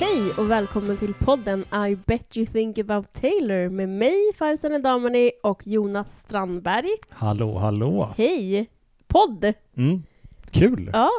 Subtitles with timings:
[0.00, 5.30] Hej och välkommen till podden I bet you think about Taylor med mig, Farzaneh Damani
[5.42, 6.88] och Jonas Strandberg.
[7.10, 8.14] Hallå, hallå!
[8.16, 8.70] Hej!
[9.06, 9.52] Podd!
[9.76, 10.02] Mm.
[10.50, 10.90] Kul!
[10.92, 11.10] Ja,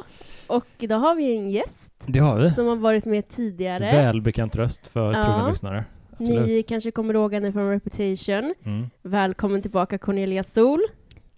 [0.47, 2.51] och idag har vi en gäst Det har vi.
[2.51, 3.91] som har varit med tidigare.
[3.91, 5.23] Välbekant röst för Ja.
[5.23, 5.85] trogna lyssnare.
[6.11, 6.47] Absolut.
[6.47, 8.53] Ni kanske kommer ihåg henne från Reputation.
[8.65, 8.89] Mm.
[9.01, 10.81] Välkommen tillbaka Cornelia Sol.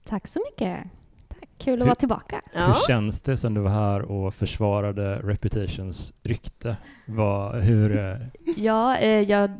[0.09, 0.77] Tack så mycket.
[1.61, 2.41] Kul Hur- att vara tillbaka.
[2.53, 2.65] Ja.
[2.67, 6.77] Hur känns det sen du var här och försvarade Reputations rykte?
[7.05, 7.97] Vad, hur...
[7.97, 8.17] eh,
[8.57, 9.51] Ja, eh, jag,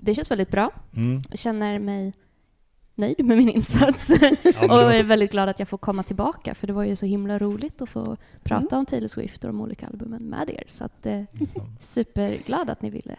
[0.00, 0.70] det känns väldigt bra.
[0.96, 1.20] Mm.
[1.30, 2.12] Jag känner mig
[2.94, 4.10] nöjd med min insats.
[4.42, 6.96] Ja, och var- är väldigt glad att jag får komma tillbaka, för det var ju
[6.96, 10.64] så himla roligt att få prata om Taylor Swift och de olika albumen med er.
[10.66, 11.22] Så att, eh,
[11.80, 13.16] superglad att ni ville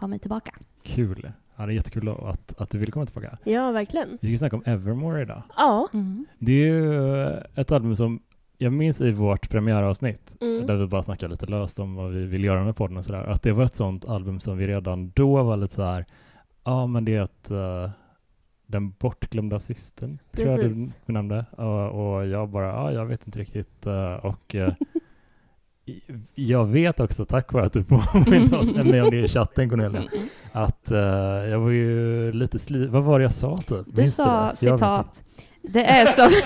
[0.00, 0.54] ha mig tillbaka.
[0.82, 1.32] kul.
[1.56, 3.38] Ja, det är jättekul att, att du vill komma tillbaka.
[3.44, 4.18] ja, verkligen.
[4.22, 5.42] Vi ska snacka om Evermore idag.
[5.56, 5.88] Ja.
[5.92, 6.26] Mm.
[6.38, 8.20] Det är ju eh, ett album som
[8.58, 10.66] jag minns i vårt premiäravsnitt, Mm.
[10.66, 13.24] där vi bara snackade lite löst om vad vi vill göra med podden och sådär,
[13.24, 16.04] att det var ett sånt album som vi redan då var lite så här,
[16.64, 17.90] ja men det är ett, eh,
[18.66, 20.98] den bortglömda systern, tror jag du Precis.
[21.06, 21.44] benämnde.
[21.56, 23.86] Och, och jag bara, ja jag vet inte riktigt.
[23.86, 24.54] eh, och
[26.34, 30.02] jag vet också, tack vare att du påminner oss, mig om det i chatten Cornelia,
[30.12, 30.28] Mm.
[30.52, 30.98] att eh,
[31.50, 32.86] jag var ju lite sli...
[32.86, 33.86] Vad var det jag sa typ?
[33.86, 34.56] Du Minns sa det?
[34.56, 35.24] Citat,
[35.62, 36.30] det är som...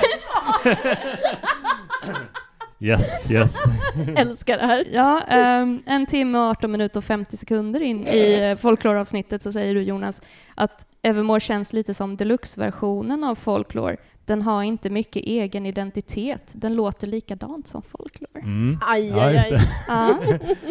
[2.80, 3.54] Yes, yes.
[4.16, 4.86] Älskar det här.
[4.92, 9.52] Ja, ehm, en timme och 18 minuter och 50 sekunder in i eh, folklore-avsnittet så
[9.52, 10.22] säger du Jonas
[10.54, 13.96] att Evermore känns lite som deluxe-versionen av folklore.
[14.28, 16.52] Den har inte mycket egen identitet.
[16.54, 18.40] Den låter likadant som folklore.
[18.42, 18.78] Mm.
[18.82, 19.60] Aj, Ja, aj, aj.
[19.88, 20.18] Ja,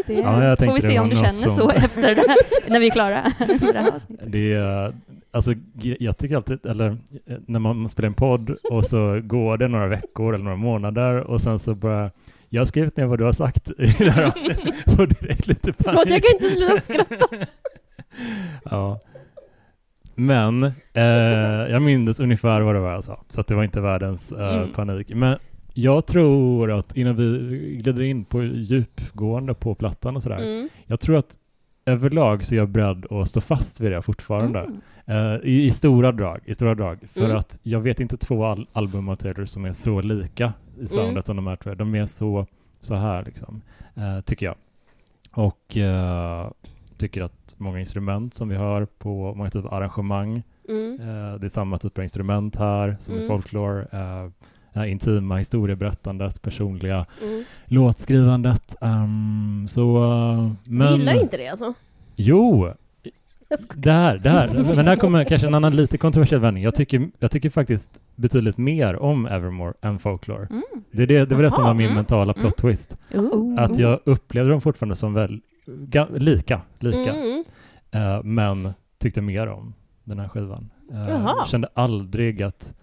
[0.08, 2.80] det Ja, jag får vi se om du känner så som- efter det här, när
[2.80, 4.32] vi är klara med det här avsnittet.
[4.32, 4.94] Det är,
[5.32, 5.54] alltså,
[6.00, 6.98] jag tycker alltid, eller
[7.46, 11.42] när man spelar en podd och så går det några veckor eller några månader och
[11.42, 12.12] sen så bara,
[12.50, 15.74] jag har skrivit ner vad du har sagt i det här avsnittet, får direkt lite
[15.74, 15.78] panik.
[15.84, 17.28] Förlåt, jag kan inte sluta skratta.
[18.64, 19.00] Ja.
[20.20, 21.04] Men eh,
[21.72, 24.56] jag minns ungefär vad det var jag sa, så att det var inte världens eh,
[24.58, 24.74] Mm.
[24.74, 25.14] panik.
[25.16, 25.38] Men
[25.74, 30.70] jag tror att innan vi glider in på djupgående på plattan och sådär, Mm.
[30.86, 31.38] jag tror att
[31.86, 34.60] överlag så är jag beredd att stå fast vid det fortfarande.
[34.60, 34.82] Mm.
[35.36, 37.00] Eh, i, I stora drag, i stora drag.
[37.14, 37.38] För Mm.
[37.38, 41.12] att jag vet inte två al- album av Taylor som är så lika i soundet
[41.12, 41.22] Mm.
[41.22, 41.74] som de här två.
[41.74, 42.46] De är så,
[42.80, 43.62] så här liksom,
[43.96, 44.56] eh, tycker jag.
[45.32, 46.48] Och eh,
[46.98, 51.00] tycker att många instrument som vi hör på många typer av arrangemang, Mm.
[51.00, 53.28] eh, det är samma typ av instrument här som i Mm.
[53.28, 53.82] folklore.
[53.82, 54.30] Eh,
[54.74, 57.44] det här intima historieberättandet, personliga Mm.
[57.66, 58.76] låtskrivandet.
[58.82, 60.88] ehm, så, eh, men...
[60.94, 61.74] Du gillar inte det alltså?
[62.16, 62.74] Jo,
[63.76, 63.90] det
[64.30, 64.74] här.
[64.76, 66.64] Men där kommer kanske en annan lite kontroversiell vändning.
[66.64, 70.48] Jag tycker, jag tycker faktiskt betydligt mer om Evermore än Folklore.
[70.50, 70.64] Mm.
[70.92, 72.42] Det, det, det var det som var min mm, mentala mm.
[72.42, 72.96] plot twist.
[73.14, 73.62] Oh.
[73.62, 75.42] Att jag upplevde dem fortfarande som väl,
[76.20, 77.14] lika, lika.
[77.14, 77.44] Mm.
[77.92, 79.74] Eh, men tyckte mer om
[80.04, 80.70] den här skivan.
[80.92, 81.46] Eh, Jaha.
[81.46, 82.74] kände aldrig att,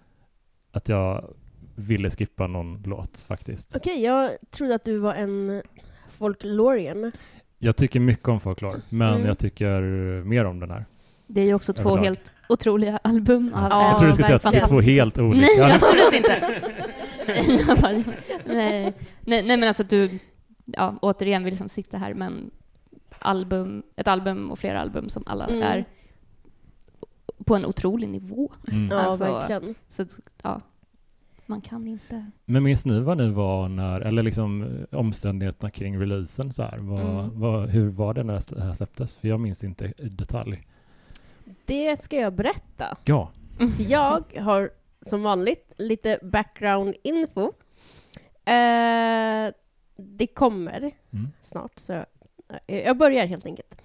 [0.71, 1.33] att jag
[1.75, 3.75] ville skippa någon låt faktiskt.
[3.75, 5.61] Okej, jag trodde att du var en
[6.09, 7.11] folklorian.
[7.57, 9.27] Jag tycker mycket om Folklore, men Mm.
[9.27, 9.81] jag tycker
[10.23, 10.85] mer om den här.
[11.27, 12.03] Det är ju också två Överlag.
[12.03, 13.53] helt otroliga album.
[13.53, 15.47] av Ja, jag tror du skulle säga att det är två helt olika.
[15.67, 16.61] Nej, absolut inte.
[18.45, 20.09] Nej, nej, nej, men alltså att du,
[20.65, 22.51] ja, återigen vill liksom sitta här med en
[23.25, 25.61] album, ett album och flera album som alla Mm.
[25.63, 25.85] är
[27.45, 28.51] på en otrolig nivå.
[28.67, 28.87] Mm.
[28.91, 29.75] Ja, Alltså- verkligen.
[29.87, 30.05] Så
[30.43, 30.61] ja,
[31.45, 32.25] man kan inte...
[32.45, 36.77] Men minns ni vad ni var när, eller liksom eh, omständigheterna kring releasen så här?
[36.77, 37.39] Vad, Mm.
[37.39, 39.17] vad, hur var det när det här släpptes?
[39.17, 40.63] För jag minns inte i detalj.
[41.65, 42.97] Det ska jag berätta.
[43.05, 43.31] Ja.
[43.57, 44.69] För jag har
[45.01, 47.51] som vanligt lite background info.
[48.45, 49.53] Eh,
[49.97, 51.27] det kommer Mm.
[51.41, 52.05] snart, så
[52.65, 53.81] jag börjar helt enkelt.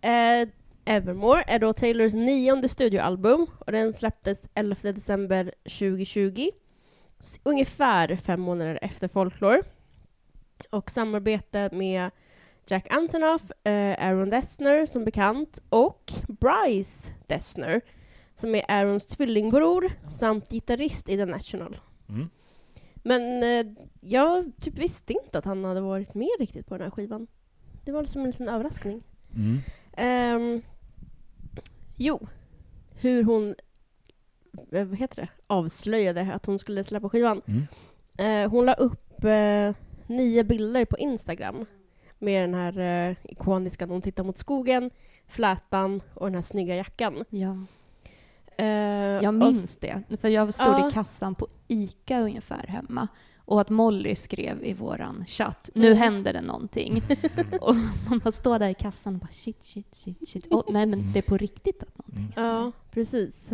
[0.00, 0.48] Eh,
[0.84, 6.50] Evermore är då Taylors nionde studioalbum och den släpptes 11 december 2020.
[7.20, 9.62] S- Ungefär fem månader efter Folklore.
[10.70, 12.10] Och samarbete med
[12.66, 17.80] Jack Antonoff, eh, Aaron Dessner som bekant och Bryce Dessner
[18.34, 21.78] som är Aarons tvillingbror samt gitarrist i The National.
[22.08, 22.30] Mm.
[22.94, 26.90] Men eh, jag typ visste inte att han hade varit med riktigt på den här
[26.90, 27.26] skivan.
[27.84, 29.02] Det var liksom en liten överraskning.
[29.34, 29.58] Mm.
[29.92, 30.62] Ehm,
[31.96, 32.26] jo,
[32.94, 33.54] hur hon
[34.72, 35.28] eh, vad heter det?
[35.46, 37.42] avslöjade att hon skulle släppa skivan.
[37.46, 37.66] Mm.
[38.18, 39.74] Eh, hon la upp eh,
[40.06, 41.66] nio bilder på Instagram
[42.18, 44.90] med den här eh, ikoniska när hon tittar mot skogen,
[45.26, 47.24] flätan och den här snygga jackan.
[47.30, 47.56] Ja.
[49.22, 53.08] Jag och minns det, för jag stod i kassan på ICA ungefär hemma
[53.52, 55.98] och att Molly skrev i våran chatt, nu Mm.
[55.98, 57.02] händer det någonting.
[57.60, 57.74] och
[58.08, 60.46] man bara står där i kassan och bara shit, shit, shit, shit.
[60.50, 62.48] Oh, nej men det är på riktigt att någonting Mm.
[62.54, 63.52] Ja, precis.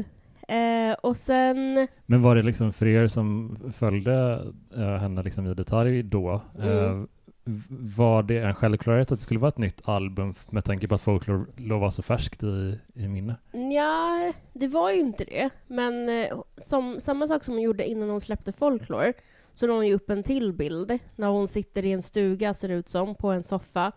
[0.48, 1.88] Eh, och sen...
[2.06, 4.46] Men var det liksom för er som följde
[4.76, 6.68] eh, henne liksom i detalj då, Mm.
[6.68, 7.04] eh,
[7.44, 7.62] v-
[7.96, 11.00] var det en självklarhet att det skulle vara ett nytt album med tanke på att
[11.00, 11.46] Folklore
[11.80, 13.36] var så färskt i, i minne?
[13.74, 15.50] Ja, det var ju inte det.
[15.66, 19.12] Men eh, som, samma sak som hon gjorde innan hon släppte Folklore
[19.58, 22.68] så la hon ju upp en till bild när hon sitter i en stuga, ser
[22.68, 23.92] det ut som, på en soffa.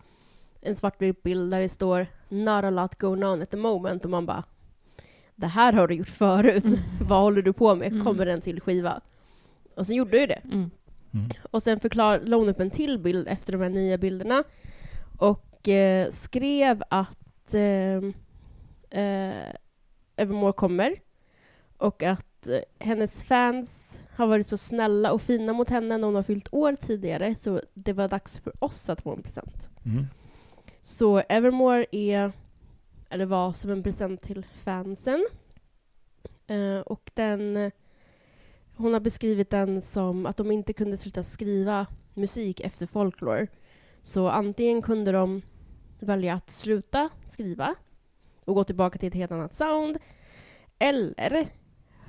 [0.60, 4.10] En svartvit bild där det står “Not a lot going on at the moment” och
[4.10, 4.44] man bara
[5.34, 6.64] “Det här har du gjort förut.
[6.64, 6.78] Mm.
[7.08, 7.92] Vad håller du på med?
[7.92, 8.04] Mm.
[8.04, 9.00] Kommer en till skiva?”
[9.76, 10.40] Och så gjorde ju det.
[10.44, 10.70] Mm.
[11.14, 11.30] Mm.
[11.50, 14.44] Och sen förklar, la hon upp en till bild efter de här nya bilderna
[15.18, 17.96] och eh, skrev att eh,
[19.02, 19.54] eh,
[20.16, 20.94] Evermore kommer
[21.76, 26.14] och att eh, hennes fans har varit så snälla och fina mot henne när hon
[26.14, 29.70] har fyllt år tidigare så det var dags för oss att få en present.
[29.84, 30.06] Mm.
[30.80, 32.32] Så Evermore är,
[33.10, 35.26] eller var som en present till fansen.
[36.46, 37.70] Eh, och den,
[38.76, 43.46] hon har beskrivit den som att de inte kunde sluta skriva musik efter folklore.
[44.02, 45.42] Så antingen kunde de
[45.98, 47.74] välja att sluta skriva
[48.44, 49.98] och gå tillbaka till ett helt annat sound.
[50.78, 51.48] Eller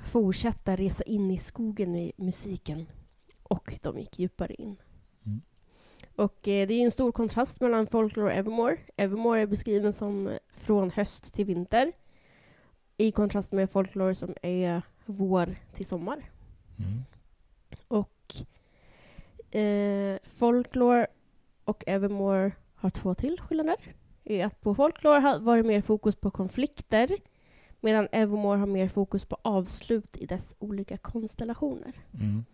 [0.06, 2.86] fortsätta resa in i skogen med musiken.
[3.42, 4.76] Och de gick djupare in.
[5.26, 5.42] Mm.
[6.16, 8.76] Och eh, det är en stor kontrast mellan Folklore och Evermore.
[8.96, 11.92] Evermore är beskriven som eh, från höst till vinter.
[12.96, 16.30] I kontrast med Folklore som är vår till sommar.
[16.78, 17.04] Mm.
[17.88, 18.36] Och
[19.56, 21.06] eh, Folklore
[21.64, 23.94] och Evermore har två till skillnader.
[24.24, 27.18] Är att på Folklore har varit mer fokus på konflikter
[27.84, 31.92] medan Evermore har mer fokus på avslut i dess olika konstellationer.
[32.20, 32.44] Mm.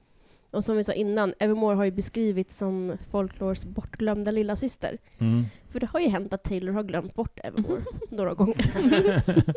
[0.50, 4.98] Och som vi sa innan, Evermore har ju beskrivits som Folklores bortglömda lilla syster.
[5.18, 5.44] Mm.
[5.68, 9.22] För det har ju hänt att Taylor har glömt bort Evermore några gånger.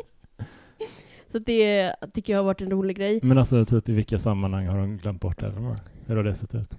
[1.32, 3.20] Så det tycker jag har varit en rolig grej.
[3.22, 5.78] Men alltså typ i vilka sammanhang har de glömt bort Evermore?
[6.06, 6.74] Hur har det sett ut?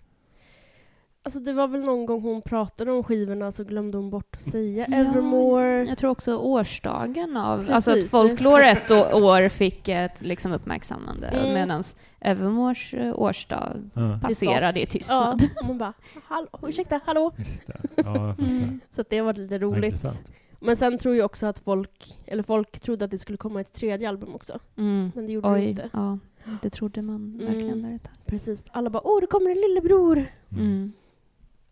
[1.26, 4.42] Alltså det var väl någon gång hon pratade om skivorna så glömde hon bort att
[4.42, 5.84] säga Ja, Evermore.
[5.86, 7.58] Jag tror också årsdagen av...
[7.58, 7.74] Precis.
[7.76, 11.54] Alltså att Folklore ett år fick ett liksom uppmärksammande Mm.
[11.54, 11.84] medan
[12.20, 15.44] Evermores eh, årsdag Ja, passerade i Ja, tystnad.
[15.62, 15.94] och man bara,
[16.24, 17.32] hallå, ursäkta, hallå.
[17.66, 17.84] det.
[17.96, 18.36] Ja.
[18.40, 18.80] Mm.
[18.96, 19.84] Så att det varit lite Ja, roligt.
[19.86, 20.32] intressant.
[20.60, 23.74] Men sen tror jag också att folk, eller folk trodde att det skulle komma ett
[23.74, 24.60] tredje album också.
[24.78, 25.12] Mm.
[25.16, 25.90] Men det gjorde det Oj, inte.
[25.94, 26.18] ja.
[26.62, 27.92] Det trodde man verkligen Mm.
[27.92, 28.12] där tag.
[28.26, 28.66] Precis.
[28.72, 30.26] Alla bara, åh, det kommer en lillebror.
[30.52, 30.94] Mm.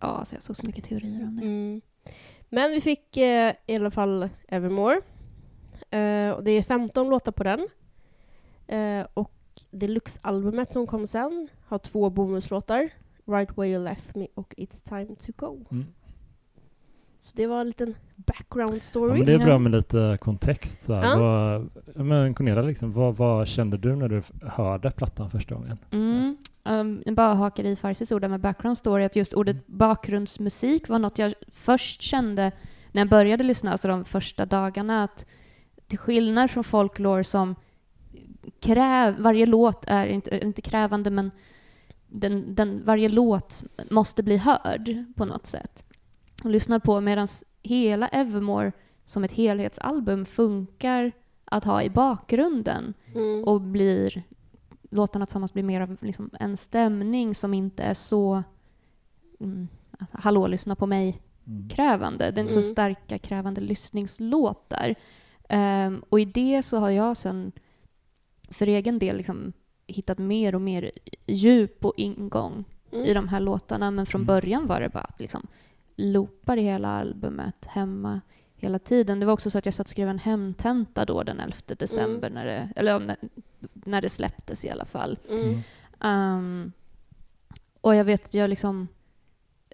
[0.04, 1.42] Ja, alltså jag såg så mycket teorier om det.
[1.42, 1.82] Mm.
[2.50, 5.02] Men vi fick eh, i alla fall Evermore.
[5.90, 7.68] Eh, och det är 15 låtar på den.
[8.68, 9.34] Eh, och
[9.72, 12.90] deluxe-albumet som kom sen har två bonuslåtar.
[13.26, 15.66] Right Way You Left Me och It's Time To Go.
[15.72, 15.86] Mm.
[17.20, 19.12] Så det var en liten background story.
[19.12, 20.84] Ja, men det är bra med lite kontext.
[20.84, 21.04] Så här.
[21.04, 21.18] Ja.
[21.18, 21.70] Vad,
[22.06, 25.78] men Cornelia, liksom, vad, vad kände du när du hörde plattan första gången?
[25.92, 26.38] Mm.
[26.66, 31.00] Um, jag bara hakar i Farsis ord med background story, att just ordet bakgrundsmusik var
[31.00, 32.52] något jag först kände
[32.92, 35.26] när jag började lyssna, alltså de första dagarna, att
[35.88, 37.56] till skillnad från folklore som
[38.60, 41.32] kräv, varje låt är inte, inte krävande, men
[42.08, 45.86] den, den, varje låt måste bli hörd på något sätt.
[46.44, 47.28] Och lyssnar på medan
[47.62, 48.72] hela Evermore
[49.06, 51.12] som ett helhetsalbum funkar
[51.46, 53.44] att ha i bakgrunden Mm.
[53.44, 54.24] och blir
[54.94, 58.44] låtarna tillsammans blir mer av liksom en stämning som inte är så
[59.40, 59.68] mm,
[60.12, 61.22] hallå lyssna på mig
[61.70, 62.32] krävande.
[62.32, 62.72] Det är inte så Mm.
[62.72, 64.96] starka krävande lyssningslåtar.
[65.50, 67.52] Ehm, och i det så har jag sen
[68.50, 69.54] för egen del liksom
[69.88, 70.92] hittat mer och mer
[71.28, 73.06] djup och ingång Mm.
[73.06, 73.92] i de här låtarna.
[73.92, 74.28] Men från Mm.
[74.28, 75.48] början var det bara att liksom
[75.96, 78.22] loopar i hela albumet hemma
[78.64, 79.20] hela tiden.
[79.20, 82.30] Det var också så att jag satt och skrev en hemtenta då den 11 december,
[82.30, 83.18] när, det, eller när,
[83.74, 85.18] när det släpptes i alla fall.
[85.30, 85.60] Mm.
[86.00, 86.72] Ehm,
[87.82, 88.88] och jag vet att jag liksom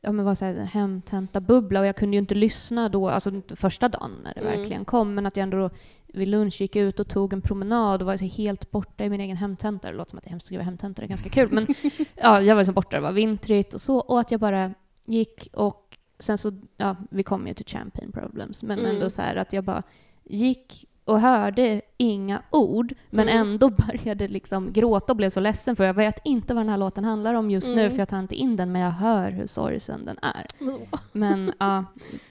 [0.01, 3.41] ja, men var så här, en hemtenta-bubbla och jag kunde ju inte lyssna då, alltså
[3.55, 4.57] första dagen när det Mm.
[4.57, 5.69] verkligen kom, men att jag ändå då
[6.13, 9.21] vid lunch gick ut och tog en promenad och var så helt borta i min
[9.21, 9.91] egen hemtenta.
[9.91, 11.67] Det låter som att det är hemskt att skriva hemtenta, det är ganska kul, men
[12.15, 14.73] ja, jag var liksom borta, det var vintrigt och så, och att jag bara
[15.05, 15.88] gick och
[16.19, 18.91] sen så, ja, vi kom ju till Champagne Problems, men Mm.
[18.95, 19.83] ändå så här att jag bara
[20.23, 23.47] gick och hörde inga ord, men Mm.
[23.47, 26.77] ändå började liksom gråta och blev så ledsen för jag vet inte vad den här
[26.77, 27.91] låten handlar om just nu, Mm.
[27.91, 30.45] för jag tar inte in den, men jag hör hur sorgsen den är.
[30.61, 30.79] Mm.
[31.11, 31.85] Men ja,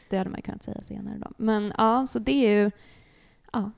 [0.09, 1.31] det hade man ju kunnat säga senare då.
[1.37, 2.71] Men ja, så det är ju,
[3.53, 3.71] ja,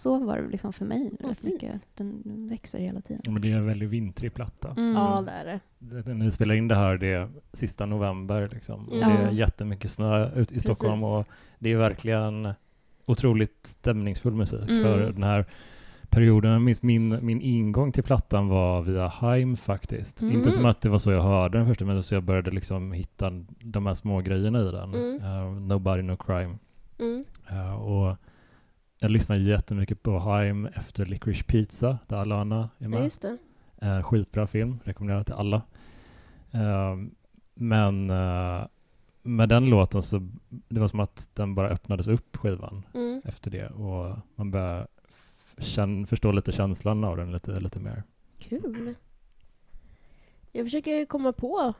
[0.00, 1.10] så var det liksom för mig.
[1.20, 1.42] Fint.
[1.42, 1.86] mycket.
[1.94, 3.22] Den den växer hela tiden.
[3.32, 4.70] Men det är en väldigt vintrig platta.
[4.70, 4.94] Mm.
[4.94, 5.60] Ja, det är det.
[6.02, 8.88] Det- När vi spelar in det här, det är sista november liksom.
[8.88, 9.08] Och Mm.
[9.08, 9.30] Det är Ja.
[9.32, 11.04] jättemycket snö ute i Stockholm Precis.
[11.04, 11.26] och
[11.58, 12.52] det är verkligen
[13.06, 14.68] otroligt stämningsfull musik.
[14.70, 14.82] Mm.
[14.82, 15.44] För den här
[16.08, 20.22] perioden, jag minns min, min ingång till plattan var via Haim faktiskt.
[20.22, 20.34] Mm.
[20.34, 22.92] Inte som att det var så jag hörde den första, men så jag började liksom
[22.92, 23.30] hitta
[23.62, 24.94] de här små grejerna i den.
[24.94, 25.20] Mm.
[25.22, 26.58] Eh, Nobody No Crime.
[26.98, 27.24] Mm.
[27.50, 28.16] Eh, och
[29.02, 33.04] jag lyssnade jättemycket på Haim efter Licorice Pizza, där Alana är Ja, med.
[33.04, 33.38] just det.
[33.82, 35.62] Eh, skitbra film, rekommenderar till alla.
[36.50, 36.96] Eh,
[37.54, 38.66] men eh,
[39.22, 43.22] med den låten så det var som att den bara öppnades upp skivan Mm.
[43.24, 48.02] efter det och man började f- känn, förstå lite känslan av den lite, lite mer.
[48.38, 48.94] Kul.
[50.52, 51.72] Jag försöker komma på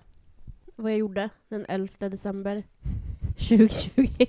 [0.76, 2.62] vad jag gjorde den 11 december
[3.38, 4.26] 2020.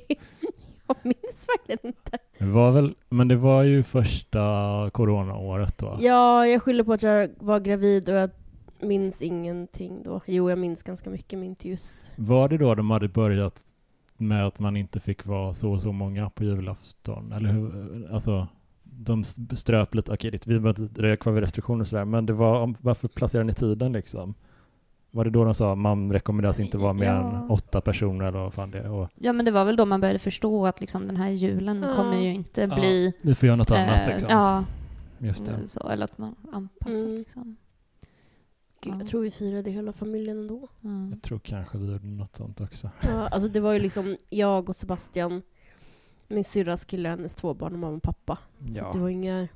[1.04, 2.18] Jag minns verkligen inte.
[2.38, 4.40] Det var väl, men det var ju första
[4.94, 5.98] coronaåret då.
[6.00, 8.30] Ja, jag skyller på att jag var gravid och jag
[8.80, 10.22] minns ingenting då.
[10.26, 11.98] Jo, jag minns ganska mycket, men inte just.
[12.16, 13.62] Var det då de hade börjat
[14.18, 17.32] med att man inte fick vara så och så många på julafton?
[17.32, 18.08] Eller hur?
[18.14, 18.48] Alltså,
[18.84, 22.26] de ströp lite, okej, det- vi behöver inte dröja kvar vid restriktioner och sådär, men
[22.26, 24.34] det var, varför placerade ni tiden liksom?
[25.14, 27.38] Var det då de sa man rekommenderas inte vara mer Ja.
[27.44, 28.92] än åtta personer eller vad fan det är?
[28.92, 31.84] Och, Ja, men det var väl då man började förstå att liksom den här julen
[31.84, 31.96] Ja.
[31.96, 33.14] kommer ju inte Ja, bli...
[33.22, 34.30] vi får göra något annat eh, liksom.
[34.32, 34.66] Ja,
[35.18, 35.68] Just det.
[35.68, 37.18] så, eller att man anpassar Mm.
[37.18, 37.56] liksom.
[38.82, 39.00] Gud, Ja.
[39.00, 40.68] jag tror vi firade hela familjen ändå.
[40.82, 40.90] Ja.
[41.12, 42.90] Jag tror kanske vi gjorde något sånt också.
[43.02, 45.42] Ja, alltså det var ju liksom jag och Sebastian,
[46.28, 48.38] min syrras kille, hennes två barn och mamma och pappa.
[48.60, 48.90] Så Ja.
[48.94, 49.48] det var inga,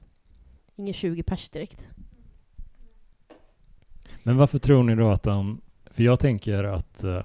[0.76, 1.88] inga 20 pers direkt.
[4.26, 7.22] Men varför tror ni då att den, för jag tänker att eh,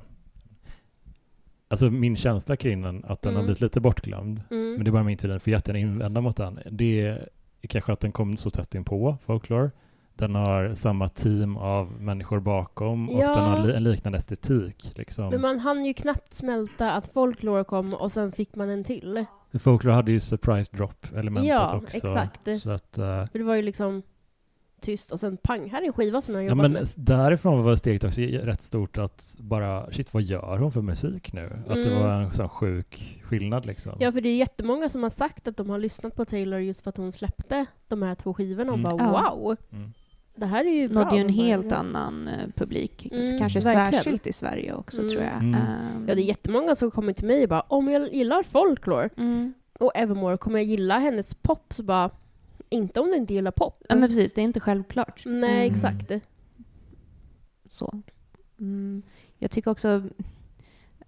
[1.68, 3.46] Alltså min känsla kring den, att den har Mm.
[3.46, 4.42] blivit lite bortglömd.
[4.50, 4.72] Mm.
[4.74, 6.58] Men det är bara min tid, den får jättegärna invända mot den.
[6.70, 7.00] Det
[7.62, 9.70] är kanske att den kom så tätt in på folklore.
[10.14, 13.34] Den har samma team av människor bakom och Ja.
[13.34, 14.92] den har li- en liknande estetik.
[14.98, 15.28] Liksom.
[15.30, 19.24] Men man hann ju knappt smälta att folklore kom och sen fick man en till.
[19.60, 21.96] Folklore hade ju surprise drop-elementet Ja, också.
[21.96, 22.58] exakt.
[22.60, 24.02] Så att, eh, För det var ju liksom
[24.80, 26.86] tyst och sen pang, här är en skiva som jag har ja, jobbat men med.
[26.96, 31.50] därifrån var steget också rätt stort att bara, shit vad gör hon för musik nu?
[31.68, 32.02] Att det Mm.
[32.02, 33.92] var en sån sjuk skillnad liksom.
[34.00, 36.80] Ja, för det är jättemånga som har sagt att de har lyssnat på Taylor just
[36.80, 38.96] för att hon släppte de här två skivorna och Mm.
[38.96, 39.34] bara Ja.
[39.34, 39.92] wow, Mm.
[40.34, 41.04] det här är ju bra.
[41.04, 41.76] nådde ju en helt ja.
[41.76, 43.08] annan eh, publik.
[43.12, 43.92] Mm, Kanske verkligen.
[43.92, 45.10] särskilt i Sverige också, Mm.
[45.12, 45.32] tror jag.
[45.34, 45.54] Mm.
[45.54, 49.08] Ehm, Ja, det är jättemånga som kommer till mig och bara om jag gillar folklore
[49.16, 49.54] mm.
[49.80, 51.72] och Evermore, kommer jag gilla hennes pop?
[51.74, 52.10] Så bara,
[52.70, 53.82] inte om du inte gillar pop.
[53.88, 54.32] Ja, men precis.
[54.32, 55.22] Det är inte självklart.
[55.26, 55.72] Nej, Mm.
[55.72, 56.12] exakt.
[57.66, 58.02] Så.
[58.60, 59.02] Mm.
[59.38, 60.02] Jag tycker också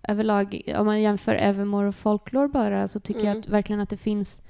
[0.08, 3.40] överlag, om man jämför Evermore och Folklore bara, så tycker jag Mm.
[3.40, 4.42] att verkligen att det finns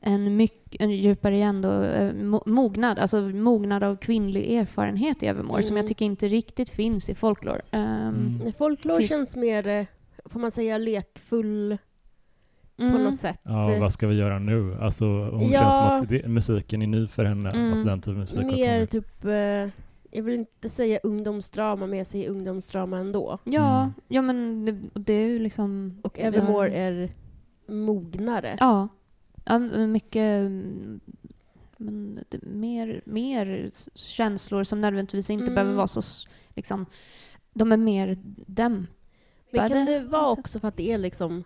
[0.00, 5.26] en, mycket, en djupare igen då, eh, mo- mognad, alltså mognad av kvinnlig erfarenhet i
[5.26, 5.76] Evermore, som Mm.
[5.80, 7.60] jag tycker inte riktigt finns i Folklore.
[7.70, 8.52] Ehm, Mm.
[8.52, 9.86] Folklore Finns- känns mer, eh,
[10.24, 11.78] får man säga, lekfull
[12.82, 13.04] på mm.
[13.04, 13.40] något sätt.
[13.42, 14.74] Ja, vad ska vi göra nu?
[14.80, 15.60] Alltså, hon Ja.
[15.60, 17.50] känns som att det, musiken är ny för henne.
[17.50, 17.70] Mm.
[17.70, 18.38] Alltså den typen av musik.
[18.38, 19.32] att Mer hon, typ, eh,
[20.14, 23.38] jag vill inte säga ungdomsdrama, men jag säger ungdomsdrama ändå.
[23.44, 23.92] Ja, Mm.
[24.08, 25.98] ja men det, det är ju liksom...
[26.02, 27.10] Och vi har- Evermore är
[27.66, 28.56] mognare.
[28.60, 28.88] Ja,
[29.44, 30.40] ja mycket...
[30.40, 31.00] mm,
[31.76, 35.54] Men det, mer, mer känslor som nödvändigtvis inte Mm.
[35.54, 36.28] behöver vara så...
[36.54, 36.86] Liksom,
[37.54, 38.86] de är mer dämpade.
[39.50, 41.44] Men kan det vara på också för att det är liksom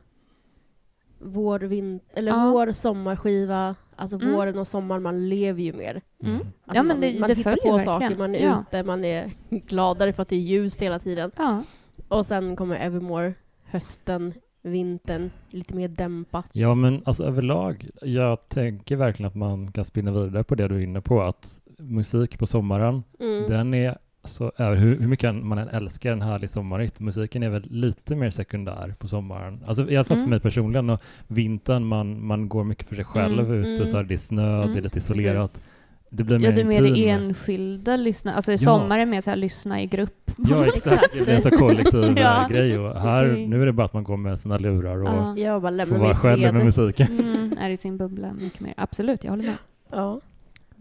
[1.18, 2.50] vår, vin- eller Ja.
[2.50, 4.32] vår sommarskiva, alltså Mm.
[4.34, 6.00] våren och sommaren, man lever ju mer.
[6.22, 6.34] Mm.
[6.34, 6.46] Mm.
[6.46, 7.80] Alltså Ja, men man, det- man det hittar på verkligen.
[8.00, 8.64] saker, man är Ja.
[8.68, 9.30] ute, man är
[9.66, 11.30] gladare för att det är ljust hela tiden.
[11.36, 11.62] Ja,
[12.08, 14.32] Och sen kommer Evermore, hösten,
[14.62, 16.44] vintern, lite mer dämpat.
[16.52, 20.74] Ja, men alltså överlag, jag tänker verkligen att man kan spinna vidare på det du
[20.76, 23.44] är inne på, att musik på sommaren, Mm.
[23.48, 27.48] den är så, äh, hur, hur mycket man än älskar en härlig sommarritt, musiken är
[27.48, 29.60] väl lite mer sekundär på sommaren.
[29.66, 30.30] Alltså i alla fall för Mm.
[30.30, 30.90] mig personligen.
[30.90, 33.86] Och vintern, man, man går mycket för sig själv Mm, ute, mm.
[33.86, 34.72] så här, det är snö, Mm.
[34.72, 35.52] det är lite isolerat.
[35.52, 35.68] Precis.
[36.10, 37.08] Det blir mer ja det är mer intim.
[37.08, 38.34] enskilda lyssna.
[38.34, 38.58] Alltså i Ja.
[38.58, 40.30] sommar är det mer så här lyssna i grupp.
[40.48, 41.08] Ja, exakt.
[41.14, 42.42] Det blir en så kollektiv Ja.
[42.42, 42.78] äh, grej.
[42.78, 43.50] Och här, Mm.
[43.50, 45.36] nu är det bara att man går med sina lurar och Ja.
[45.38, 47.06] Jag bara får vara själv med musiken.
[47.20, 48.74] Mm, är i sin bubbla mycket mer.
[48.76, 49.56] Absolut, jag håller med.
[49.92, 50.20] Ja.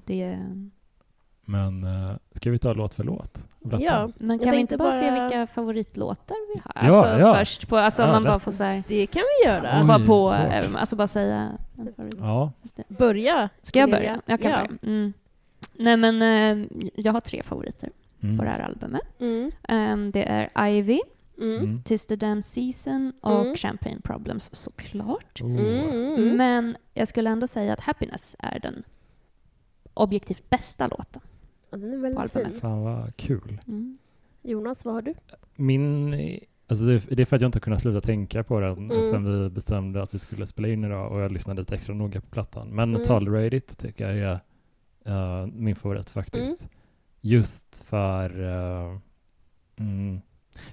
[0.05, 0.69] Det är...
[1.45, 3.47] Men äh, ska vi ta låt för låt?
[3.59, 3.83] Berätta.
[3.83, 6.87] ja, Men kan vi inte bara, se vilka favoritlåtar vi har?
[6.87, 7.35] Ja, alltså ja.
[7.35, 9.79] först, på, alltså Ja, man bara får så här, det kan vi göra.
[9.81, 10.39] Oj, bara på, svårt.
[10.39, 11.51] eh, alltså bara säga.
[12.19, 12.51] Ja.
[12.87, 13.49] Börja.
[13.61, 14.21] Ska jag börja?
[14.25, 14.57] Jag kan ja.
[14.57, 14.77] börja.
[14.83, 15.13] Mm.
[15.73, 17.89] Nej men eh, jag har tre favoriter
[18.23, 18.37] mm.
[18.37, 19.19] på det här albumet.
[19.19, 19.51] Mm.
[19.63, 20.99] Ehm, det är Ivy,
[21.37, 21.59] Mm.
[21.59, 21.83] Mm.
[21.83, 23.55] Tis the Damn Season och Mm.
[23.55, 25.41] Champagne Problems såklart.
[25.41, 26.37] Mm.
[26.37, 28.83] Men jag skulle ändå säga att Happiness är den
[29.93, 31.21] objektivt bästa låten.
[31.81, 32.51] Den är väldigt albumet.
[32.51, 32.61] fin.
[32.61, 33.61] Fan vad kul.
[33.67, 33.97] Mm.
[34.41, 35.13] Jonas, vad har du?
[35.55, 36.13] Min,
[36.67, 39.03] alltså det, det är för att jag inte kunnat sluta tänka på den Mm.
[39.03, 42.21] sen vi bestämde att vi skulle spela in idag och jag lyssnade lite extra noga
[42.21, 42.67] på plattan.
[42.69, 43.03] Men Mm.
[43.07, 44.39] Tolerate It tycker jag är
[45.41, 46.69] eh, min favorit faktiskt.
[47.21, 48.97] Just för, eh,
[49.79, 50.21] mm,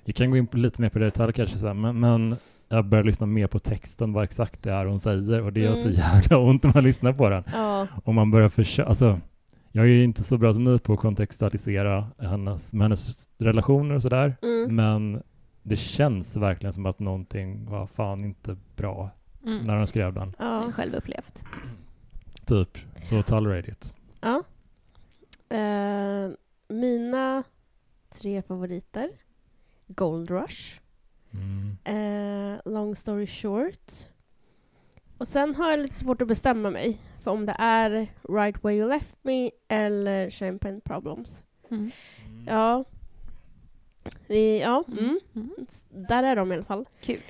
[0.04, 2.36] vi kan gå in på lite mer på det detalj kanske sen, men, men
[2.68, 5.74] jag börjar lyssna mer på texten, vad exakt det är hon säger och det gör
[5.74, 6.00] så Mm.
[6.00, 7.44] jävla ont när man lyssnar på den.
[7.52, 7.86] Ja.
[8.04, 9.20] Och man börjar försöka, alltså
[9.72, 13.94] jag är ju inte så bra som ni på att kontextualisera hennes, med hennes relationer
[13.94, 14.36] och sådär.
[14.42, 14.76] Mm.
[14.76, 15.22] Men
[15.62, 19.10] det känns verkligen som att någonting var fan inte bra
[19.46, 19.66] Mm.
[19.66, 20.34] när de skrev den.
[20.38, 20.72] Ja.
[20.72, 21.44] självupplevt.
[22.46, 22.78] Typ.
[23.02, 23.96] Så tolerate it.
[24.20, 24.42] ja.
[25.56, 26.30] Eh,
[26.68, 27.42] mina
[28.10, 29.10] tre favoriter.
[29.86, 30.80] Gold Rush.
[31.34, 31.76] Mm.
[31.84, 33.92] Eh, long story short.
[35.22, 38.76] Och sen har jag lite svårt att bestämma mig för om det är Right Way
[38.76, 41.42] You Left Me eller Champagne Problems.
[41.70, 41.90] Mm.
[42.46, 42.84] Ja.
[44.26, 44.84] Vi, ja.
[44.88, 44.98] Mm.
[44.98, 45.20] Mm.
[45.34, 45.66] Mm.
[46.08, 46.84] Där är de i alla fall.
[47.00, 47.20] Kul.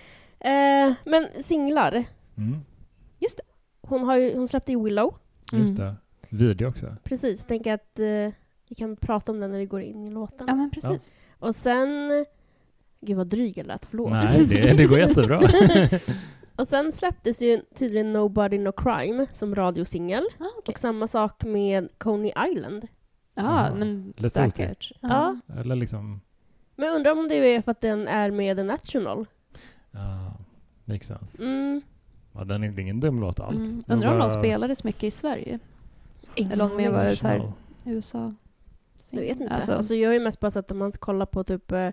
[0.40, 2.04] Eh, men singlar.
[2.36, 2.60] Mm.
[3.80, 5.14] Hon, har ju, hon släppte ju Willow.
[5.52, 5.74] Just Mm.
[5.74, 5.94] det.
[6.28, 6.96] Video också.
[7.04, 7.38] Precis.
[7.40, 8.34] Jag tänker att eh,
[8.68, 10.46] vi kan prata om den när vi går in i låten.
[10.48, 11.14] Ja, men precis.
[11.38, 12.24] Och sen...
[13.00, 14.10] Gud vad dryg jag lät, förlåt.
[14.10, 15.40] Nej, det, det går jättebra.
[16.56, 20.24] och sen släpptes ju tydligen Nobody No Crime som radiosingel.
[20.38, 20.72] Ah, okej.
[20.72, 22.88] Och samma sak med Coney Island.
[23.34, 24.92] Ja, Ja, men lite säkert.
[25.00, 25.36] Ja.
[25.58, 26.20] Eller liksom,
[26.76, 29.26] Men jag undrar om det är för att den är med The National.
[29.90, 30.32] ja,
[30.84, 31.44] makes sense.
[31.44, 31.80] Mm.
[32.34, 33.72] Ja, den är det är ingen dum låt alls.
[33.72, 33.84] Mm.
[33.88, 35.58] Undrar om de spelades mycket i Sverige?
[36.34, 37.52] Ingen Eller om det var så här.
[37.84, 38.34] USA?
[39.10, 39.54] Jag vet inte.
[39.54, 41.90] Alltså, Alltså, jag ju mest bara sett att man kollar på typ, eh,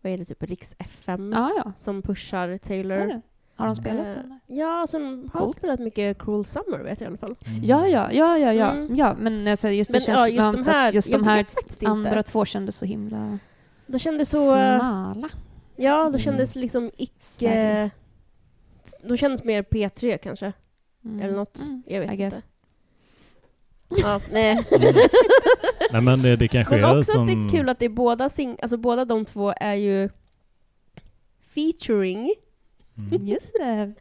[0.00, 1.72] vad är det, typ Riks FM ja, ja.
[1.76, 3.20] som pushar Är Taylor.
[3.56, 4.38] Har de spelat Eh, den där?
[4.46, 5.56] Ja, som har Coolt.
[5.58, 7.36] spelat mycket Cruel Summer vet jag i alla fall.
[7.46, 7.60] Mm.
[7.64, 8.70] Ja, ja, ja, ja, ja.
[8.70, 8.96] Mm.
[8.96, 11.44] ja men alltså, just det Men känns ja, just de här, att just de här
[11.44, 11.90] faktiskt inte.
[11.92, 13.38] andra två kändes så himla
[13.86, 14.56] De kändes så...
[14.56, 15.28] eh, smala.
[15.76, 16.12] Ja, Mm.
[16.12, 17.90] de kändes liksom icke...
[19.04, 20.52] De kändes mer P3 kanske,
[21.04, 21.20] Mm.
[21.20, 21.58] eller något.
[21.60, 21.82] Mm.
[21.86, 22.34] Jag vet I guess.
[22.34, 22.46] inte.
[24.02, 24.64] Ja, nej.
[24.70, 24.94] Mm.
[25.92, 27.20] Nej men det, det kanske Men är också som...
[27.22, 28.56] att det är kul att det är båda sing...
[28.62, 30.08] Alltså båda de två är ju
[31.54, 32.34] featuring.
[32.98, 33.26] Mm.
[33.26, 33.92] Just det.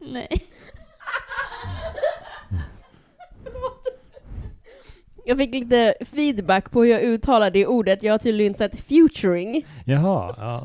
[0.00, 0.28] Nej.
[5.28, 8.02] Jag fick lite feedback på hur jag uttalar det ordet.
[8.02, 9.66] Jag har tydligen sett futuring.
[9.84, 10.64] Jaha, ja.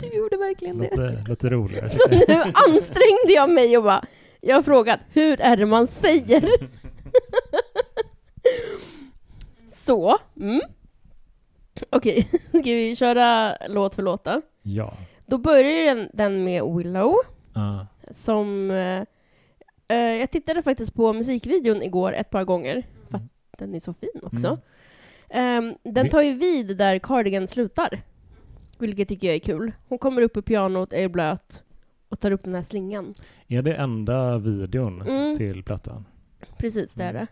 [0.00, 0.90] Du gjorde verkligen det.
[0.90, 1.88] Låter, låter roligare.
[1.88, 4.04] Så nu ansträngde jag mig och bara,
[4.40, 6.50] jag har frågat, hur är det man säger?
[9.68, 10.60] Så, mm.
[11.90, 14.42] Okej, ska vi köra låt för låt då?
[14.62, 14.92] Ja.
[15.28, 17.14] Då börjar den, den med Willow,
[17.54, 17.86] Ja.
[18.10, 18.70] som...
[18.70, 19.02] Eh,
[19.98, 23.22] eh, jag tittade faktiskt på musikvideon igår ett par gånger, för att
[23.58, 24.58] den är så fin också.
[25.30, 28.02] Ehm, den Vi- tar ju vid där Cardigan slutar,
[28.78, 29.72] vilket tycker jag är kul.
[29.88, 31.62] Hon kommer upp i pianot, är blöt
[32.08, 33.14] och tar upp den här slingan.
[33.48, 35.36] Är det enda videon Mm.
[35.36, 36.04] till plattan?
[36.58, 37.26] Precis, det är det.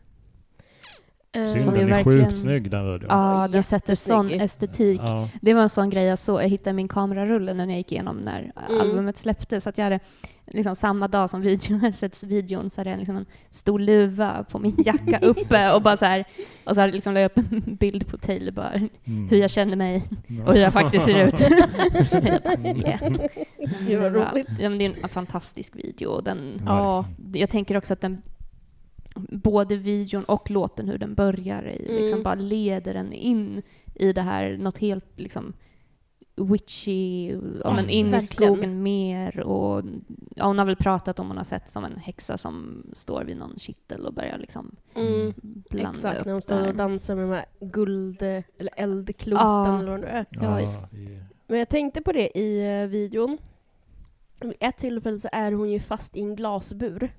[1.37, 3.07] Synd, Ehm, Som ju den är verkligen- sjukt snygg den videon.
[3.11, 5.01] Ja, den sätter sån estetik.
[5.05, 5.29] Ja.
[5.40, 8.16] Det var en sån grej jag såg, jag hittade min kamerarulle när jag gick igenom
[8.16, 8.81] när Mm.
[8.81, 9.64] albumet släpptes.
[9.64, 10.01] Så att jag hade
[10.46, 14.44] liksom samma dag som videon hade setts videon så hade jag liksom en stor luva
[14.51, 16.25] på min jacka uppe och bara så här,
[16.64, 19.29] och så hade jag liksom la upp en bild på Taylor bara, Mm.
[19.29, 20.03] hur jag känner mig
[20.46, 21.40] och hur jag faktiskt ser ut.
[22.77, 23.12] Yeah.
[23.88, 24.49] Det var- roligt.
[24.61, 26.20] Ja, men det är en fantastisk video.
[26.20, 27.05] Den, Ja.
[27.35, 28.22] jag tänker också att den,
[29.29, 32.22] både videon och låten, hur den börjar i, liksom Mm.
[32.22, 33.62] bara leder en in
[33.94, 35.52] i det här, något helt liksom
[36.38, 37.31] witchy,
[37.64, 39.85] ja, men in i skogen mer och
[40.37, 43.37] ja, hon har väl pratat om hon har sett som en häxa som står vid
[43.37, 45.35] någon kittel och börjar liksom Mm.
[45.70, 46.68] blanda Exakt, upp när de står där.
[46.68, 49.79] och dansar med de här guld eller eldkloten Ja.
[49.79, 50.87] eller vad det är.
[51.46, 53.38] Men jag tänkte på det i uh, videon.
[54.40, 57.11] Vid ett tillfälle så är hon ju fast i en glasbur.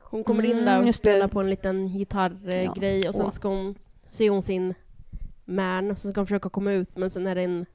[0.00, 3.08] Hon kommer in Mm, där och spelar på en liten gitarrgrej Ja.
[3.08, 3.74] och sen ska hon,
[4.10, 4.74] ser hon sin
[5.44, 7.66] man och så ska hon försöka komma ut men sen är det en,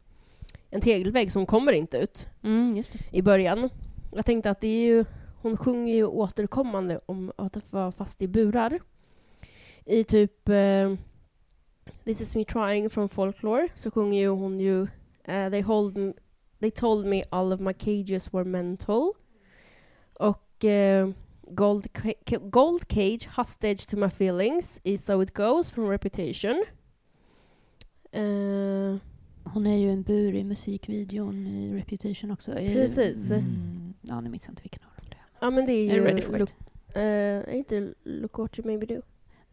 [0.69, 3.69] en tegelvägg så hon kommer inte ut Mm, i början.
[4.15, 5.05] Jag tänkte att det är ju,
[5.41, 8.79] hon sjunger ju återkommande om att vara fast i burar.
[9.85, 10.93] I typ eh,
[12.03, 14.81] This is me trying från Folklore så sjunger ju hon ju
[15.23, 16.13] eh, they, hold
[16.59, 19.13] they told me all of my cages were mental.
[20.13, 21.09] Och eh,
[21.49, 26.63] Gold, ca- Gold Cage Hostage to my feelings is so it goes från Reputation.
[28.11, 28.95] Eh,
[29.43, 32.51] Hon är ju en bur i musikvideon i Reputation också.
[32.59, 33.31] Är- Precis.
[33.31, 35.45] Mm, ja, nu minns jag inte vilken av dem det är.
[35.45, 35.99] Ja men det är Är ju...
[36.01, 36.55] du ready for look, it?
[36.95, 39.01] eh, är inte Look What You Maybe Do?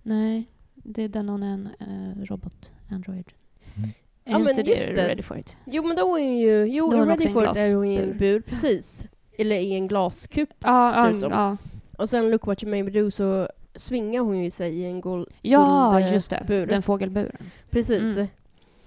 [0.03, 3.33] Nej, det är den hon är en eh, robot, Android.
[3.77, 3.89] Mm.
[4.25, 5.09] Är Ja, men inte just det det.
[5.09, 5.57] ready for it?
[5.67, 6.65] Jo men då är hon ju...
[6.67, 9.05] Jo, Då är Ready For It är hon i en bur, precis.
[9.39, 10.49] Eller i en glaskup.
[10.59, 11.33] Ja, Ser ja, ut som.
[11.33, 11.57] ja.
[11.99, 15.27] Och sen Look What You Maybe Do så svingar hon ju sig i en gol...
[15.43, 16.45] ja Guld- just det.
[16.47, 16.67] bur.
[16.67, 17.37] Den fågelburen.
[17.71, 18.17] Precis.
[18.17, 18.27] Mm.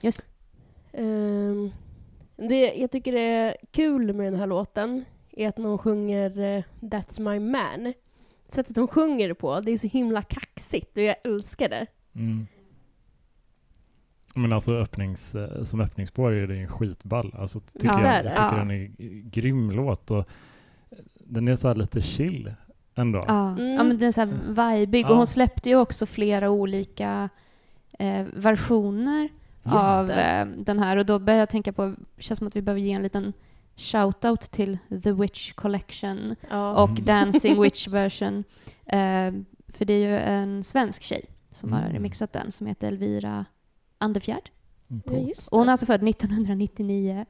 [0.02, 0.22] Just
[0.94, 1.72] Ehm,
[2.38, 6.64] det jag tycker är kul med den här låten är att när hon sjunger eh,
[6.82, 7.94] That's My Man.
[8.50, 11.86] Sättet hon sjunger det på, det är så himla kaxigt och jag älskar det.
[12.16, 12.48] Mm.
[14.36, 17.34] Men alltså öppnings, eh, som öppningsspår är det en skitball.
[17.38, 18.30] Alltså, tycker Visst jag, jag det?
[18.30, 18.56] tycker Ja.
[18.58, 18.86] den är
[19.30, 20.12] grym låt.
[20.12, 20.30] Och
[21.16, 22.54] den är så här lite chill
[23.00, 23.24] ändå.
[23.28, 23.74] Ja, Mm.
[23.74, 25.06] ja men den är så här vibig.
[25.06, 25.10] Ja.
[25.10, 27.30] Och hon släppte ju också flera olika
[28.00, 29.30] eh, versioner
[29.64, 30.98] Just av eh, den här.
[30.98, 33.34] Och då började jag tänka på, känns som att vi behöver ge en liten
[33.76, 36.84] shout-out till The Witch Collection Ja.
[36.84, 37.06] och Mm.
[37.06, 38.44] Dancing Witch version.
[38.86, 39.32] Eh,
[39.68, 41.94] för det är ju en svensk tjej som har Mm.
[41.94, 43.46] remixat den som heter Elvira
[43.98, 44.50] Andefjärd.
[44.90, 47.26] Mm, ja, Och hon är alltså född 1999.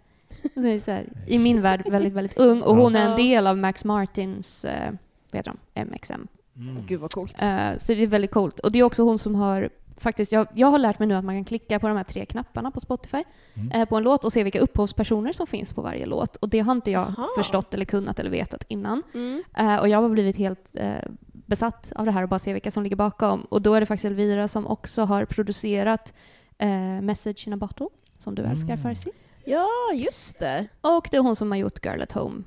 [0.54, 2.62] Så det är så här, I min värld väldigt, väldigt ung.
[2.62, 2.82] Och Ja.
[2.84, 4.94] hon är en del av Max Martins, eh,
[5.32, 6.28] vad heter de, MXM.
[6.56, 6.86] Mm.
[6.88, 7.42] Gud vad coolt.
[7.42, 8.60] Eh, så det är väldigt coolt.
[8.60, 9.70] Och det är också hon som har
[10.02, 12.26] Faktiskt, jag, jag har lärt mig nu att man kan klicka på de här tre
[12.26, 13.72] knapparna på Spotify Mm.
[13.72, 16.36] eh, på en låt och se vilka upphovspersoner som finns på varje låt.
[16.36, 17.28] Och det har inte jag Aha.
[17.38, 19.04] förstått eller kunnat eller vetat innan.
[19.14, 19.44] Mm.
[19.58, 20.94] Eh, och jag har blivit helt eh,
[21.32, 23.42] besatt av det här och bara se vilka som ligger bakom.
[23.42, 26.14] Och då är det faktiskt Elvira som också har producerat
[26.58, 27.88] eh, Message in a Bottle,
[28.18, 28.52] som du Mm.
[28.52, 29.10] älskar Farsi.
[29.46, 30.68] Ja, just det.
[30.82, 32.44] Och det är hon som har gjort Girl at Home,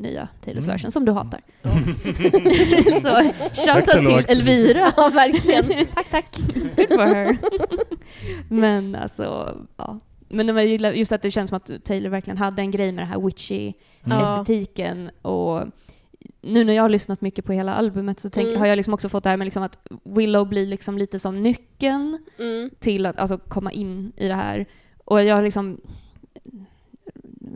[0.00, 0.72] nya Taylors Mm.
[0.74, 1.40] version, som du hatar.
[1.62, 1.70] Ja.
[3.02, 3.32] Så
[3.70, 4.36] shoutout till.
[4.36, 4.92] Elvira.
[4.96, 5.86] Ja, verkligen.
[5.94, 6.36] tack, tack.
[6.76, 7.36] Good for her.
[8.48, 9.98] Men alltså, ja.
[10.28, 12.92] Men det var ju just att det känns som att Taylor verkligen hade en grej
[12.92, 13.72] med det här witchy
[14.04, 14.18] Mm.
[14.18, 15.62] Estetiken och
[16.42, 18.60] nu när jag har lyssnat mycket på hela albumet så tänk, Mm.
[18.60, 21.42] har jag liksom också fått det här med liksom att Willow blir liksom lite som
[21.42, 22.70] nyckeln Mm.
[22.78, 24.66] till att alltså, komma in i det här.
[25.04, 25.80] Och jag har liksom...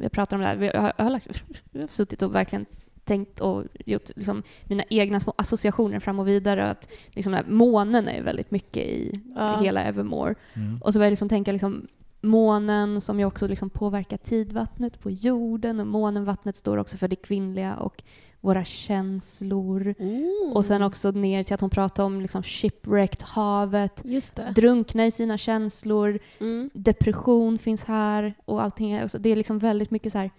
[0.02, 2.66] Jag pratar om det här, jag har, jag har, lagt, jag har suttit och verkligen
[3.04, 6.70] tänkt och gjort liksom, mina egna små associationer fram och vidare.
[6.70, 9.60] Att liksom, här månen är väldigt mycket i Ja.
[9.60, 10.34] hela Evermore.
[10.54, 10.78] Mm.
[10.82, 11.86] Och så började jag liksom tänka liksom,
[12.20, 17.16] månen som ju också liksom påverkar tidvattnet på jorden och månenvattnet står också för det
[17.16, 18.02] kvinnliga och
[18.40, 19.94] våra känslor.
[19.98, 20.53] Mm.
[20.55, 24.53] Och sen också ner till att hon pratar om liksom shipwrecked havet, Just det.
[24.55, 26.70] drunkna i sina känslor, Mm.
[26.74, 28.92] depression finns här och allting.
[28.92, 30.31] Är, det är liksom väldigt mycket så här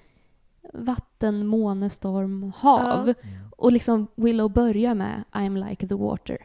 [0.74, 3.08] vatten, måne, storm, hav.
[3.08, 3.30] Ja.
[3.30, 3.40] Mm.
[3.58, 6.38] Och liksom Willow börjar med I'm like the water.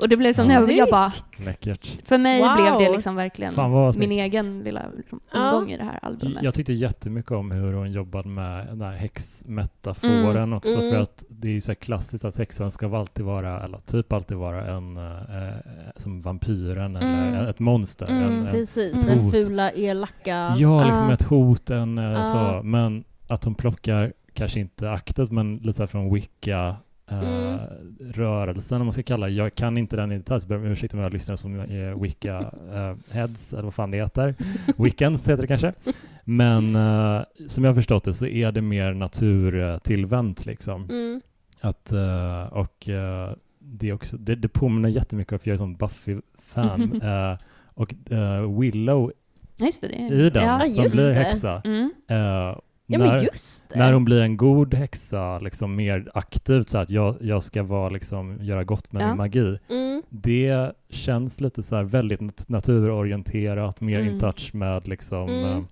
[0.00, 1.12] Och det blev Så jag, jag bara,
[1.46, 1.98] Läckert.
[2.04, 2.56] för mig Wow.
[2.56, 4.10] blev det liksom verkligen min snyggt.
[4.12, 5.48] egen lilla liksom, Ja.
[5.54, 6.42] ingång i det här albumet.
[6.42, 10.52] Jag tyckte jättemycket om hur hon jobbade med den här häxmetaforen Mm.
[10.52, 10.74] också.
[10.78, 10.90] Mm.
[10.90, 14.12] För att det är ju så här klassiskt att häxan ska alltid vara, eller typ
[14.12, 15.52] alltid vara en, eh,
[15.96, 17.44] som vampyren eller Mm.
[17.46, 18.06] ett monster.
[18.06, 19.18] Mm, en, en, Precis, Mm.
[19.18, 20.54] den fula, elaka.
[20.58, 21.12] ja, liksom Ja.
[21.12, 22.24] ett hot, en eh, Ja.
[22.24, 22.60] så.
[22.64, 26.76] Men att hon plockar, kanske inte aktet, men lite så här från Wicca
[27.10, 27.58] Mm.
[28.12, 29.32] rörelsen om man ska kalla det.
[29.32, 32.02] Jag kan inte den i detalj, så ber om ursäkt om jag lyssnar som är
[32.02, 32.38] Wicca
[32.72, 34.34] eh, heads eller vad fan det heter.
[34.82, 35.72] Weekends heter det kanske.
[36.24, 40.84] Men eh, som jag har förstått det så är det mer naturtillvänt liksom.
[40.84, 41.20] Mm.
[41.60, 41.92] Att,
[42.50, 42.88] och
[43.58, 47.02] det, är också, det, det påminner jättemycket för jag är sån Buffy-fan.
[47.74, 47.94] och
[48.62, 49.12] Willow
[49.60, 49.88] Just det.
[49.88, 50.64] det i den Ja.
[50.66, 51.62] som blir häxa.
[51.64, 51.90] Mm.
[52.08, 52.56] eh,
[52.90, 53.78] Ja när, men just det.
[53.78, 57.88] när hon blir en god häxa, liksom mer aktivt så att jag, jag ska vara
[57.88, 59.06] liksom, göra gott med Ja.
[59.08, 59.58] min magi.
[59.70, 60.02] Mm.
[60.08, 64.12] Det känns lite så här väldigt nat- naturorienterat, mer Mm.
[64.14, 65.44] in touch med liksom Mm.
[65.58, 65.62] eh,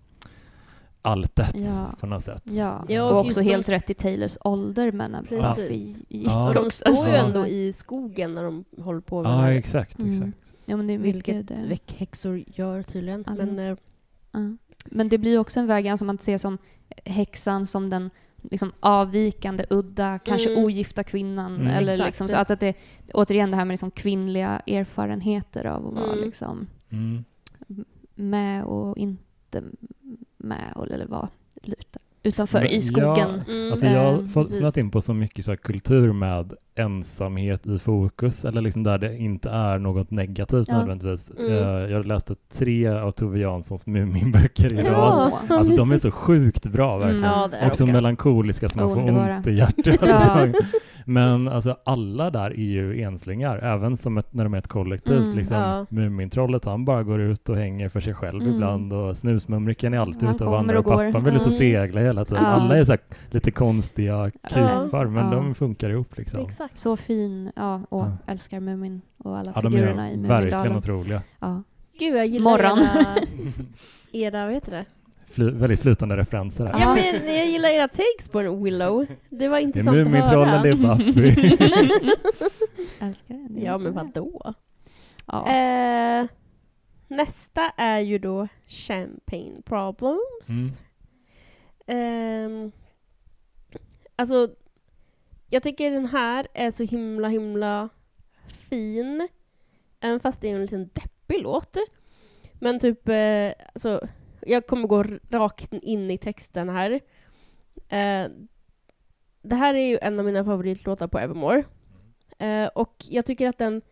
[1.02, 1.86] alltet Ja.
[2.00, 2.42] på något sätt.
[2.44, 5.96] Ja, Ja, och, och också helt de- rätt i Taylors ålder men när Precis.
[6.08, 6.48] Ja.
[6.48, 7.26] Och de står ju Ja.
[7.26, 10.10] ändå i skogen när de håller på med Ja, det exakt, Mm.
[10.10, 10.52] exakt.
[10.64, 11.64] Ja, men det är mycket Vilket det.
[11.68, 13.24] väckhäxor gör tydligen.
[13.26, 13.46] Alla.
[13.46, 13.76] Men
[14.32, 14.40] Ja.
[14.90, 16.58] Men det blir ju också en väg alltså man ser som
[17.04, 18.10] häxan som den
[18.50, 20.64] liksom avvikande, udda, kanske Mm.
[20.64, 21.54] ogifta kvinnan.
[21.54, 21.66] Mm.
[21.66, 22.06] Eller Exakt.
[22.08, 22.74] liksom, så att, att det,
[23.14, 26.24] återigen det här med liksom kvinnliga erfarenheter av att vara Mm.
[26.24, 27.24] liksom Mm.
[28.14, 29.62] med och inte
[30.36, 31.28] med och, eller vara
[32.22, 33.42] utanför Men- i skogen.
[33.48, 33.70] mm.
[33.70, 37.78] Alltså jag har Eh, snöat in på så mycket så här kultur med ensamhet i
[37.78, 40.78] fokus, eller liksom där det inte är något negativt Ja.
[40.78, 41.30] nödvändigtvis.
[41.38, 41.52] Mm.
[41.52, 44.92] Eh, Jag läste tre av Tove Janssons Muminböcker i Ja.
[44.92, 45.32] rad.
[45.48, 47.08] Ja, Alltså de är så sjukt bra Mm.
[47.08, 47.34] verkligen.
[47.34, 47.92] Ja, det är och så de.
[47.92, 49.36] melankoliska så man får Underbara.
[49.36, 49.98] ont i hjärtat.
[50.02, 50.46] Ja.
[51.08, 55.16] Men alltså alla där är ju enslingar, även som ett, när de är ett kollektiv.
[55.22, 55.86] Mm, liksom, ja.
[55.90, 58.54] Mumintrollet, han bara går ut och hänger för sig själv Mm.
[58.54, 61.58] ibland och Snusmumriken är alltid ute och vandrar och och pappan vill ut och Mm.
[61.58, 62.42] segla hela tiden.
[62.44, 62.48] Ja.
[62.50, 65.30] Alla är så här lite konstiga kufar, men Ja.
[65.34, 66.42] de funkar ihop liksom.
[66.44, 66.65] Exakt.
[66.74, 68.16] Så fin, ja, och Ja.
[68.26, 70.76] älskar Mumin och alla Ja, de figurerna i är verkligen Mumindalen.
[70.76, 71.22] otroliga.
[71.40, 71.62] Ja.
[71.98, 72.78] Gud, jag gillar Morgon.
[72.78, 73.16] era,
[74.12, 74.84] era, vad heter det?
[75.28, 76.80] Fly, väldigt flytande referenser här.
[76.80, 79.06] Ja, men jag gillar era takes på en Willow.
[79.30, 80.62] Det var Det är intressant att Mumintrollen, höra.
[80.62, 81.30] det är Buffy.
[83.00, 83.62] Älskar den.
[83.62, 84.54] Ja, men vadå?
[85.26, 85.48] Ja.
[85.48, 86.26] Eh,
[87.08, 90.48] nästa är ju då Champagne Problems.
[90.48, 90.70] Mm.
[91.86, 92.72] Ehm,
[94.16, 94.48] alltså,
[95.50, 97.88] jag tycker den här är så himla, himla
[98.46, 99.28] fin.
[100.00, 101.76] Även fast det är en liten deppig låt.
[102.52, 104.08] Men typ, eh, alltså,
[104.40, 106.90] jag kommer gå rakt in i texten här.
[107.88, 108.30] Eh,
[109.42, 111.64] det här är ju en av mina favoritlåtar på Evermore.
[112.38, 113.82] Eh, och jag tycker att den,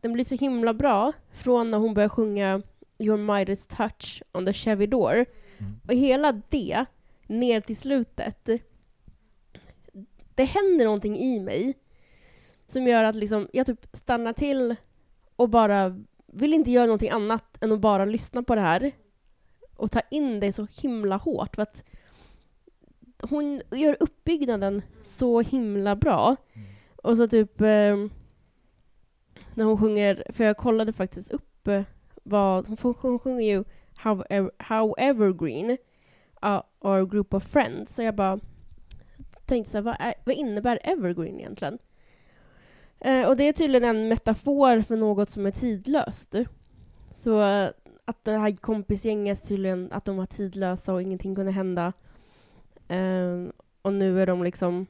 [0.00, 2.62] den blir så himla bra från när hon börjar sjunga
[2.98, 5.14] Your Midas touch on the Chevy door.
[5.14, 5.80] Mm.
[5.88, 6.84] Och hela det,
[7.26, 8.48] ner till slutet,
[10.38, 11.74] det händer någonting i mig
[12.66, 14.76] som gör att liksom, jag typ stannar till
[15.36, 18.92] och bara vill inte göra någonting annat än att bara lyssna på det här
[19.76, 21.56] och ta in det så himla hårt.
[21.56, 21.84] För att
[23.22, 26.36] hon gör uppbyggnaden så himla bra.
[26.96, 27.96] Och så typ eh,
[29.54, 31.82] när hon sjunger, för jag kollade faktiskt upp eh,
[32.22, 33.64] vad, hon, hon sjunger ju
[33.96, 35.70] How, ev- how evergreen
[36.44, 37.94] uh, our group of friends.
[37.94, 38.40] Så jag bara
[39.48, 41.78] tänkte så här, vad, är, vad innebär evergreen egentligen?
[43.00, 46.34] Eh, och det är tydligen en metafor för något som är tidlöst.
[47.14, 47.70] Så eh,
[48.04, 51.92] att det här kompisgänget tydligen, att de var tidlösa och ingenting kunde hända.
[52.88, 53.48] Eh,
[53.82, 54.86] och nu är de liksom,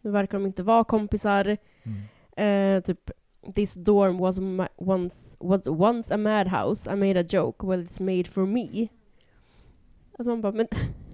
[0.00, 1.56] nu verkar de inte vara kompisar.
[1.82, 2.76] Mm.
[2.76, 3.10] Eh, typ
[3.54, 4.38] This dorm was
[4.76, 6.86] once was once a madhouse.
[6.86, 7.66] I made a joke.
[7.66, 8.88] Well, it's made for me.
[10.18, 10.68] Att man bara, men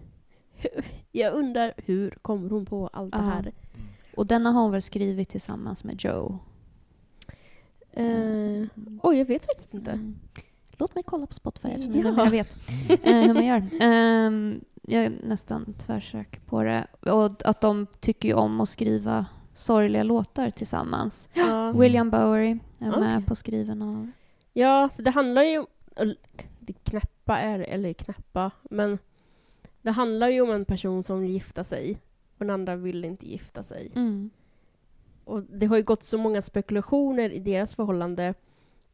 [1.12, 3.52] jag undrar hur kommer hon på allt det här?
[4.16, 6.38] Och denna har hon väl skrivit tillsammans med Joe?
[7.92, 8.66] Eh,
[9.02, 9.90] oj, jag vet faktiskt inte.
[9.90, 10.16] Mm.
[10.78, 12.24] Låt mig kolla på Spotify eftersom Ja.
[12.24, 12.56] jag vet
[13.04, 13.68] eh, hur man gör.
[13.80, 16.86] Ehm, jag är nästan tvärsäker på det.
[17.00, 21.28] Och att de tycker ju om att skriva sorgliga låtar tillsammans.
[21.32, 21.72] Ja.
[21.72, 23.26] William Bowery är med Okej.
[23.26, 24.10] på skriven av...
[24.52, 25.64] ja, för det handlar ju
[26.60, 28.98] det knäppa är eller knäppa, men
[29.84, 31.98] det handlar ju om en person som vill gifta sig
[32.38, 33.92] och den andra vill inte gifta sig.
[33.94, 34.30] Mm.
[35.24, 38.34] Och det har ju gått så många spekulationer i deras förhållande.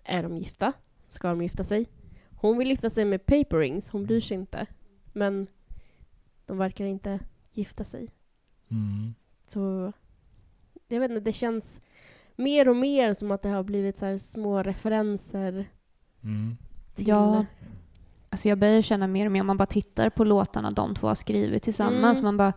[0.04, 0.72] Är de gifta?
[1.08, 1.86] Ska de gifta sig?
[2.36, 4.66] Hon vill gifta sig med paper rings, hon bryr sig inte.
[5.12, 5.46] Men
[6.46, 7.20] de verkar inte
[7.52, 8.08] gifta sig.
[8.70, 9.14] Mm.
[9.46, 9.92] Så
[10.88, 11.80] jag vet inte, det känns
[12.36, 15.64] mer och mer som att det har blivit så här små referenser
[16.22, 16.56] Mm.
[16.94, 17.08] till...
[17.08, 17.46] Ja.
[18.30, 21.06] Alltså jag börjar känna mer och mer om man bara tittar på låtarna de två
[21.08, 22.18] har skrivit tillsammans.
[22.18, 22.24] Mm.
[22.24, 22.52] Man bara...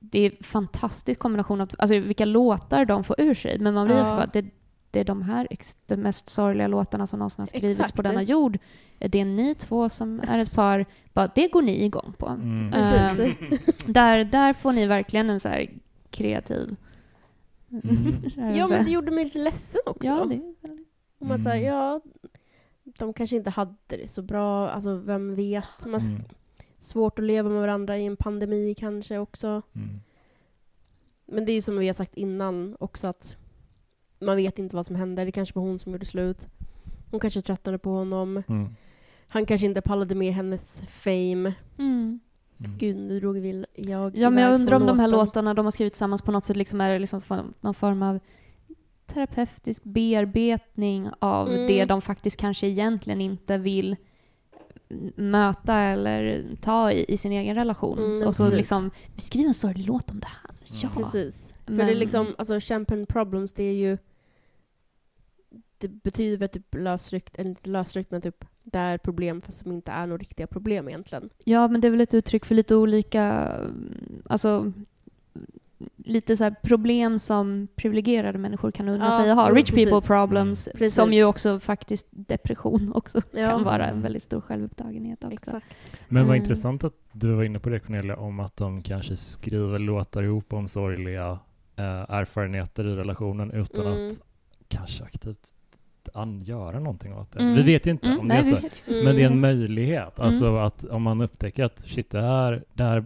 [0.00, 3.58] Det är en fantastisk kombination av alltså vilka låtar de får ur sig.
[3.58, 4.02] Men man blir Ja.
[4.02, 4.44] också bara, det,
[4.90, 5.48] det är de här
[5.86, 7.94] de mest sorgliga låtarna som någonsin har skrivits Exakt.
[7.96, 8.58] på denna jord.
[8.98, 10.86] Är det ni två som är ett par?
[11.12, 12.26] Bara, det går ni igång på.
[12.28, 12.72] Mm.
[12.72, 13.18] Precis.
[13.18, 13.58] Ehm,
[13.92, 15.70] där, där får ni verkligen en så här
[16.10, 16.76] kreativ...
[17.70, 18.16] Mm.
[18.56, 20.08] ja, men det gjorde mig lite ledsen också.
[20.08, 21.44] Ja, det är väldigt...
[21.44, 21.64] Säga, Mm.
[21.64, 22.00] ja,
[22.84, 25.86] de kanske inte hade det så bra, alltså vem vet.
[25.86, 26.22] Man, Mm.
[26.78, 29.62] Svårt att leva med varandra i en pandemi kanske också.
[29.72, 30.00] Mm.
[31.26, 33.36] Men det är ju som vi har sagt innan också att
[34.18, 35.24] man vet inte vad som hände.
[35.24, 36.48] Det kanske var hon som gjorde slut.
[37.10, 38.42] Hon kanske tröttnade på honom.
[38.48, 38.68] Mm.
[39.28, 41.54] Han kanske inte pallade med hennes fame.
[41.78, 42.20] Mm.
[42.58, 42.78] Mm.
[42.78, 45.72] Gud, nu drog vi jag Ja, men jag undrar om de här låtarna de har
[45.72, 48.18] skrivit tillsammans på något sätt liksom är liksom form- någon form av
[49.06, 51.66] terapeutisk bearbetning av Mm.
[51.66, 53.96] det de faktiskt kanske egentligen inte vill
[55.16, 57.98] möta eller ta i, i sin egen relation.
[57.98, 58.58] Mm, och så precis.
[58.58, 60.50] liksom, vi skriver en sorglig låt om det här.
[60.82, 60.88] Ja.
[60.96, 61.54] Precis.
[61.64, 63.98] För Men- det är liksom, alltså Champagne Problems, det är ju...
[65.78, 69.72] Det betyder väl typ lösryckt, eller inte lösryckt, men typ det är problem fast som
[69.72, 71.30] inte är några riktiga problem egentligen.
[71.44, 74.72] Ja, men det är väl ett uttryck för lite olika, mm, alltså
[75.96, 79.50] lite så här problem som privilegierade människor kan unna Ja, sig att ha.
[79.50, 80.08] Rich people precis.
[80.08, 80.94] problems, Mm, precis.
[80.94, 83.50] som ju också faktiskt depression också Ja.
[83.50, 85.34] kan vara en väldigt stor självupptagenhet också.
[85.34, 85.66] Exakt.
[86.08, 86.42] Men vad Mm.
[86.42, 90.52] intressant att du var inne på det Cornelia, om att de kanske skriver låtar ihop
[90.52, 91.38] om sorgliga
[91.76, 94.06] eh, erfarenheter i relationen utan Mm.
[94.06, 94.20] att
[94.68, 95.52] kanske aktivt
[96.14, 97.40] an- göra någonting åt det.
[97.40, 97.54] Mm.
[97.54, 99.04] Vi vet ju inte Mm, om det nej, är vi så.
[99.04, 99.40] Men det är en Mm.
[99.40, 100.18] möjlighet.
[100.20, 103.04] Alltså att om man upptäcker att shit, det här, det här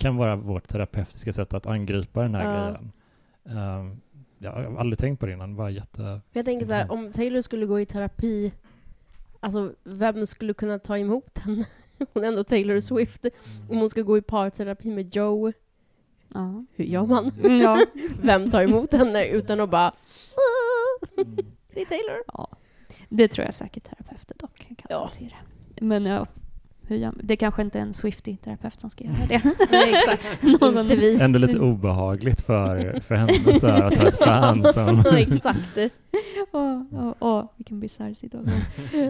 [0.00, 2.60] kan vara vårt terapeutiska sätt att angripa den här Ja.
[2.64, 2.92] grejen.
[3.58, 4.00] Ehm,
[4.38, 6.20] jag har aldrig tänkt på det innan, bara jätte...
[6.32, 8.52] Jag tänker så här, om Taylor skulle gå i terapi,
[9.40, 11.64] alltså vem skulle kunna ta emot henne?
[12.12, 13.24] Hon är ändå Taylor Swift.
[13.70, 15.52] Om hon ska gå i parterapi med Joe,
[16.34, 16.64] Ja.
[16.74, 17.30] hur gör man?
[17.44, 17.78] Mm, ja.
[18.22, 21.06] Vem tar emot henne utan att bara "Ah,
[21.74, 22.22] Det är Taylor.
[22.26, 22.48] ja.
[23.08, 25.04] Det tror jag säkert terapeuter dock kan Ja.
[25.04, 25.36] hantera.
[25.80, 26.26] Men ja,
[26.90, 27.20] hur man?
[27.22, 29.42] det kanske inte är en Swiftie-terapeut som ska göra det.
[29.70, 30.42] Nej, exakt.
[30.60, 31.20] Någon- Inte vi.
[31.20, 35.02] Ändå lite obehagligt för, för henne så här, att ha ett fan som...
[35.04, 35.78] Ja, exakt.
[36.52, 38.60] Åh, åh, åh, vilken bisarr situation.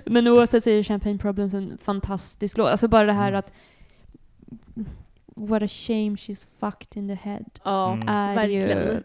[0.07, 2.69] Men oavsett så är Champagne Problems en fantastisk låt.
[2.69, 3.39] Alltså bara det här Mm.
[3.39, 3.53] att
[5.35, 7.45] What a shame she's fucked in the head.
[7.65, 8.09] Ja, Mm.
[8.09, 9.03] Är ju verkligen.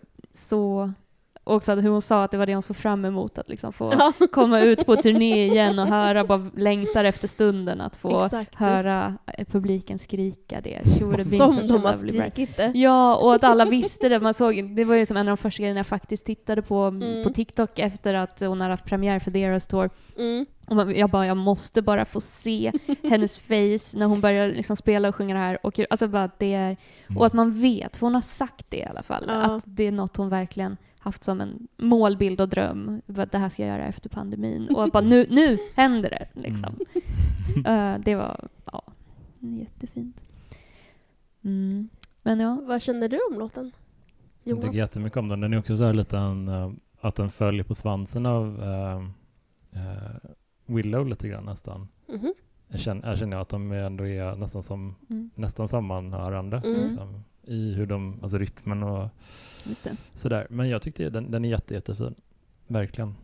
[1.46, 1.52] Så...
[1.54, 3.74] Också att hur hon sa att det var det hon såg fram emot, att liksom
[3.74, 8.26] få Ja, komma ut på turné igen och höra, bara längtar efter stunden att få
[8.26, 8.56] exakt.
[8.56, 10.82] höra eh, publiken skrika det.
[11.26, 12.72] Som de har skrikit det.
[12.76, 14.20] Ja, och att alla visste det.
[14.20, 16.76] Man såg, det var ju som en av de första grejerna jag faktiskt tittade på
[16.86, 17.24] Mm.
[17.24, 19.90] på TikTok efter att hon har haft premiär för The Eras Tour.
[20.18, 20.46] Mm.
[20.68, 22.72] Och jag bara, jag måste bara få se
[23.04, 25.58] hennes face när hon börjar liksom spela och sjunga det här.
[25.66, 26.78] Och, alltså bara att det är,
[27.18, 29.34] och att man vet, för hon har sagt det i alla fall, Ja.
[29.36, 33.02] att det är något hon verkligen haft som en målbild och dröm.
[33.06, 34.70] Vad det här ska jag göra efter pandemin.
[34.76, 36.80] Och bara nu, nu händer det liksom.
[37.66, 38.84] Eh, det var, ja,
[39.40, 40.22] jättefint.
[41.44, 41.90] Mm.
[42.22, 43.72] Men ja, Vad känner du om låten?
[44.44, 44.66] Jag Jonas?
[44.66, 45.40] tycker jättemycket om den.
[45.40, 49.02] Den är också så här lite en, eh, att den följer på svansen av eh,
[50.66, 51.88] Willow lite grann nästan.
[52.08, 52.34] Mhm.
[52.68, 56.58] Jag känner, jag känner att de är ändå är nästan, som, mm, nästan sammanhörande.
[56.66, 56.82] Mm.
[56.82, 59.10] Liksom, I hur de, alltså rytmen och
[59.66, 59.96] just det.
[60.14, 60.48] sådär.
[60.50, 62.16] Men jag tyckte den, den är jätte, jättefin.
[62.68, 63.16] Verkligen.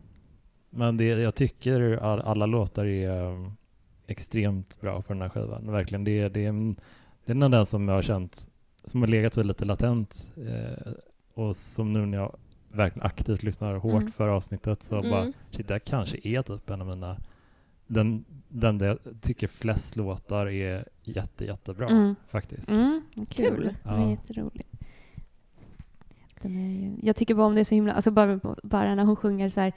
[0.70, 3.52] Men det, jag tycker all, alla låtar är um,
[4.08, 5.72] extremt bra på den här skivan.
[5.72, 6.04] Verkligen.
[6.04, 6.76] Det, det, är, en-
[7.26, 8.50] det är den den som jag har känt,
[8.86, 10.32] som har legat så lite latent.
[10.48, 10.92] Eh,
[11.34, 12.36] och som nu när jag
[12.72, 14.12] verkligen aktivt lyssnar hårt Mm.
[14.12, 15.34] för avsnittet så bara, Mm.
[15.52, 17.18] shit, det här kanske är typ en av mina,
[17.94, 22.16] den, den där jag tycker flest låtar är jätte, jättebra Mm.
[22.28, 22.70] faktiskt.
[22.70, 23.48] Mm, kul.
[23.56, 23.76] Kul.
[23.84, 24.10] Den är Ja.
[24.10, 24.66] jätterolig.
[26.42, 29.04] Den är ju, jag tycker bara om det är så himla, alltså bara, bara när
[29.06, 29.74] hon sjunger så här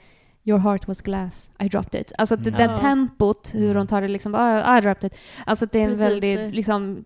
[0.47, 2.11] Your heart was glass, I dropped it.
[2.17, 2.59] Alltså det, Mm.
[2.61, 2.77] den Ja.
[2.77, 3.77] tempot, hur Mm.
[3.77, 5.17] hon tar det liksom, ah, I dropped it.
[5.45, 7.05] Alltså det är en väldigt, liksom,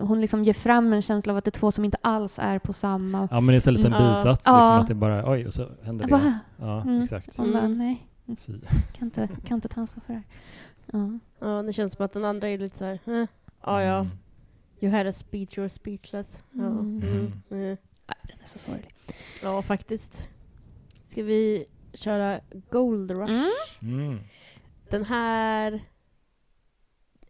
[0.00, 2.58] hon liksom ger fram en känsla av att det är två som inte alls är
[2.58, 3.28] på samma.
[3.30, 4.04] Ja men det är så en liten Mm.
[4.04, 4.10] Ja.
[4.10, 4.52] bisats, Ja.
[4.52, 6.10] liksom, att det bara, oj, och så händer det.
[6.10, 7.02] bara, Ja, Mm.
[7.02, 7.36] exakt.
[7.36, 7.78] hon bara, Mm.
[7.78, 8.52] nej, Fy.
[8.92, 10.24] kan inte, kan inte ta ansvar för det här.
[10.92, 11.18] Ja.
[11.48, 13.26] Ja, det känns som att den andra är lite så här, eh,
[13.62, 14.10] ja ja, Mm.
[14.80, 16.42] you had a speech, you're speechless.
[16.50, 17.02] Ja, Mm.
[17.02, 17.32] mm.
[17.50, 17.76] Mm.
[18.06, 18.94] Nej, den är så sorglig.
[19.42, 20.28] ja faktiskt.
[21.06, 23.50] Ska vi köra Gold Rush?
[23.82, 24.18] Mm.
[24.90, 25.80] Den här...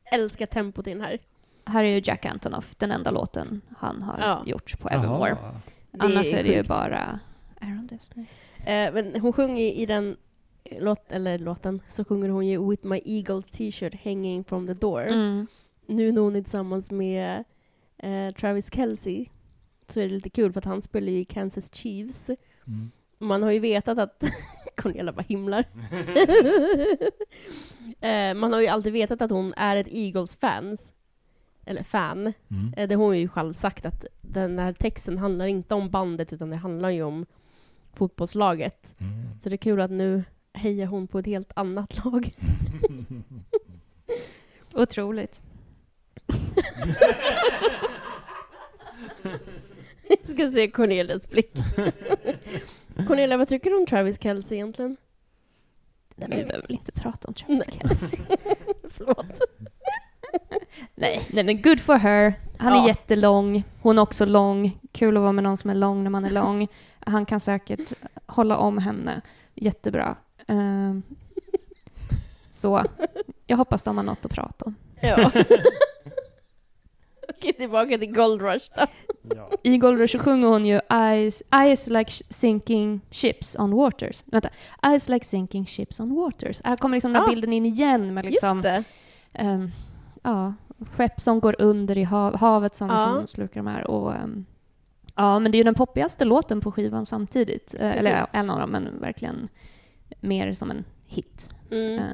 [0.04, 1.18] Älskar tempot i den här.
[1.66, 4.42] Här är ju Jack Antonoff, den enda låten han har Ja.
[4.46, 5.36] gjort på Evermore.
[5.98, 7.20] Annars är det ju bara
[7.60, 7.88] Aaron.
[8.56, 10.16] Eh, men hon sjunger i den
[10.70, 15.06] låt, eller låten, så sjunger hon ju With my eagle t-shirt hanging from the door.
[15.06, 15.46] Mm.
[15.86, 17.44] Nu när hon är tillsammans med
[17.98, 19.24] eh, Travis Kelce
[19.88, 22.30] så är det lite kul för att han spelar ju i Kansas Chiefs.
[22.66, 22.90] Mm.
[23.18, 24.24] Man har ju vetat att
[24.76, 25.64] Cornelia bara himlar.
[28.00, 30.92] eh, man har ju alltid vetat att hon är ett Eagles-fans.
[31.64, 32.32] Eller fan.
[32.50, 32.74] Mm.
[32.76, 36.32] Eh, det har hon ju själv sagt att den här texten handlar inte om bandet
[36.32, 37.26] utan det handlar ju om
[37.92, 38.94] fotbollslaget.
[38.98, 39.38] Mm.
[39.38, 42.32] Så det är kul att nu hejar hon på ett helt annat lag.
[44.74, 45.42] Otroligt.
[50.08, 51.52] Jag ska se Cornelias blick.
[53.08, 54.96] Cornelia, vad tycker du om Travis Kelce egentligen?
[56.16, 57.64] Nej, men vi behöver väl inte prata om Travis.
[57.80, 58.16] Kelce.
[58.90, 59.26] Förlåt.
[60.94, 62.34] nej, nej, men good for her.
[62.58, 62.82] Han Ja.
[62.84, 63.62] är jättelång.
[63.80, 64.78] Hon är också lång.
[64.92, 66.68] Kul att vara med någon som är lång när man är lång.
[67.00, 67.92] Han kan säkert
[68.26, 69.20] hålla om henne
[69.54, 70.16] jättebra.
[70.52, 71.02] Ehm,
[72.50, 72.84] så
[73.46, 74.74] jag hoppas de har något att prata om.
[75.00, 75.30] Ja.
[77.28, 78.86] Okej, tillbaka till Gold Rush då.
[79.36, 79.50] Ja.
[79.62, 80.80] I Gold Rush sjunger hon ju
[81.52, 84.22] eyes like sinking ships on waters.
[84.26, 84.48] Vänta.
[84.86, 86.60] Eyes like sinking ships on waters.
[86.64, 87.30] Här kommer liksom den här Ah.
[87.30, 88.84] bilden in igen med liksom, Just det.
[89.32, 89.70] ehm,
[90.22, 90.54] ja,
[90.96, 92.94] skepp som går under i hav, havet som Ja.
[93.12, 93.86] liksom slukar de här.
[93.90, 94.44] Och, ehm,
[95.16, 97.74] ja, men det är ju den poppigaste låten på skivan samtidigt.
[97.74, 98.34] Eh, eller Precis.
[98.34, 99.48] en av dem, men verkligen
[100.22, 101.50] mer som en hit.
[101.70, 101.98] Mm.
[101.98, 102.04] Eh,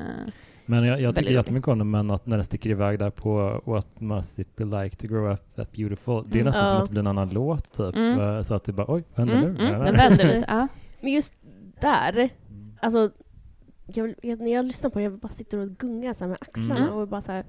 [0.66, 3.62] Men jag, jag tycker jättemycket om den, men att när den sticker iväg där på
[3.64, 6.44] What must it be like to grow up that beautiful, det är Mm.
[6.46, 6.82] nästan som Ja.
[6.82, 7.96] att det blir en annan låt typ.
[7.96, 8.20] Mm.
[8.20, 9.68] Eh, Så att det bara, oj, vad händer mm, nu?
[9.68, 10.44] mm, den vänder lite.
[10.48, 10.68] Ja.
[11.00, 11.34] Men just
[11.80, 12.28] där,
[12.80, 13.11] alltså,
[13.86, 16.38] jag, jag, när jag lyssnar på det, jag bara sitter och gungar så här med
[16.40, 16.94] axlarna Mm.
[16.94, 17.44] och bara så här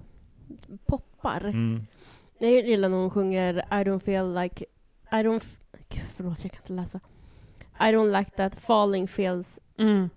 [0.86, 1.42] poppar.
[1.46, 1.86] Mm.
[2.40, 4.66] Jag gillar när hon sjunger I don't feel like,
[5.12, 5.58] I don't,
[5.90, 7.00] gud, förlåt jag kan inte läsa.
[7.80, 9.60] I don't like that falling feels...
[9.78, 10.10] Mm.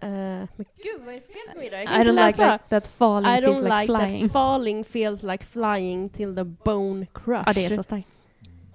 [0.00, 1.80] Eh, men gud vad är det fel på mig idag?
[1.84, 2.52] Jag I don't like, läsa.
[2.52, 4.22] like that falling I feels like, like, flying.
[4.22, 7.42] that falling feels like flying till the bone crush.
[7.46, 8.08] Ja, det är så starkt.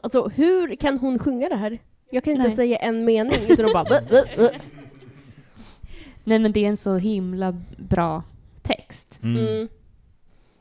[0.01, 1.79] Alltså hur kan hon sjunga det här?
[2.11, 2.55] Jag kan inte Nej.
[2.55, 4.01] säga en mening utan att bara...
[6.23, 8.23] Nej men det är en så himla bra
[8.61, 9.19] text.
[9.23, 9.47] Mm.
[9.47, 9.67] Mm.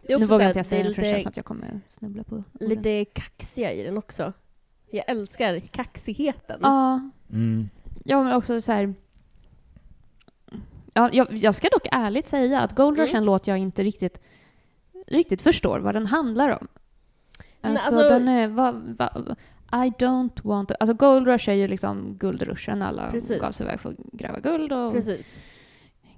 [0.06, 2.34] Det är Nu vågar inte jag säga den för jag att jag kommer snubbla på
[2.34, 2.68] orden.
[2.68, 4.32] lite kaxiga i den också.
[4.90, 6.60] Jag älskar kaxigheten.
[6.62, 7.68] Ja, Mm.
[8.04, 8.94] ja men också så här.
[10.94, 13.26] Ja, jag, jag ska dock ärligt säga att Gold Rush är en Mm.
[13.26, 14.20] låt jag inte riktigt,
[15.06, 16.68] riktigt förstår vad den handlar om.
[17.60, 19.10] Alltså, alltså- den är, va, va,
[19.72, 22.82] I don't want to, Alltså Gold Rush är ju liksom guldruschen.
[22.82, 23.40] Alla Precis.
[23.40, 24.94] gav sig iväg för att gräva guld och.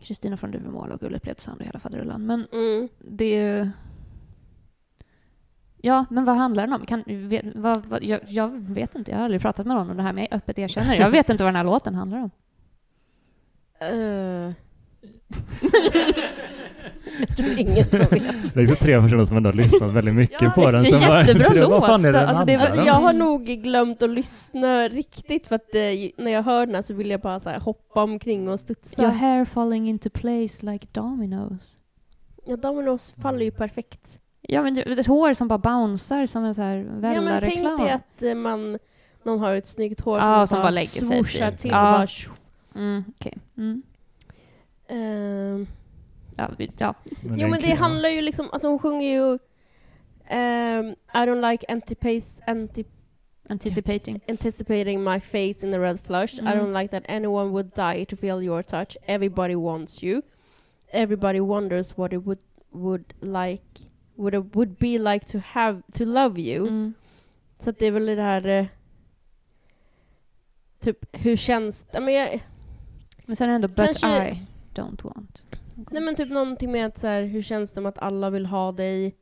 [0.02, 2.26] Kristina från Duvemåla och guldet blev till sand och hela faderullan.
[2.26, 2.88] Men Mm.
[2.98, 3.70] det är ju...
[5.84, 6.86] Ja, men vad handlar den om?
[6.86, 9.96] Kan, vet, vad, vad, jag, jag vet inte, jag har aldrig pratat med någon om
[9.96, 10.94] det här, men jag öppet erkänner.
[10.94, 12.30] Jag vet inte vad den här låten handlar om.
[13.88, 14.52] Eh.
[17.18, 18.54] jag tror ingen som vet.
[18.54, 20.82] Det är tre personer som ändå har lyssnat väldigt mycket Ja, på den.
[20.82, 22.20] det är som bara- jättebra vad fan är låt.
[22.20, 25.80] det Alltså, det Alltså jag har nog glömt att lyssna riktigt för att eh,
[26.24, 29.02] när jag hör den här så vill jag bara så här hoppa omkring och studsa.
[29.02, 31.76] Your hair falling into place like dominoes.
[32.46, 34.18] Ja, Domino's faller ju perfekt.
[34.40, 37.20] Ja, men det, det är ett hår som bara bouncear som en så här Ja
[37.20, 38.78] men tänk dig att eh, man,
[39.24, 41.92] någon har ett snyggt hår som, som bara lägger sig till Ja.
[41.92, 42.38] och bara tjoff.
[42.74, 43.32] Mm, okej.
[43.56, 43.82] Mm.
[44.88, 45.66] Ehm,
[46.36, 46.94] Ja, vi, ja.
[47.22, 49.38] Men jo men det handlar ju liksom, alltså hon sjunger ju
[50.28, 52.84] ehm, I don't like antipace, anti,
[53.48, 54.20] Anticipating.
[54.28, 56.34] anticipating my face in a red flush.
[56.34, 56.58] I Mm.
[56.58, 58.96] don't like that anyone would die to feel your touch.
[59.06, 60.22] Everybody wants you.
[60.92, 63.80] Everybody wonders what it would would like
[64.16, 66.66] would it would be like to have to love you.
[66.68, 66.94] Mm.
[67.58, 68.66] Så det är väl det här eh,
[70.80, 72.40] typ hur känns ja, men jag,
[73.26, 74.42] Men sen ändå, but Kanske- I
[74.74, 75.42] don't want.
[75.90, 78.46] Nej men typ någonting med att så här, hur känns det med att alla vill
[78.46, 79.14] ha dig?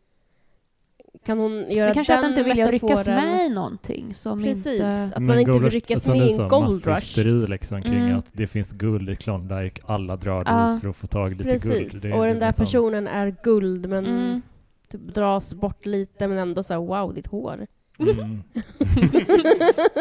[1.24, 4.66] Kan hon göra Men kanske den att inte vilja ryckas med i någonting som Precis,
[4.66, 5.11] inte...
[5.16, 7.48] att man inte vill ryckas med i en gold rush.
[7.51, 8.18] liksom kring Mm.
[8.18, 10.72] att det finns guld i Klondike, alla drar Ja.
[10.72, 12.03] dit för att få tag i lite Precis, guld.
[12.03, 14.42] Det är och den där liksom- personen är guld men Mm.
[14.90, 17.66] typ dras bort lite men ändå så här, wow ditt hår.
[17.98, 18.42] Mm.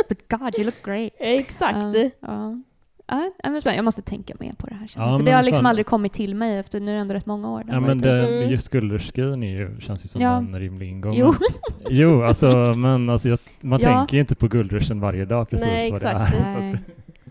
[0.10, 1.12] But God, you look great.
[1.20, 1.78] Exakt.
[1.96, 2.10] Ja.
[2.20, 2.62] ja.
[3.10, 4.92] Ja, men jag måste tänka mer på det här.
[4.96, 5.66] Ja, För det har liksom fan.
[5.66, 7.64] aldrig kommit till mig efter, nu är det ändå rätt många år.
[7.68, 8.28] Ja men det.
[8.38, 8.50] Mm.
[8.52, 10.38] just guldrushgrejen är ju, känns ju som Ja.
[10.38, 11.14] en rimlig ingång.
[11.16, 11.34] Jo.
[11.90, 13.88] Jo, alltså, men alltså, jag, man Ja.
[13.98, 16.32] tänker ju inte på guldrushen varje dag precis Nej, vad exakt.
[16.32, 16.54] det är.
[16.56, 16.80] Att, Nej.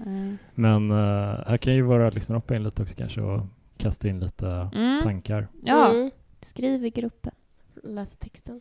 [0.07, 0.37] Nej.
[0.55, 0.97] men eh,
[1.47, 3.41] här kan ju våra lyssnare hoppa in lite också kanske och
[3.77, 5.03] kasta in lite Mm.
[5.03, 5.49] tankar.
[5.63, 6.11] Ja, Mm.
[6.41, 7.33] skriv i gruppen.
[7.85, 8.61] Läsa texten.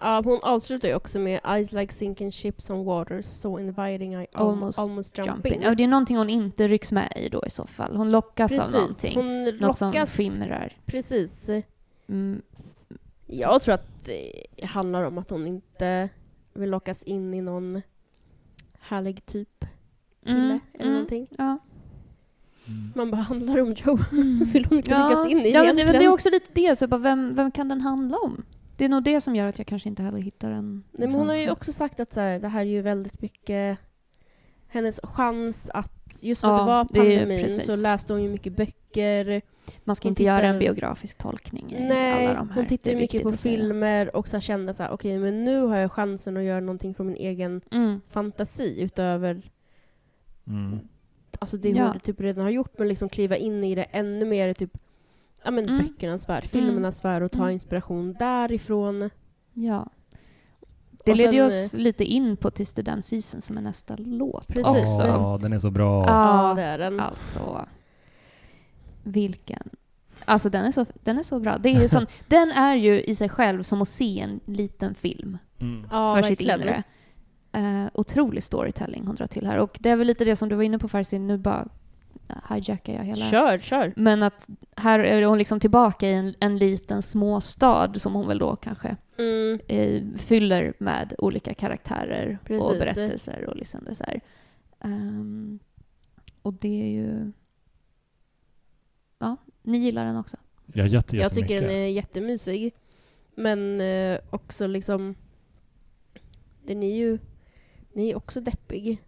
[0.00, 4.16] Ja, hon avslutar ju också med Eyes like sinking ships on waters so inviting I
[4.16, 5.34] al- Almost almost, Jumping.
[5.34, 5.62] jumping.
[5.62, 7.96] Ja, det är någonting hon inte rycks med i då i så fall.
[7.96, 9.14] Hon lockas av Precis, någonting.
[9.16, 10.16] hon Något som lockas.
[10.16, 10.76] skimrar.
[10.86, 11.50] Precis.
[12.08, 12.42] Mm.
[13.26, 16.08] Jag tror att det handlar om att hon inte
[16.52, 17.82] vill lockas in i någon
[18.80, 19.64] härlig typ
[20.26, 21.26] kille Mm, eller mm, någonting.
[21.38, 21.58] Ja.
[22.94, 23.98] Man bara, handlar om Joe?
[24.52, 26.46] vill hon inte Ja, lockas in i ja men det, men det är också lite
[26.52, 28.42] det, så bara, vem, vem kan den handla om?
[28.80, 30.72] Det är nog det som gör att jag kanske inte heller hittar en...
[30.74, 32.82] Nej, men liksom- hon har ju också sagt att så här, det här är ju
[32.82, 33.78] väldigt mycket
[34.68, 37.64] hennes chans att, just för att Ja, det var det är ju pandemin precis.
[37.66, 39.42] så läste hon ju mycket böcker.
[39.84, 42.56] Man ska hon inte göra tittar- en biografisk tolkning i Nej, alla de här.
[42.56, 45.44] hon tittar Det ju mycket på att filmer och så kände så här, okej men
[45.44, 48.00] nu har jag chansen att göra någonting från min egen Mm.
[48.10, 49.42] fantasi utöver
[50.46, 50.78] Mm.
[51.38, 51.86] alltså det Ja.
[51.90, 54.70] hon typ redan har gjort, men liksom kliva in i det ännu mer typ
[55.44, 55.78] ja, men Mm.
[55.78, 57.50] böckernas värld, filmernas värld och ta Mm.
[57.50, 59.10] inspiration därifrån.
[59.52, 59.86] Ja.
[61.04, 64.46] Det leder ju oss lite in på Tis the Damn Season som är nästa låt
[64.46, 64.66] Precis.
[64.66, 65.06] också.
[65.06, 66.06] Ja, den är så bra.
[66.06, 66.48] Ja.
[66.48, 67.00] Ja, det är den.
[67.00, 67.66] Alltså,
[69.02, 69.68] vilken...
[70.24, 71.56] Alltså den är så, den är så bra.
[71.58, 75.38] Det är sån, den är ju i sig själv som att se en liten film
[75.60, 75.86] Mm.
[75.90, 76.60] Ja, för sitt verkligen.
[76.60, 76.82] inre.
[77.84, 79.58] Uh, otrolig storytelling hon drar till här.
[79.58, 81.68] Och det är väl lite det som du var inne på Farsi, nu bara
[82.50, 83.30] hijackar jag hela...
[83.30, 83.92] Kör, kör.
[83.96, 88.38] Men att här är hon liksom tillbaka i en, en liten småstad som hon väl
[88.38, 89.60] då kanske Mm.
[89.68, 92.78] eh, fyller med olika karaktärer och Precis.
[92.78, 94.20] berättelser och liksom det så här.
[94.80, 95.58] Ehm,
[96.42, 97.32] och det är ju...
[99.18, 100.36] Ja, ni gillar den också.
[100.66, 102.74] Ja, jätte, Jag tycker den är jättemysig.
[103.34, 105.14] Men eh, också liksom...
[106.66, 107.18] Den är ju...
[107.92, 109.02] Den är också deppig.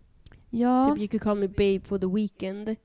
[0.50, 2.76] Ja, Typ You could call me babe for the weekend.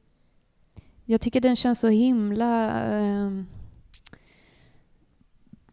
[1.09, 2.71] Jag tycker den känns så himla...
[2.81, 3.45] ehm,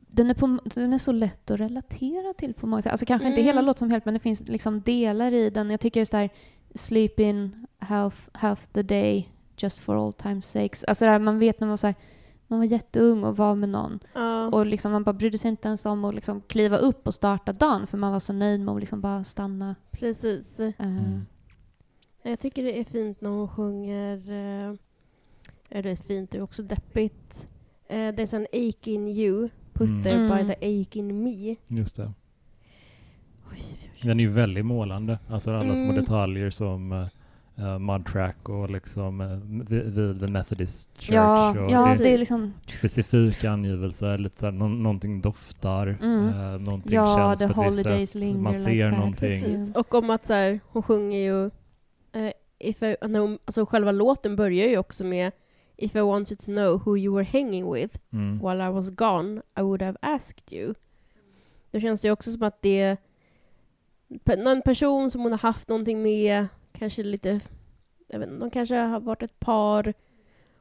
[0.07, 2.93] den är, på, den är så lätt att relatera till på många sätt.
[2.93, 3.47] Alltså kanske inte Mm.
[3.47, 5.71] hela låten som helhet, men det finns liksom delar i den.
[5.71, 6.31] Jag tycker just där
[6.75, 10.85] sleep in half, half the day just for all time's sakes.
[10.85, 11.95] Alltså det här, man vet när man var så här,
[12.47, 14.49] man var jätteung och var med någon Ja.
[14.49, 17.53] och liksom man bara brydde sig inte ens om att liksom kliva upp och starta
[17.53, 19.75] dagen för man var så nöjd med att liksom bara stanna.
[19.91, 20.61] Precis.
[20.61, 21.27] Eh, Mm.
[22.23, 24.17] Jag tycker det är fint när hon sjunger...
[24.71, 24.75] eh,
[25.69, 27.47] Det är fint, det är också deppigt.
[27.91, 30.03] Uh, there's an ache in you, put Mm.
[30.03, 30.47] there by Mm.
[30.47, 31.57] the ache in me.
[31.69, 32.13] Just det.
[34.03, 35.19] Den är ju väldigt målande.
[35.29, 35.97] Alltså alla små Mm.
[35.97, 36.93] detaljer som
[37.59, 39.39] uh, mud track och liksom uh,
[39.69, 41.15] vid, vid The Methodist Church.
[41.15, 46.29] ja, och ja, det det är liksom specifika angivelser, lite såhär, nå- någonting doftar, Mm.
[46.29, 48.99] eh, någonting Ja, känns the på ett visst sätt, man like ser that.
[48.99, 49.43] någonting.
[49.43, 49.75] Precis.
[49.77, 51.47] Och om att så här, hon sjunger ju...
[52.13, 55.33] eh, if I, när hon, alltså själva låten börjar ju också med
[55.77, 58.39] If I wanted to know who you were hanging with Mm.
[58.39, 60.75] while I was gone I would have asked you.
[61.71, 62.97] Då känns det också som att det är
[64.37, 67.41] någon person som hon har haft någonting med, kanske lite,
[68.09, 69.95] jag vet inte, de kanske har varit ett par,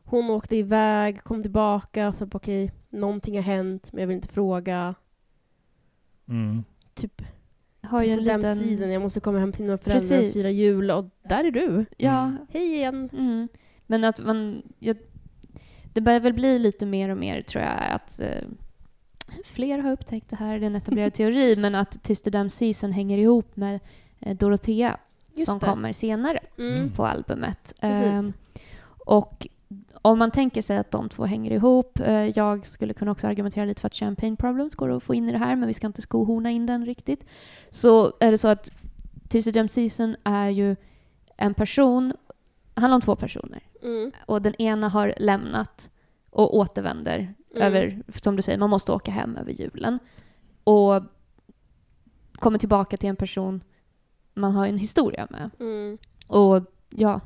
[0.03, 4.27] hon åkte iväg, kom tillbaka och sa okej, någonting har hänt men jag vill inte
[4.27, 4.95] fråga.
[6.27, 6.63] Mm.
[6.93, 7.21] Typ,
[7.81, 8.55] har ju en den liten...
[8.55, 10.33] sidan, jag måste komma hem till mina föräldrar och Precis.
[10.43, 11.85] fira jul och där är du.
[11.97, 12.37] Ja, Mm.
[12.49, 13.09] Hej igen.
[13.13, 13.47] Mm.
[13.93, 14.61] Men att man...
[14.79, 14.97] Jag,
[15.93, 18.47] det börjar väl bli lite mer och mer, tror jag, att eh,
[19.45, 23.17] fler har upptäckt det här, det är en etablerad teori, men att Tyst Season hänger
[23.17, 23.79] ihop med
[24.19, 24.97] eh, Dorothea
[25.33, 25.65] Just som det.
[25.65, 26.91] kommer senare Mm.
[26.91, 27.73] på albumet.
[27.81, 28.33] Ehm,
[29.05, 29.47] och
[30.01, 33.65] om man tänker sig att de två hänger ihop, eh, jag skulle kunna också argumentera
[33.65, 35.87] lite för att Champagne Problems går att få in i det här, men vi ska
[35.87, 37.25] inte skohorna in den riktigt.
[37.69, 38.69] Så är det så att
[39.29, 40.75] Tyst Season är ju
[41.37, 42.13] en person,
[42.75, 44.11] handlar om två personer Mm.
[44.25, 45.89] och den ena har lämnat
[46.29, 47.61] och återvänder Mm.
[47.67, 49.99] över, som du säger, man måste åka hem över julen.
[50.63, 51.03] Och
[52.33, 53.63] kommer tillbaka till en person
[54.33, 55.49] man har en historia med.
[55.59, 55.97] Mm.
[56.27, 57.21] Och ja,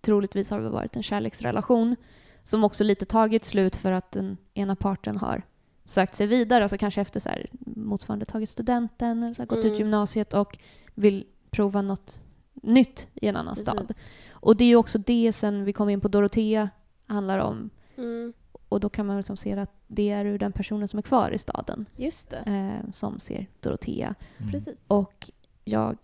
[0.00, 1.96] troligtvis har det varit en kärleksrelation
[2.42, 5.42] som också lite tagit slut för att den ena parten har
[5.84, 7.46] sökt sig vidare, alltså kanske efter så här,
[7.76, 9.72] motsvarande tagit studenten eller så här, gått Mm.
[9.72, 10.58] ut gymnasiet och
[10.94, 13.92] vill prova något nytt i en annan stad.
[14.42, 16.70] Och det är ju också det sen vi kom in på Dorotea
[17.06, 17.70] handlar om.
[17.96, 18.32] Mm.
[18.68, 21.30] Och då kan man liksom se att det är ur den personen som är kvar
[21.30, 22.36] i staden Just det.
[22.36, 24.14] eh, som ser Dorotea.
[24.38, 24.52] Mm.
[24.52, 24.78] Precis.
[24.88, 25.30] Och
[25.64, 25.96] jag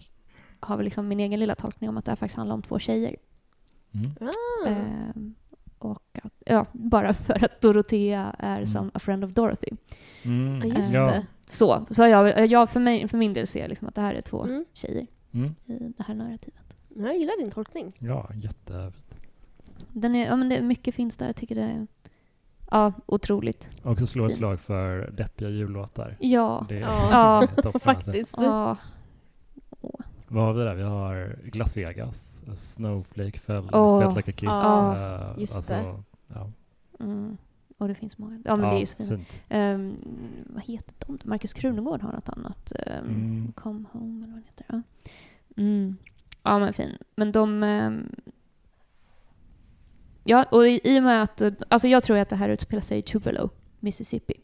[0.61, 2.78] har väl liksom min egen lilla tolkning om att det här faktiskt handlar om två
[2.78, 3.16] tjejer.
[3.93, 4.12] Mm.
[4.20, 4.68] Ah.
[4.68, 5.22] Eh,
[5.78, 8.66] och att, ja, bara för att Dorotea är Mm.
[8.66, 9.68] som a friend of Dorothy.
[10.22, 10.68] Mm.
[10.68, 11.07] Ja, just ja.
[11.07, 11.26] det.
[11.47, 14.20] Så, så jag, jag för, mig, för min del ser liksom att det här är
[14.20, 14.64] två Mm.
[14.72, 15.55] tjejer Mm.
[15.66, 16.68] i det här narrativet.
[16.89, 17.93] Jag gillar din tolkning.
[17.99, 18.93] Ja, jätte...
[19.93, 21.26] Den är, ja, men det är mycket finns där.
[21.26, 21.86] Jag tycker det är
[22.70, 23.70] ja, otroligt.
[23.82, 26.16] Också slå ett slag för deppiga jullåtar.
[26.20, 26.66] Ja.
[26.68, 27.47] Det är Ja.
[27.57, 27.78] toppen, alltså.
[27.84, 28.34] Faktiskt.
[28.39, 28.76] ja.
[30.30, 30.74] Vad har vi där?
[30.74, 33.68] Vi har Las Vegas, Snowflake fell.
[33.68, 34.43] Felt like a kiss.
[34.43, 35.95] Ja, eh, just det.
[36.28, 36.51] Ja,
[37.01, 37.36] Mm.
[37.78, 38.43] Och det finns många.
[38.45, 39.09] Ja, men det är ju så fint.
[39.11, 39.43] fint.
[39.49, 39.97] Ehm,
[40.47, 41.18] vad heter de?
[41.24, 42.72] Marcus Krunegård har något annat.
[42.86, 43.53] Um, Mm.
[43.57, 44.66] Come Home eller vad det heter.
[44.68, 44.82] Ja,
[45.62, 45.97] mm.
[46.49, 46.99] Ja men fin.
[47.16, 47.62] Men de...
[47.62, 48.09] ehm,
[50.24, 51.42] ja, och i, i och med att...
[51.68, 54.34] Alltså jag tror att det här utspelar sig i Tupelo, Mississippi.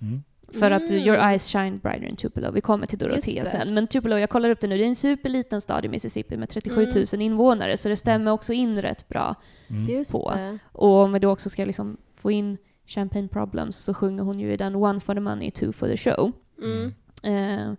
[0.00, 0.22] Mm.
[0.52, 1.02] För att Mm.
[1.02, 2.50] Your Eyes Shine Brighter in Tupelo.
[2.52, 3.50] Vi kommer till det.
[3.50, 3.74] sen.
[3.74, 6.48] Men Tupelo, jag kollar upp det nu, det är en superliten stad i Mississippi med
[6.48, 7.20] 37 000 Mm.
[7.20, 9.34] invånare, så det stämmer också in rätt bra.
[9.70, 9.82] Mm.
[9.88, 10.30] Just På.
[10.34, 10.58] det.
[10.72, 14.52] Och om vi då också ska liksom få in Champagne Problems så sjunger hon ju
[14.52, 16.32] i den One for the money, two for the show.
[16.62, 16.94] Mm.
[17.22, 17.74] Eh,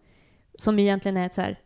[0.56, 1.60] som egentligen är ett så här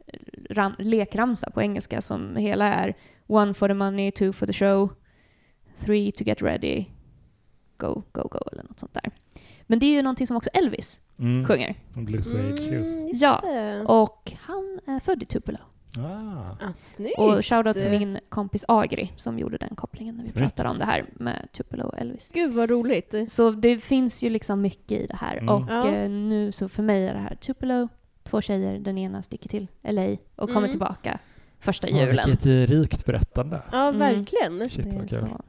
[0.49, 2.93] ram, lekramsa på engelska som hela är
[3.27, 4.89] One for the money, two for the show,
[5.85, 6.85] three to get ready,
[7.77, 9.11] go, go, go eller något sånt där.
[9.63, 11.45] Men det är ju någonting som också Elvis Mm.
[11.45, 11.75] sjunger.
[11.93, 12.99] Blue Suede Shoes.
[12.99, 13.41] Mm, Ja.
[13.85, 15.57] Och han är född i Tupelo.
[15.97, 16.65] Ah.
[16.67, 17.17] Ah, snyggt.
[17.19, 20.43] Och shoutout till min kompis Agri som gjorde den kopplingen när vi Snyggt.
[20.55, 22.29] pratade om det här med Tupelo och Elvis.
[22.33, 23.15] Gud vad roligt.
[23.27, 25.37] Så det finns ju liksom mycket i det här.
[25.37, 25.49] Mm.
[25.49, 25.87] Och Ja.
[25.91, 27.87] eh, nu så för mig är det här Tupelo,
[28.27, 30.69] två tjejer, den ena sticker till LA och kommer Mm.
[30.69, 31.19] tillbaka
[31.59, 32.25] första Fan, julen.
[32.25, 33.61] vilket eh, rikt berättande.
[33.71, 33.99] Ja, Mm.
[33.99, 34.69] verkligen.
[34.69, 35.19] Shit, Det är vad kul.
[35.19, 35.41] så.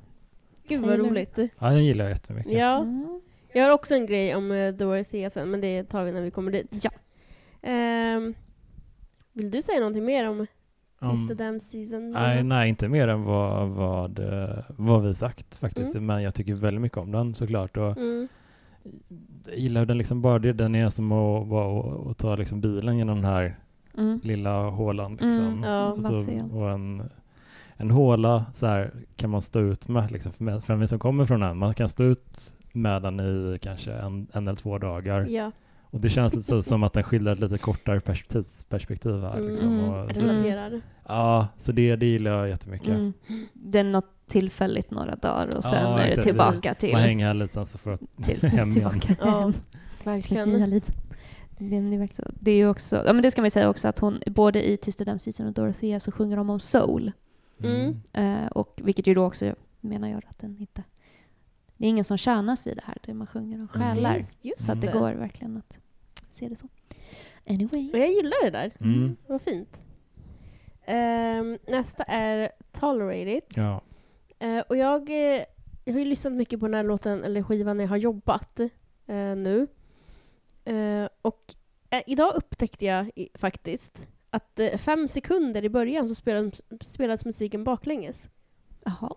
[0.68, 1.38] Gud vad roligt.
[1.58, 2.52] Ja, den gillar jag jättemycket.
[2.52, 2.80] Ja.
[2.80, 3.20] Mm.
[3.52, 6.30] Jag har också en grej om uh, Dorothea sen, men det tar vi när vi
[6.30, 6.84] kommer dit.
[6.84, 6.90] Ja.
[7.62, 8.34] Ehm,
[9.32, 10.46] vill du säga någonting mer om
[11.16, 12.10] Sista Damn Season?
[12.10, 15.94] Nej, nej, inte mer än vad, vad, eh, vad vi sagt faktiskt.
[15.94, 16.06] Mm.
[16.06, 17.76] Men jag tycker väldigt mycket om den såklart.
[17.76, 18.28] Och Mm.
[19.48, 20.52] Jag gillar den liksom bara det.
[20.52, 23.58] Den är som att, att, att ta liksom bilen genom den här
[23.98, 24.20] Mm.
[24.22, 25.12] lilla hålan.
[25.12, 25.44] Liksom.
[25.46, 27.10] Mm, ja, Och så- och en,
[27.76, 30.10] en håla så här kan man stå ut med.
[30.10, 31.56] Liksom, för, för som kommer från den.
[31.58, 35.26] Man kan stå ut med den i kanske en, en eller två dagar.
[35.30, 35.52] Ja.
[35.90, 38.00] Och det känns lite som att den skildrar ett lite kortare
[38.68, 39.40] perspektiv här.
[39.40, 39.68] Liksom.
[39.68, 39.90] Mm.
[39.90, 40.80] Och, så, Relaterar.
[41.08, 42.88] ja, så det, det gillar jag jättemycket.
[42.88, 43.12] Mm.
[43.74, 46.78] Är något tillfälligt några dagar och sen Ja, är det tillbaka Precis.
[46.80, 49.00] till, Man hänger här lite sen så får jag till hem igen.
[49.20, 49.52] Ja,
[50.04, 50.80] verkligen.
[52.40, 54.76] Det är, ju också, ja men det ska vi säga också att hon, både i
[54.76, 57.12] Tysta dammsisen och Dorothea så sjunger de om soul.
[57.62, 58.00] Mm.
[58.12, 60.82] Eh, och vilket ju då också menar jag att den inte,
[61.76, 64.20] det är ingen som tjänas i det här, det man sjunger om själar.
[64.42, 64.92] Just Så att det det.
[64.98, 65.78] går verkligen att
[66.28, 66.68] se det så.
[67.50, 67.90] Anyway.
[67.92, 68.70] Och jag gillar det där.
[68.80, 69.16] Mm.
[69.26, 69.80] Vad fint.
[70.86, 73.52] Ehm, nästa är Tolerate It.
[73.54, 73.82] Ja.
[74.38, 75.44] Eh, och jag, eh,
[75.84, 78.60] jag har ju lyssnat mycket på den här låten, eller skivan, när jag har jobbat
[78.60, 79.66] eh, nu.
[80.64, 81.54] Eh, och
[81.90, 87.24] eh, idag upptäckte jag i, faktiskt att eh, fem sekunder i början så spelades, spelades
[87.24, 88.28] musiken baklänges.
[88.84, 89.14] Jaha.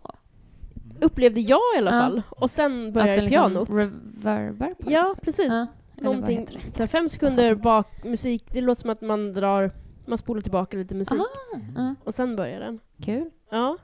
[1.01, 2.01] Upplevde jag i alla Ja.
[2.01, 2.22] fall.
[2.30, 3.69] Och sen Att började den liksom pianot.
[3.69, 5.47] reverbar på Ja, precis.
[5.49, 5.67] Ja.
[5.95, 6.47] Någonting,
[6.78, 9.72] så fem sekunder bak musik, det låter som att man drar,
[10.05, 11.19] man spolar tillbaka lite musik.
[11.19, 11.95] Ah, ja.
[12.03, 12.80] Och sen börjar den.
[13.01, 13.30] Kul.
[13.49, 13.78] Ja.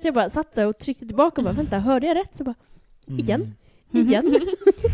[0.00, 2.36] Så jag bara satt där och tryckte tillbaka och bara, vänta, hörde jag rätt?
[2.36, 2.54] Så bara,
[3.06, 3.54] Igen?
[3.94, 4.06] Mm.
[4.08, 4.24] igen?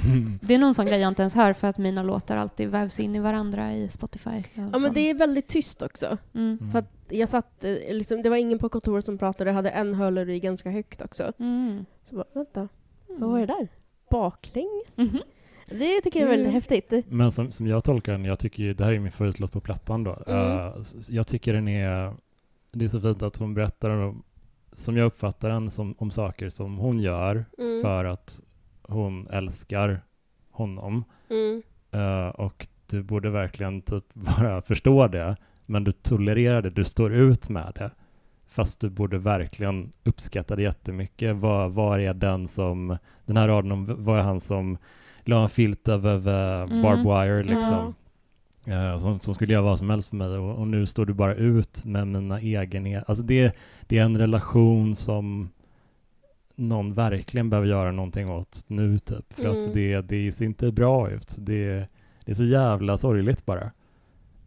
[0.42, 3.00] Det är någon sån grej jag inte ens hör för att mina låtar alltid vävs
[3.00, 4.42] in i varandra i Spotify.
[4.54, 6.18] Ja men det är väldigt tyst också.
[6.34, 6.58] Mm.
[6.60, 6.72] Mm.
[6.72, 9.70] För att jag satt, eh, liksom, det var ingen på kontoret som pratade, jag hade
[9.70, 11.32] en hörlur i ganska högt också.
[11.38, 11.84] Mm.
[12.04, 12.68] Så bara, vänta,
[13.08, 13.68] vad var det där?
[14.10, 14.96] Baklänges?
[14.96, 15.20] Mhm.
[15.70, 16.54] Det tycker jag är väldigt Mm.
[16.54, 16.92] häftigt.
[17.08, 19.60] Men som, som jag tolkar den, jag tycker ju, det här är min favoritlåt på
[19.60, 20.18] plattan då.
[20.26, 20.58] Mm.
[20.58, 22.14] Eh, s- jag tycker den är,
[22.72, 24.22] det är så fint att hon berättar om,
[24.76, 27.82] som jag uppfattar den, som, om saker som hon gör Mm.
[27.82, 28.40] för att
[28.82, 30.00] hon älskar
[30.50, 31.04] honom.
[31.30, 31.62] Mm.
[31.90, 37.12] Eh, och du borde verkligen typ bara förstå det, men du tolererar det, du står
[37.12, 37.90] ut med det.
[38.46, 41.36] Fast du borde verkligen uppskatta det jättemycket.
[41.36, 44.78] Vad, vad är den som, den här raden om, vad är han som
[45.24, 46.82] la en filt över Mm.
[46.82, 47.94] barbed wire liksom.
[48.66, 51.12] Eh, som, som skulle göra vad som helst för mig och, och nu står du
[51.12, 53.04] bara ut med mina egenheter.
[53.10, 53.56] Alltså det,
[53.86, 55.48] det är en relation som
[56.54, 59.32] någon verkligen behöver göra någonting åt nu typ.
[59.32, 59.58] För Mm.
[59.68, 61.34] att det, det ser inte bra ut.
[61.38, 61.86] Det,
[62.24, 63.70] det är så jävla sorgligt bara.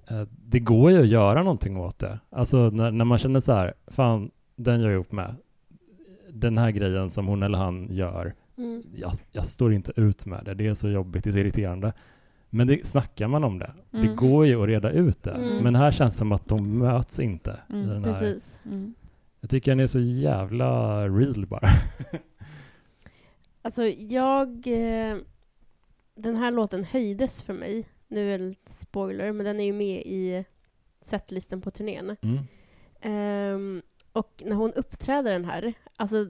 [0.08, 2.20] Eh, det går ju att göra någonting åt det.
[2.30, 5.36] Alltså när, när man känner så här, fan den jag är ihop med,
[6.34, 8.84] den här grejen som hon eller han gör, Mm.
[8.96, 10.54] jag, jag står inte ut med det.
[10.54, 11.94] Det är så jobbigt, det är så irriterande.
[12.50, 14.16] Men det, snackar man om det, det Mm.
[14.16, 15.32] går ju att reda ut det.
[15.32, 15.64] Mm.
[15.64, 17.60] Men här känns det som att de möts inte.
[17.70, 18.14] Mm, i den här.
[18.20, 18.60] Precis.
[18.66, 18.94] Mm.
[19.42, 21.70] Jag tycker den är så jävla real bara.
[23.62, 24.50] Alltså jag...
[24.68, 25.18] Eh,
[26.16, 27.86] den här låten höjdes för mig.
[28.08, 30.46] Nu är det lite spoiler, men den är ju med i
[31.02, 32.16] setlisten på turnén.
[33.02, 33.82] Ehm,
[34.12, 36.28] och när hon uppträder den här, alltså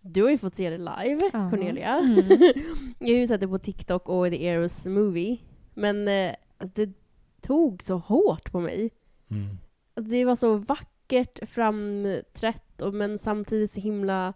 [0.00, 1.50] du har ju fått se det live, Ja.
[1.50, 1.98] Cornelia.
[1.98, 2.26] Mm.
[2.98, 5.38] jag har ju sett det på TikTok och i The Eros Movie.
[5.74, 6.34] Men eh,
[6.74, 6.90] det
[7.40, 8.90] tog så hårt på mig.
[9.30, 9.58] Mm.
[9.94, 14.34] Alltså, det var så vackert framträtt, och, men samtidigt så himla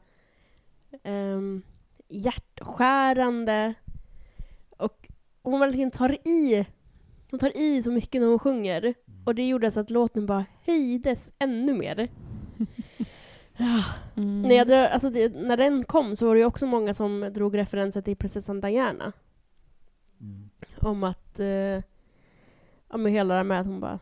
[1.05, 1.63] um,
[2.09, 3.75] hjärtskärande.
[4.71, 5.09] Och
[5.43, 6.67] hon verkligen tar i.
[7.31, 8.95] Hon tar i så mycket när hon sjunger.
[9.25, 12.09] Och det gjorde så att låten bara höjdes ännu mer.
[13.57, 13.85] Ja.
[14.17, 14.43] Mm.
[14.43, 17.31] När, jag drar, alltså det, när den kom så var det ju också många som
[17.35, 19.13] drog referenser till prinsessan Diana.
[20.21, 20.51] Mm.
[20.81, 21.47] Om att, eh,
[22.91, 23.99] ja men hela det här med att hon bara,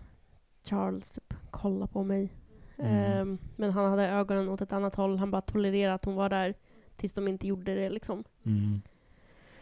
[0.64, 2.32] Charles typ, kolla på mig.
[2.76, 2.94] Mm.
[2.94, 6.28] Ehm, men han hade ögonen åt ett annat håll, han bara tolererade att hon var
[6.28, 6.54] där
[6.96, 8.24] tills de inte gjorde det liksom.
[8.42, 8.80] Mm.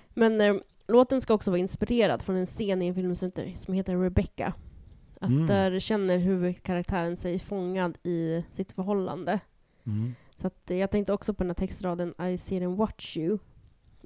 [0.09, 3.55] Men eh, låten ska också vara inspirerad från en scen i en film som heter,
[3.57, 4.55] som heter Rebecca.
[5.21, 5.47] Att Mm.
[5.47, 9.41] där känner huvudkaraktären sig fångad i sitt förhållande.
[9.89, 10.15] Mm.
[10.37, 13.39] Så att, jag tänkte också på den här textraden I see and watch you.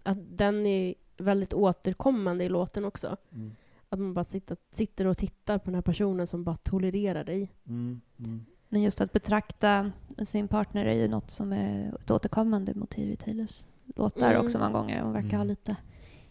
[0.02, 3.16] Att den är väldigt återkommande i låten också.
[3.32, 3.52] Mm.
[3.88, 7.52] Att man bara sitter, sitter och tittar på den här personen som bara tolererar dig.
[7.68, 8.00] Mm.
[8.18, 8.44] Mm.
[8.68, 9.92] Men just att betrakta
[10.24, 13.64] sin partner är ju något som är ett återkommande motiv i Taylors
[13.96, 14.44] låtar Mm.
[14.46, 15.02] också många gånger.
[15.02, 15.38] Hon verkar Mm.
[15.38, 15.76] ha lite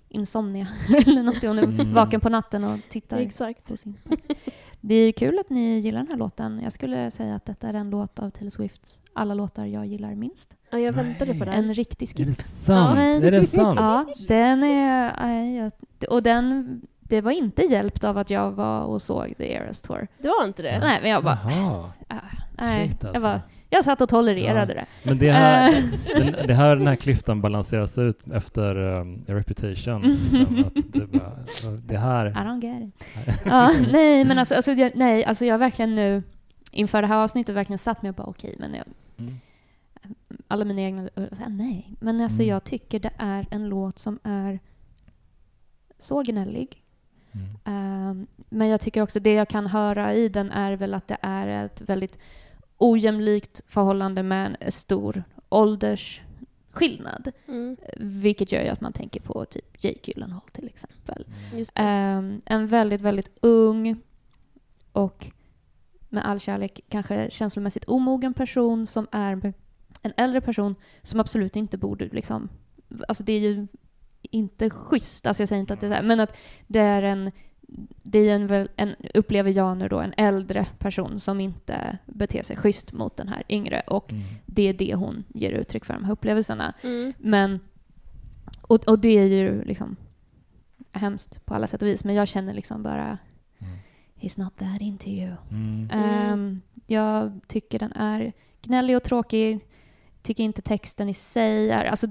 [0.10, 0.68] insomnia
[1.06, 1.42] eller något.
[1.44, 1.94] Hon är Mm.
[1.94, 3.68] vaken på natten och tittar Exakt.
[3.68, 4.38] på sin partner.
[4.82, 6.60] Det är kul att ni gillar den här låten.
[6.64, 10.16] Jag skulle säga att detta är en låt av Taylor Swifts alla låtar jag gillar
[10.16, 10.54] minst.
[10.72, 11.52] Ja, jag väntade på det.
[11.52, 12.46] En riktig Är det skip.
[12.46, 13.00] sant?
[13.00, 13.04] Ja.
[13.28, 13.80] Är det sant?
[13.80, 15.56] Ja, den är...
[15.58, 15.72] jag-
[16.10, 16.82] Och den...
[17.00, 20.08] Det var inte hjälpt av att jag var och såg The Eras Tour.
[20.18, 20.80] Det var inte det?
[20.80, 21.40] Nej, men jag bara...
[21.44, 21.84] Jaha.
[22.08, 22.16] ah,
[22.58, 23.22] nej, Shit, jag, alltså.
[23.22, 23.42] bara,
[23.74, 24.80] jag satt och tolererade Ja.
[24.82, 24.86] det.
[25.04, 25.84] Men det här, Eh.
[26.20, 30.02] den, det här, den här klyftan balanseras ut efter um, Reputation.
[30.32, 31.32] Liksom, att det, bara,
[31.88, 32.32] det I här...
[32.32, 33.42] don't get it.
[33.46, 36.24] ja, nej, men alltså, alltså, jag, nej, alltså jag har verkligen nu
[36.72, 38.86] inför det här avsnittet verkligen satt mig och bara okej, men jag,
[39.20, 39.34] Mm.
[40.48, 41.02] alla mina egna...
[41.16, 42.50] här, nej, men alltså Mm.
[42.50, 44.60] jag tycker det är en låt som är
[46.00, 46.78] så gnällig,
[47.34, 47.48] Mm.
[47.66, 51.18] Ehm, men jag tycker också det jag kan höra i den är väl att det
[51.22, 52.20] är ett väldigt
[52.82, 57.32] ojämlikt förhållande med en stor åldersskillnad.
[57.48, 57.78] Mm.
[57.98, 61.26] Vilket gör ju att man tänker på typ Jake Gyllenhaal till exempel.
[61.76, 64.02] Ehm, en väldigt, väldigt ung
[64.92, 65.32] och
[66.10, 69.54] med all kärlek kanske känslomässigt omogen person som är
[70.02, 72.50] en äldre person som absolut inte borde liksom...
[73.08, 73.68] Alltså det är ju
[74.22, 77.04] inte schysst, alltså jag säger inte att det är så här, men att det är
[77.04, 77.32] en...
[78.04, 82.44] Det är en, väl- en, upplever jag nu då, en äldre person som inte beter
[82.44, 84.24] sig schysst mot den här yngre och Mm.
[84.46, 86.74] det är det hon ger uttryck för, de här upplevelserna.
[86.82, 87.14] Mm.
[87.18, 87.60] Men,
[88.62, 89.96] och, och det är ju liksom
[90.92, 93.18] hemskt på alla sätt och vis, men jag känner liksom bara
[93.60, 93.78] Mm.
[94.16, 95.32] He's not that into you.
[95.52, 95.90] Mm.
[95.94, 99.60] Ehm, jag tycker den är gnällig och tråkig.
[100.22, 101.86] Tycker inte texten i sig är...
[101.86, 102.08] Alltså,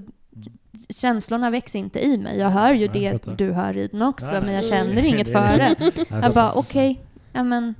[0.89, 2.37] känslorna växer inte i mig.
[2.37, 5.25] Jag hör ju Nej, det du hör i den också, Nej, men jag känner inget
[5.25, 5.75] Det- för det.
[6.09, 7.01] Jag Jag bara, okej,
[7.33, 7.75] ja men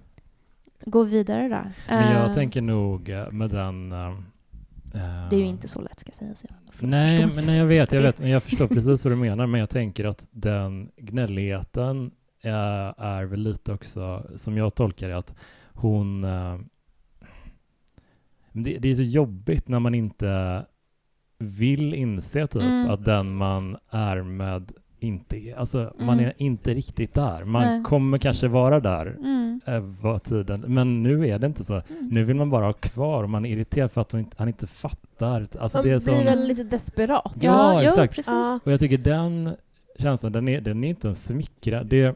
[0.85, 1.57] gå vidare då.
[1.89, 3.91] Men jag Ehm, tänker nog eh, med den...
[3.91, 4.17] eh,
[5.29, 6.43] Det är ju inte så lätt ska sägas.
[6.79, 9.47] Jag Nej, men nej, jag vet, jag vet, men jag förstår precis vad du menar,
[9.47, 12.11] men jag tänker att den gnälligheten
[12.41, 15.35] är, är väl lite också, som jag tolkar det, att
[15.73, 16.21] hon...
[18.53, 20.65] Det, det är så jobbigt när man inte
[21.41, 22.89] vill inse typ Mm.
[22.89, 26.25] att den man är med inte är, alltså man Mm.
[26.25, 27.43] är inte riktigt där.
[27.45, 27.83] Man Nej.
[27.83, 29.59] kommer kanske vara där Mm.
[30.01, 31.73] vad tiden, men nu är det inte så.
[31.73, 31.83] Mm.
[32.11, 34.67] Nu vill man bara ha kvar och man är irriterad för att inte, han inte
[34.67, 35.47] fattar.
[35.59, 37.33] Alltså Man det är blir sån, väl lite desperat.
[37.41, 38.15] Ja, jo, exakt.
[38.15, 38.31] precis.
[38.31, 38.59] Ja.
[38.65, 39.55] Och jag tycker den
[39.99, 41.83] känslan, den är, den är inte en smickra.
[41.83, 42.15] Det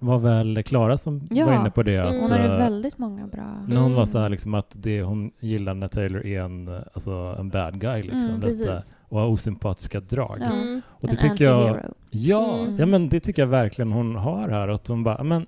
[0.00, 1.46] var väl Klara som Ja.
[1.46, 1.98] var inne på det.
[1.98, 2.22] Att, Mm.
[2.22, 3.64] Hon har ju eh, väldigt många bra...
[3.68, 4.06] när hon var Mm.
[4.06, 7.80] så här liksom att det hon gillar när Taylor är en, eh, alltså en bad
[7.80, 8.28] guy liksom.
[8.34, 8.92] Mm, Precis.
[9.08, 10.40] och har osympatiska drag.
[10.42, 10.82] Mm.
[10.88, 11.80] Och det En tycker jag,
[12.10, 12.78] ja, Mm.
[12.78, 14.68] ja men det tycker jag verkligen hon har här.
[14.68, 15.46] Att hon bara, men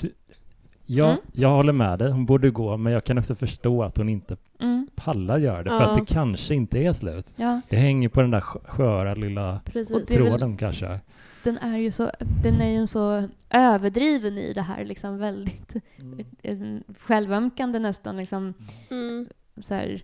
[0.00, 0.12] du,
[0.86, 1.18] ja, Mm.
[1.32, 4.36] jag håller med dig, hon borde gå, men jag kan också förstå att hon inte
[4.60, 4.86] Mm.
[4.94, 5.86] pallar göra det, för Ja.
[5.90, 7.32] att det kanske inte är slut.
[7.36, 10.08] Ja, Det hänger på den där skö- sköra lilla Precis.
[10.08, 11.00] Tråden kanske.
[11.42, 12.10] Den är ju så,
[12.42, 15.74] den är ju så överdriven i det här liksom väldigt
[16.42, 16.54] eh,
[16.98, 18.54] självömkande nästan liksom
[18.90, 19.28] Mm.
[19.62, 20.02] så här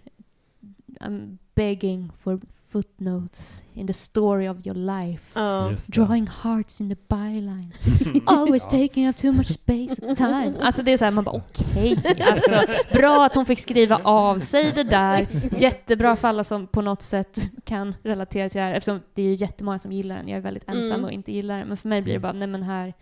[1.00, 2.40] I'm begging for
[2.76, 5.34] footnotes in the story of your life.
[5.34, 5.92] Det.
[5.92, 7.72] Drawing hearts in the byline.
[8.26, 8.70] Always Ja.
[8.70, 10.52] taking up too much space and time.
[10.60, 11.98] Alltså det är så här, man bara okej.
[12.30, 12.60] Alltså,
[12.92, 15.26] bra att hon fick skriva av sig det där.
[15.58, 18.72] Jättebra för alla som på något sätt kan relatera till det här.
[18.74, 20.28] Eftersom det är ju jättemånga som gillar den.
[20.28, 21.04] Jag är väldigt ensam Mm.
[21.04, 21.68] och inte gillar den.
[21.68, 22.94] Men för mig blir det bara, nej men här,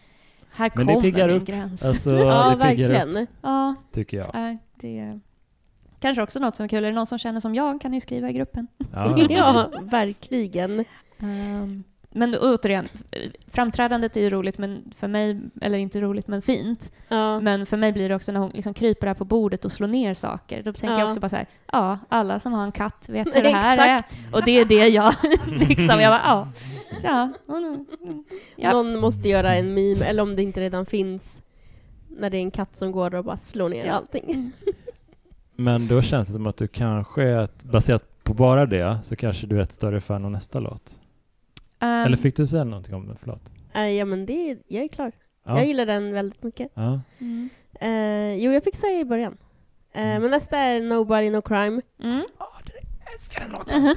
[0.50, 1.46] här Men kommer min upp.
[1.46, 1.84] gräns.
[1.84, 2.16] Alltså, Ja,
[2.50, 3.26] det piggar upp, verkligen.
[3.42, 4.26] Ja, tycker jag.
[4.34, 5.20] nej, det är
[6.04, 6.84] kanske också något som är kul.
[6.84, 8.66] Är det någon som känner som jag kan ni skriva i gruppen.
[8.94, 9.18] Ja.
[9.28, 10.84] Ja, verkligen.
[11.18, 12.88] Ehm, men återigen,
[13.48, 16.92] framträdandet är ju roligt, men för mig, eller inte roligt, men fint.
[17.08, 17.40] Ja.
[17.40, 19.88] Men för mig blir det också när hon liksom kryper här på bordet och slår
[19.88, 20.62] ner saker.
[20.62, 20.98] Då tänker Ja.
[20.98, 23.96] jag också bara så här, ja, alla som har en katt vet hur det här
[23.98, 24.14] Exakt.
[24.14, 24.34] är.
[24.36, 25.14] Och det är det jag
[25.46, 26.48] liksom, jag bara, ja,
[27.02, 28.24] ja, mm, mm,
[28.56, 28.72] ja.
[28.72, 31.40] Någon måste göra en meme, eller om det inte redan finns,
[32.08, 33.92] när det är en katt som går och bara slår ner Ja.
[33.92, 34.52] allting.
[35.56, 39.16] Men då känns det som att du kanske, är ett- baserat på bara det, så
[39.16, 41.00] kanske du är ett större fan av nästa låt.
[41.80, 43.14] Ehm, Eller fick du säga någonting om det?
[43.20, 43.52] Förlåt.
[43.74, 45.12] Äh, ja, men det, jag är klar.
[45.46, 45.58] Ja.
[45.58, 46.70] Jag gillar den väldigt mycket.
[46.74, 47.00] ja.
[47.18, 47.48] mm,
[47.80, 49.36] Eh, jo, jag fick säga i början.
[49.92, 50.22] Eh, Mm.
[50.22, 52.22] Men nästa är Nobody No Crime, mm.
[52.38, 53.96] Jag älskar den låten!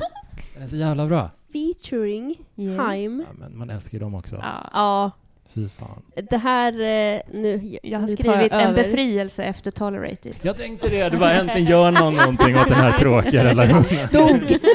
[0.53, 1.29] Den är så jävla bra.
[1.53, 2.79] featuring Yes.
[2.79, 3.25] Haim.
[3.27, 4.43] Ja, men man älskar ju dem också.
[4.73, 5.11] Ja.
[5.57, 6.01] Fy fan.
[6.29, 6.73] det här...
[6.73, 8.83] eh, nu, Jag har nu tar skrivit en över.
[8.83, 10.45] befrielse efter Tolerate It.
[10.45, 14.07] Jag tänkte det, du bara äntligen gör någon någonting åt den här tråkiga relationen.
[14.11, 14.57] Dog!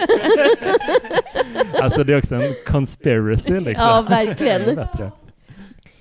[1.83, 3.87] Alltså det är också en conspiracy liksom.
[3.87, 4.63] Ja, verkligen.
[4.63, 5.13] Det är bättre.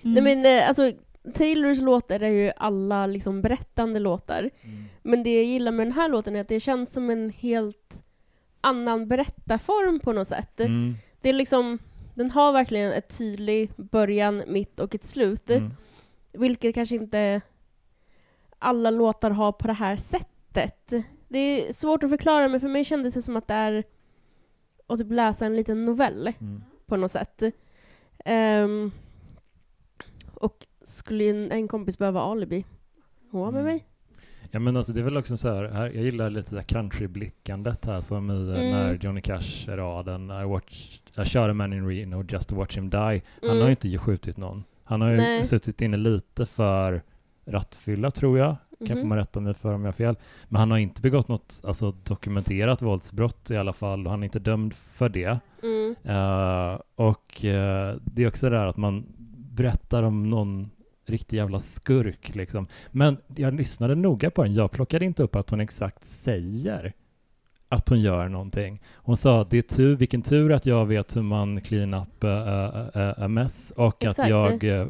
[0.02, 0.92] Nej men eh, alltså,
[1.34, 4.50] Taylors låtar är ju alla liksom berättande låtar.
[5.04, 8.04] Men det jag gillar med den här låten är att det känns som en helt
[8.62, 10.60] annan berättarform på något sätt.
[10.60, 10.96] Mm.
[11.22, 11.80] Det är liksom,
[12.14, 15.50] den har verkligen ett tydlig början, mitt och ett slut.
[15.50, 15.74] Mm.
[16.32, 17.42] Vilket kanske inte
[18.60, 20.94] alla låtar har på det här sättet.
[21.28, 23.84] Det är svårt att förklara men för mig kändes det som att det är
[24.88, 26.64] att typ läsa en liten novell Mm.
[26.86, 27.44] på något sätt.
[28.26, 28.92] Ehm,
[30.34, 32.66] och skulle en, en kompis behöva alibi?
[33.32, 33.74] Hon var med Mm.
[33.74, 33.86] mig.
[34.52, 37.86] Ja men alltså det är väl också så här, här jag gillar lite det countryblickandet
[37.86, 38.72] här som i eh, Mm.
[38.72, 42.90] när Johnny Cash-raden I, watched, I shot a man in Reno just to watch him
[42.90, 42.98] die.
[42.98, 43.58] Han Mm.
[43.60, 44.64] har ju inte skjutit någon.
[44.84, 45.46] Han har ju Nej.
[45.46, 47.02] suttit inne lite för
[47.46, 48.56] rattfylla tror jag.
[48.88, 50.16] Kan få man rätta mig för om jag har fel.
[50.50, 54.26] Men han har inte begått något alltså, dokumenterat våldsbrott i alla fall och han är
[54.26, 55.40] inte dömd för det.
[55.64, 55.96] Mm.
[56.04, 59.06] Eh, och eh, det är också det där att man
[59.38, 60.70] berättar om någon
[61.12, 62.68] riktig jävla skurk liksom.
[62.92, 64.54] Men jag lyssnade noga på den.
[64.54, 66.94] Jag plockade inte upp att hon exakt säger
[67.70, 68.82] att hon gör någonting.
[68.96, 73.22] Hon sa det är tur, vilken tur att jag vet hur man clean up uh,
[73.24, 74.20] uh, mess och Exakt.
[74.20, 74.88] att jag uh,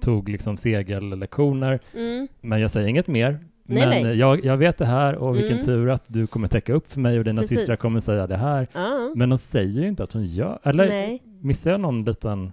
[0.00, 1.80] tog liksom segellektioner.
[1.94, 2.28] Mm.
[2.40, 3.38] Men jag säger inget mer.
[3.64, 4.18] Nej, Men nej.
[4.18, 5.64] Jag, jag vet det här och vilken Mm.
[5.64, 7.58] tur att du kommer täcka upp för mig och dina Precis.
[7.58, 8.66] systrar kommer säga det här.
[8.72, 9.12] Ja.
[9.16, 11.22] Men hon säger ju inte att hon gör, eller Nej.
[11.40, 12.52] missar jag någon liten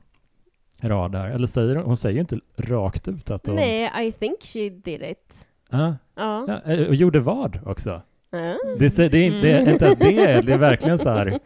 [0.82, 1.30] rad där?
[1.30, 3.56] Eller säger hon, hon säger ju inte rakt ut att hon...
[3.56, 5.48] Nej, I think she did it.
[5.70, 6.46] Ja, Ja.
[6.66, 8.02] ja, eh, och gjorde vad också?
[8.32, 8.38] Ja.
[8.80, 11.40] Det, det, är, inte- det är inte ens det, det är verkligen så här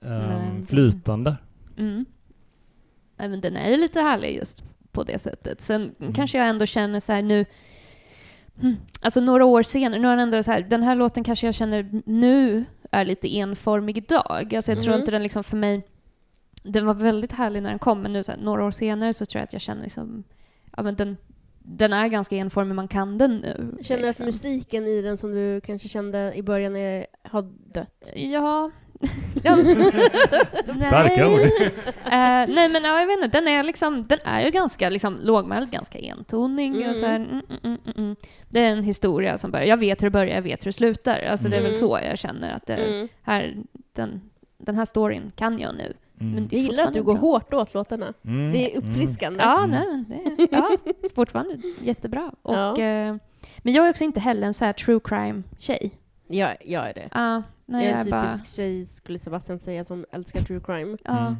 [0.00, 1.36] um, flytande.
[1.78, 2.04] Mm.
[3.16, 4.62] Nej, men den är ju lite härlig just
[4.92, 5.60] på det sättet.
[5.60, 6.12] Sen Mm.
[6.12, 7.44] kanske jag ändå känner så här nu,
[8.60, 11.54] hmm, alltså några år senare, nu den ändå så här, den här låten kanske jag
[11.54, 14.54] känner nu är lite enformig idag.
[14.54, 15.00] Alltså jag tror Mhm.
[15.00, 15.86] inte den liksom för mig,
[16.64, 19.26] den var väldigt härlig när den kom, men nu så här, några år senare så
[19.26, 20.24] tror jag att jag känner liksom,
[20.76, 21.16] ja men den,
[21.58, 23.76] den är ganska enformig, man kan den nu.
[23.82, 24.26] Känner du att liksom.
[24.26, 27.42] musiken i den som du kanske kände i början är, har
[27.74, 28.12] dött?
[28.14, 28.70] Ja.
[30.86, 31.40] Starka ord.
[31.40, 35.18] Eh, nej men ja, jag vet inte, den är liksom, den är ju ganska liksom
[35.22, 36.88] lågmäld, ganska entonig Mm.
[36.88, 38.16] och så här, mm, mm, mm, mm, mm.
[38.48, 40.72] Det är en historia som börjar, jag vet hur det börjar, jag vet hur det
[40.72, 41.20] slutar.
[41.30, 43.08] Alltså det är väl så jag känner att det Mm.
[43.22, 43.56] här,
[43.92, 44.20] den,
[44.58, 45.92] den här storyn kan jag nu.
[46.20, 46.34] Mm.
[46.34, 48.14] Men Jag gillar att du går hårt åt låtarna.
[48.24, 48.52] Mm.
[48.52, 49.40] Det är uppfriskande.
[49.42, 49.70] Ja, Mm.
[49.70, 50.76] nej men det är ja,
[51.14, 52.32] fortfarande jättebra.
[52.42, 52.70] Och, Ja.
[52.82, 53.16] eh,
[53.62, 55.90] men jag är också inte heller en så här true crime-tjej.
[56.26, 57.08] Jag, jag är det.
[57.12, 58.30] Ja, nej, jag är en är bara...
[58.32, 60.98] typisk tjej, skulle Sebastian säga, som älskar true crime.
[61.04, 61.18] Ja.
[61.26, 61.36] Mm.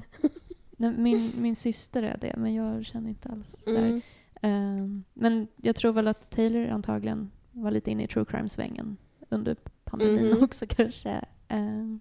[0.76, 3.76] Nej, Min, min syster är det, men jag känner inte alls där.
[3.78, 4.00] Mm.
[4.42, 8.96] Ehm, men jag tror väl att Taylor antagligen var lite inne i true crime-svängen
[9.28, 10.44] under pandemin Mhm.
[10.44, 11.24] också kanske.
[11.48, 12.00] Ehm,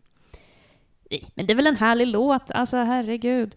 [1.11, 3.55] nej, men det är väl en härlig låt, alltså herregud.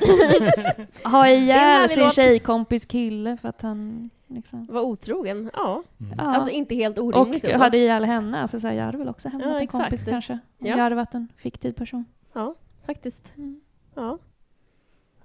[1.04, 2.14] ha ihjäl sin låt.
[2.14, 4.66] tjejkompis kille för att han liksom...
[4.70, 5.50] Var otrogen?
[5.54, 5.82] Ja.
[6.00, 6.14] Mm.
[6.18, 6.24] Ja.
[6.24, 7.44] Alltså inte helt och orimligt.
[7.44, 7.58] ändå.
[7.58, 9.84] hade ihjäl henne, alltså så här, jag hade väl också hämtat Ja, en exakt.
[9.84, 10.32] kompis kanske.
[10.32, 10.76] Om Ja.
[10.76, 12.04] jag hade varit en fiktiv person.
[12.32, 12.54] Ja,
[12.86, 13.34] faktiskt.
[13.36, 13.60] Mm.
[13.94, 14.18] Ja.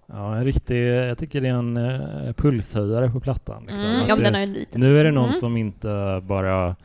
[0.05, 3.61] Ja, en riktig, jag tycker det är en uh, pulshöjare på plattan.
[3.67, 3.85] Liksom.
[3.89, 4.07] Mm.
[4.07, 4.65] Ja, men det.
[4.77, 5.33] Nu är det någon Mm.
[5.33, 6.75] som inte bara...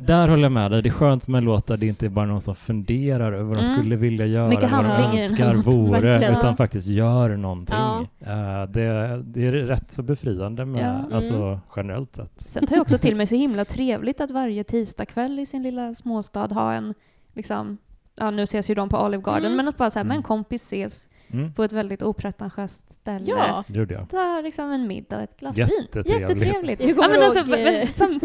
[0.00, 0.82] Där håller jag med dig.
[0.82, 3.42] Det är skönt med en låt där det inte är bara någon som funderar över
[3.44, 3.76] vad de Mm.
[3.76, 6.32] skulle vilja göra, Mycket vad de önskar vore, Verkligen.
[6.38, 7.76] utan faktiskt gör någonting.
[7.76, 8.06] Ja.
[8.20, 10.88] Eh, det, det är rätt så befriande med, Ja.
[10.98, 11.12] Mm.
[11.12, 12.32] alltså generellt sett.
[12.40, 15.94] Sen tar jag också till mig så himla trevligt att varje tisdagkväll i sin lilla
[15.94, 16.94] småstad ha en,
[17.34, 17.78] liksom,
[18.16, 19.56] ja nu ses ju de på Olive Garden, Mm.
[19.56, 20.22] men att bara så här, med en Mm.
[20.22, 21.52] kompis ses Mm.
[21.52, 23.24] på ett väldigt opretentiöst ställe.
[23.26, 23.64] Ja.
[23.66, 24.10] Det gjorde jag.
[24.10, 25.68] Ta liksom en middag och ett glas vin.
[25.82, 26.20] Jättetrevligt.
[26.20, 26.80] Jättetrevligt.
[26.80, 28.20] Jag Ja, men alltså, men, eh, som,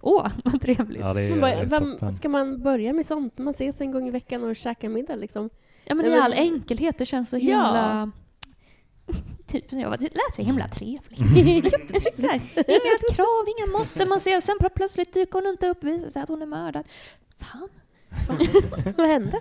[0.00, 1.00] åh, vad trevligt.
[1.00, 3.38] Ja, Man bara, vem ska man börja med sånt?
[3.38, 5.50] Man ses en gång i veckan och käkar middag liksom.
[5.84, 7.40] Ja, men Nej, i men- all enkelhet, det känns så Ja.
[7.40, 8.10] himla...
[9.46, 11.36] Typ som jag var, det lät så himla trevligt.
[11.36, 11.60] Inga
[13.14, 14.40] krav, inga måste man se.
[14.40, 16.84] Sen plötsligt dyker hon inte upp och visar sig att hon är mördad.
[17.38, 17.68] Fan.
[18.96, 19.40] Vad hände?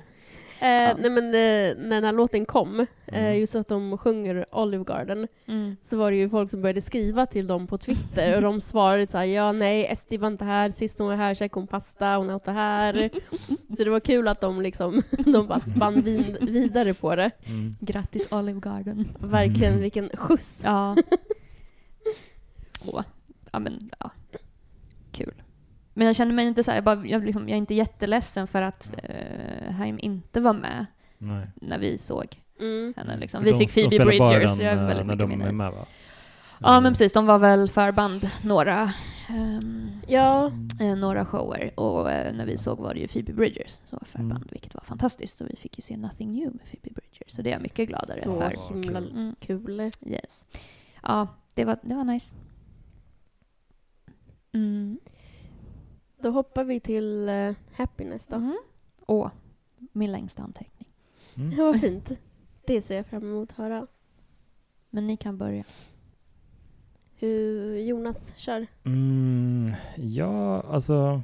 [0.61, 0.95] Eh, Ja.
[0.99, 3.39] Nej men eh, när den här låten kom, eh, Mm.
[3.39, 5.75] just att de sjunger Olive Garden, Mm.
[5.81, 9.07] så var det ju folk som började skriva till dem på Twitter och de svarade
[9.07, 12.15] så här, ja nej, Esti var inte här, sist hon var här käkade hon pasta,
[12.15, 13.09] hon åt det här.
[13.77, 17.31] så det var kul att de liksom, de bara spann vin, vidare på det.
[17.45, 17.75] Mm.
[17.81, 19.09] Grattis Olive Garden.
[19.19, 19.81] Verkligen Mm.
[19.81, 20.61] vilken skjuts.
[20.65, 20.95] Ja.
[22.85, 23.03] Åh.
[23.51, 24.11] Ja men, ja.
[25.99, 28.47] Men jag känner mig inte så här, jag, bara, jag, liksom, jag är inte jätteledsen
[28.47, 30.85] för att uh, Haim inte var med
[31.17, 31.47] Nej.
[31.55, 32.25] när vi såg
[32.59, 32.93] Mm.
[32.97, 33.17] henne.
[33.17, 33.43] Liksom.
[33.43, 35.71] Vi de- fick Phoebe Bridgers, den, jag är eh, väldigt när mycket de är med
[35.71, 35.85] va?
[36.59, 38.93] Ja men precis, de var väl förband några,
[39.29, 43.71] ehm, Ja, eh, några shower och eh, när vi såg var det ju Phoebe Bridgers
[43.71, 44.47] som var förband, Mm.
[44.51, 45.37] vilket var fantastiskt.
[45.37, 47.89] Så vi fick ju se Nothing New med Phoebe Bridgers, så det är jag mycket
[47.89, 48.73] gladare så för.
[48.73, 49.11] himla Kul.
[49.11, 49.35] Mm.
[49.39, 49.91] kul.
[50.05, 50.45] Yes.
[51.03, 52.35] Ja, det var, det var nice.
[54.53, 54.99] Mm.
[56.21, 58.35] Då hoppar vi till eh, Happiness då.
[58.35, 58.57] Mm.
[59.05, 59.29] Åh,
[59.91, 60.87] min längsta anteckning.
[61.35, 61.49] Mm.
[61.49, 62.11] Det var fint.
[62.65, 63.87] Det ser jag fram emot att höra.
[64.89, 65.63] Men ni kan börja.
[67.15, 68.67] Hur Jonas kör.
[68.83, 71.21] Mm, ja, alltså...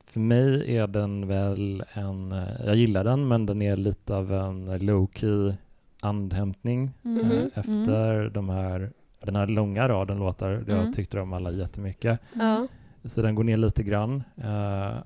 [0.00, 2.32] För mig är den väl en...
[2.32, 5.54] eh, Jag gillar den, men den är lite av en low-key
[6.00, 7.20] andhämtning Mm.
[7.20, 7.50] eh, Mhm.
[7.54, 8.92] efter de här,
[9.24, 10.52] den här långa raden låtar.
[10.52, 10.76] Mm.
[10.76, 12.20] Jag tyckte om alla jättemycket.
[12.34, 12.66] Ja.
[13.04, 14.22] Så den går ner lite grann.
[14.44, 14.96] Uh,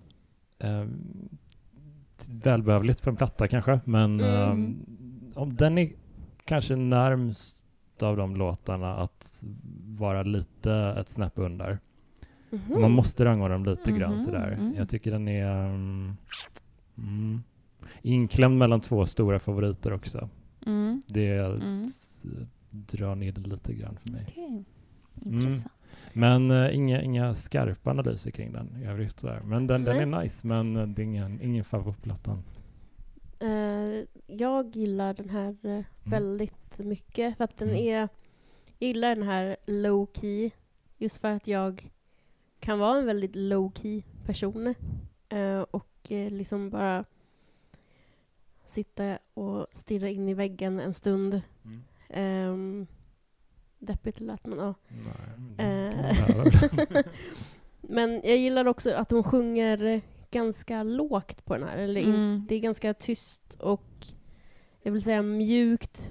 [0.71, 0.87] uh,
[2.29, 4.77] välbehövligt för en platta kanske, men Mm.
[5.35, 5.91] om den är
[6.45, 7.65] kanske närmst
[8.01, 9.45] av de låtarna att
[9.99, 11.79] vara lite ett snäpp under.
[12.51, 12.81] Mhm.
[12.81, 14.53] Man måste rangordna dem lite grann Mhm, sådär.
[14.53, 14.75] mm.
[14.77, 15.67] Jag tycker den är...
[15.67, 16.17] mm,
[16.99, 17.43] mm,
[18.03, 20.29] inklämd mellan två stora favoriter också.
[20.67, 21.03] Mm.
[21.07, 21.85] Det Mm.
[22.71, 24.25] Drar ner det lite grann för mig.
[24.29, 24.65] Okej.
[25.25, 25.73] Intressant.
[26.13, 29.21] Men eh, inga, inga skarpa analyser kring den i övrigt.
[29.21, 29.41] Så här.
[29.41, 32.43] Men den, den är nice, men eh, det är ingen, ingen favorit på plattan.
[33.41, 37.81] Eh, jag gillar den här eh, väldigt mycket för att den Mm.
[37.83, 38.09] är...
[38.79, 40.51] Jag gillar den här low key
[40.99, 41.91] just för att jag
[42.61, 44.75] kan vara en väldigt low key person
[45.29, 47.05] eh, och liksom bara
[48.67, 51.41] sitta och stirra in i väggen en stund.
[51.65, 51.83] Mm.
[52.15, 52.87] Um,
[53.79, 54.75] deppigt lät men ja.
[55.57, 55.97] Nej, Eh.
[56.37, 57.03] man.
[57.89, 60.01] Men jag gillar också att hon sjunger
[60.31, 61.77] ganska lågt på den här.
[61.79, 62.45] Eller in, Mm.
[62.49, 64.07] Det är ganska tyst och
[64.83, 66.11] jag vill säga mjukt.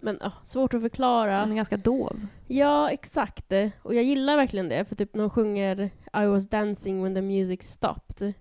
[0.00, 1.40] Men ah, svårt att förklara.
[1.40, 2.26] Den är ganska dov.
[2.48, 3.52] Ja, exakt.
[3.82, 4.84] Och jag gillar verkligen det.
[4.84, 5.80] För typ när hon sjunger
[6.22, 8.32] I was dancing when the music stopped.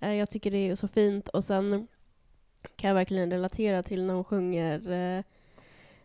[0.00, 1.28] Eh, Jag tycker det är så fint.
[1.28, 1.88] Och sen
[2.76, 5.24] kan jag verkligen relatera till när hon sjunger eh,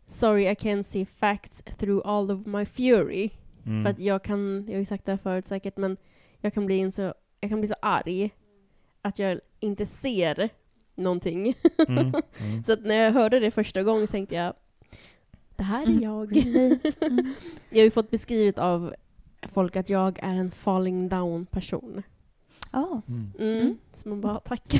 [0.06, 3.30] Sorry I can't see facts through all of my fury.
[3.66, 3.84] Mm.
[3.84, 5.98] För att jag kan, jag har ju sagt det här förut säkert, men
[6.42, 8.32] jag kan bli, så, jag kan bli så arg
[9.02, 10.50] att jag inte ser
[10.96, 11.56] någonting.
[11.88, 11.98] Mm.
[12.40, 12.64] Mm.
[12.66, 14.54] Så att när jag hörde det första gången så tänkte jag,
[15.56, 16.02] det här är Mm.
[16.04, 16.38] jag.
[16.38, 16.80] Mm.
[17.70, 18.94] Jag har ju fått beskrivet av
[19.42, 22.04] folk att jag är en falling down person.
[22.72, 23.02] Ja.
[23.08, 23.32] Mm.
[23.40, 23.60] Mm.
[23.62, 23.78] Mm.
[23.96, 24.80] Så man bara, tack.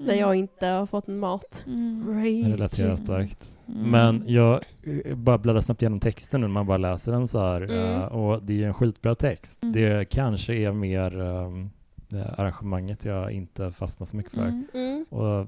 [0.00, 1.64] När jag inte har fått mat.
[1.66, 2.04] Mm.
[2.44, 3.04] Det relaterar Raging.
[3.04, 3.58] starkt.
[3.68, 3.90] Mm.
[3.90, 7.38] Men jag eh, bara bläddrar snabbt igenom texten nu när man bara läser den så
[7.40, 7.60] här.
[7.62, 7.76] Mm.
[8.00, 9.62] eh, och det är en skitbra text.
[9.62, 9.72] Mm.
[9.72, 11.70] Det kanske är mer um,
[12.08, 14.42] det arrangemanget jag inte fastnar så mycket för.
[14.42, 14.66] Mm.
[14.74, 15.04] Mm.
[15.10, 15.46] Och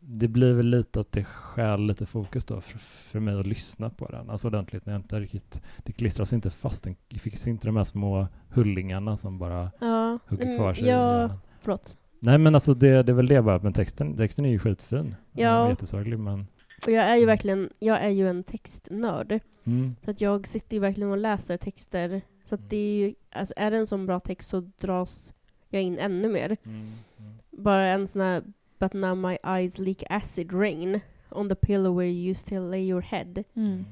[0.00, 3.90] det blir väl lite att det stjäl lite fokus då för, för mig att lyssna
[3.90, 4.30] på den.
[4.30, 6.84] Alltså ordentligt när jag inte riktigt, det klistras inte fast.
[6.84, 10.18] Den finns inte de här små hullingarna som bara Ja.
[10.28, 10.84] hugger Mm, kvar sig.
[10.84, 11.30] i Ja,
[11.60, 11.96] förlåt.
[12.24, 15.14] Nej men alltså det, det är väl det bara, men texten, texten är ju skitfin.
[15.32, 15.68] Ja.
[15.68, 16.46] Jättesorglig men
[16.86, 19.40] Och jag är ju verkligen, jag är ju en textnörd.
[19.64, 19.96] mm.
[20.04, 22.20] Så att jag sitter ju verkligen och läser texter.
[22.44, 25.34] Så att det är ju, alltså är det en sån bra text så dras
[25.68, 26.56] jag in ännu mer.
[26.64, 26.92] Mm.
[27.18, 27.32] Mm.
[27.50, 28.42] Bara en sån här
[28.78, 31.00] But now my eyes leak acid rain
[31.30, 33.44] on the pillow where you used to lay your head.
[33.54, 33.84] Mm.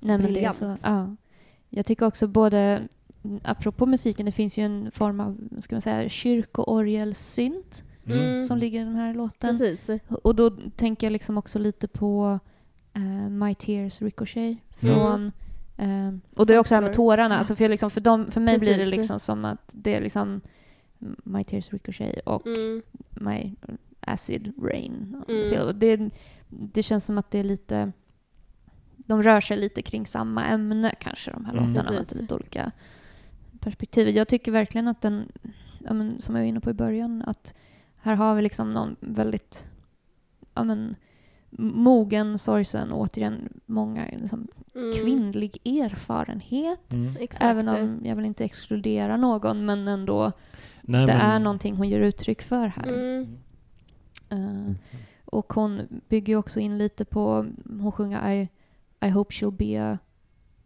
[0.00, 1.16] Nej, men det är så, ja.
[1.68, 2.88] Jag tycker också både,
[3.44, 8.42] apropå musiken, det finns ju en form av, ska man säga, kyrkoorgelsynt Mm.
[8.42, 9.50] som ligger i den här låten.
[9.58, 9.90] Precis.
[10.22, 12.38] Och då tänker jag liksom också lite på
[12.94, 15.32] eh, My Tears Ricochet från
[15.76, 17.38] eh, och det är också det här med tårarna.
[17.38, 18.96] Alltså för, liksom, för, dem, för mig blir det Precis.
[18.96, 20.40] liksom som att det är liksom
[21.24, 22.82] My Tears Ricochet och Mm.
[23.10, 23.54] My
[24.00, 25.22] Acid Rain.
[25.28, 25.78] Mm.
[25.78, 26.10] Det,
[26.48, 27.92] det känns som att det är lite...
[28.96, 31.68] De rör sig lite kring samma ämne kanske, de här Mm.
[31.68, 32.20] låtarna Precis.
[32.20, 32.72] lite olika
[33.66, 34.08] perspektiv.
[34.08, 35.32] Jag tycker verkligen att den,
[35.84, 37.54] ja, men, som jag var inne på i början, att
[37.96, 39.68] här har vi liksom någon väldigt
[40.54, 40.96] ja, men,
[41.50, 44.92] mogen, sorgsen återigen många liksom, Mm.
[44.92, 46.92] kvinnlig erfarenhet.
[46.92, 47.14] Mm.
[47.40, 50.32] Även om jag vill inte exkludera någon, men ändå,
[50.82, 52.88] Nej, det men, är någonting hon ger uttryck för här.
[52.88, 53.36] Mm.
[54.28, 54.74] Eh,
[55.24, 58.48] och hon bygger också in lite på, hon sjunger I,
[59.00, 59.98] I hope she'll be a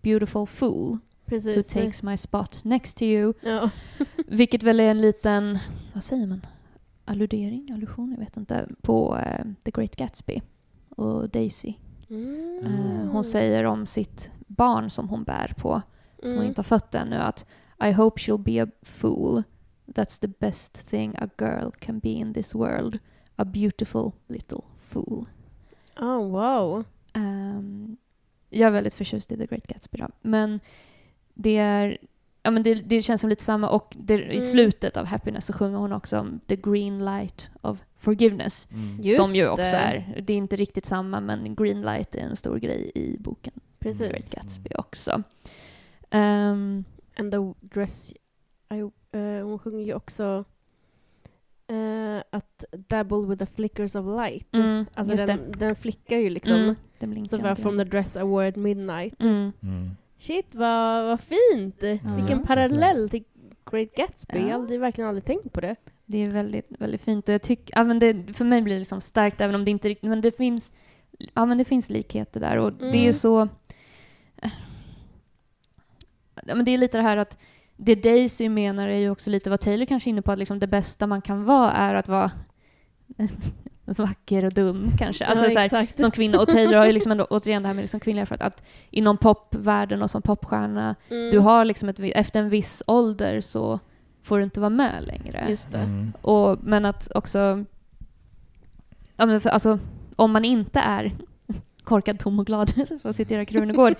[0.03, 0.99] beautiful fool
[1.31, 1.73] who Precis.
[1.73, 3.33] takes my spot next to you.
[3.41, 3.71] Ja.
[4.27, 5.59] Vilket väl är en liten,
[5.95, 6.47] vad säger man,
[7.05, 10.43] alludering, allusion, jag vet inte, på eh, The Great Gatsby
[10.89, 11.75] och Daisy.
[12.11, 12.59] Mm.
[12.65, 15.83] Eh, hon säger om sitt barn som hon bär på,
[16.19, 16.49] som hon Mm.
[16.49, 17.47] inte har fött ännu, att
[17.85, 19.43] I hope she'll be a fool.
[19.87, 22.99] That's the best thing a girl can be in this world.
[23.37, 25.27] A beautiful little fool.
[26.01, 26.85] Oh, wow.
[27.13, 27.97] Ehm,
[28.51, 30.09] jag är väldigt förtjust i The Great Gatsby då.
[30.23, 30.61] Men
[31.43, 31.99] det är...
[32.43, 33.69] Ja, men det, det känns som lite samma.
[33.69, 34.41] Och det, i Mm.
[34.41, 38.69] slutet av Happiness så sjunger hon också om The Green Light of Forgiveness.
[38.73, 39.11] Mm.
[39.11, 39.77] Som ju också det.
[39.77, 40.23] är...
[40.27, 43.53] Det är inte riktigt samma, men Green Light är en stor grej i boken.
[43.83, 44.31] The Great Precis.
[44.31, 45.23] Gatsby också.
[46.11, 46.85] Ehm,
[47.19, 48.13] And the dress...
[48.75, 48.79] I,
[49.19, 50.45] eh, hon sjunger ju också
[51.67, 54.55] eh, att dabble with the flickers of light.
[54.55, 56.55] mm, Alltså just den, den flickar ju liksom.
[56.55, 59.23] Mm, den Så blinkande var from the dress I wore at midnight.
[59.23, 59.53] Mm.
[60.21, 60.43] Mm.
[60.43, 61.83] Shit, vad, vad fint!
[61.83, 62.47] Vilken Ja.
[62.47, 63.25] parallell till
[63.71, 64.39] Great Gatsby.
[64.39, 64.41] Ja.
[64.41, 65.77] Jag har aldrig, verkligen aldrig tänkt på det.
[66.07, 67.29] Det är väldigt, väldigt fint.
[67.29, 69.71] Och Jag tycker, ja, men det, för mig blir det liksom starkt även om det
[69.71, 70.73] inte riktigt, men det finns,
[71.35, 73.13] ja men det finns likheter där och det är ju Mm.
[73.13, 73.49] så,
[76.47, 77.39] ja men det är lite det här att
[77.77, 80.59] det Daisy menar är ju också lite vad Taylor kanske är inne på, att liksom
[80.59, 82.31] det bästa man kan vara är att vara
[83.99, 85.25] vacker och dum kanske.
[85.25, 86.41] Alltså ja, så här, som kvinna.
[86.41, 88.63] Och Taylor har ju liksom ändå, återigen det här med liksom kvinnliga för att, att
[88.91, 91.31] inom popvärlden och som popstjärna, Mm.
[91.31, 93.79] du har liksom ett, efter en viss ålder så
[94.23, 95.47] får du inte vara med längre.
[95.49, 95.79] Just det.
[95.79, 96.13] Mm.
[96.23, 97.65] Och, men att också...
[99.17, 99.79] Ja, men för, alltså,
[100.17, 101.13] om man inte är
[101.85, 102.71] korkad, tom och glad,
[103.03, 103.95] för att citera Krunegård,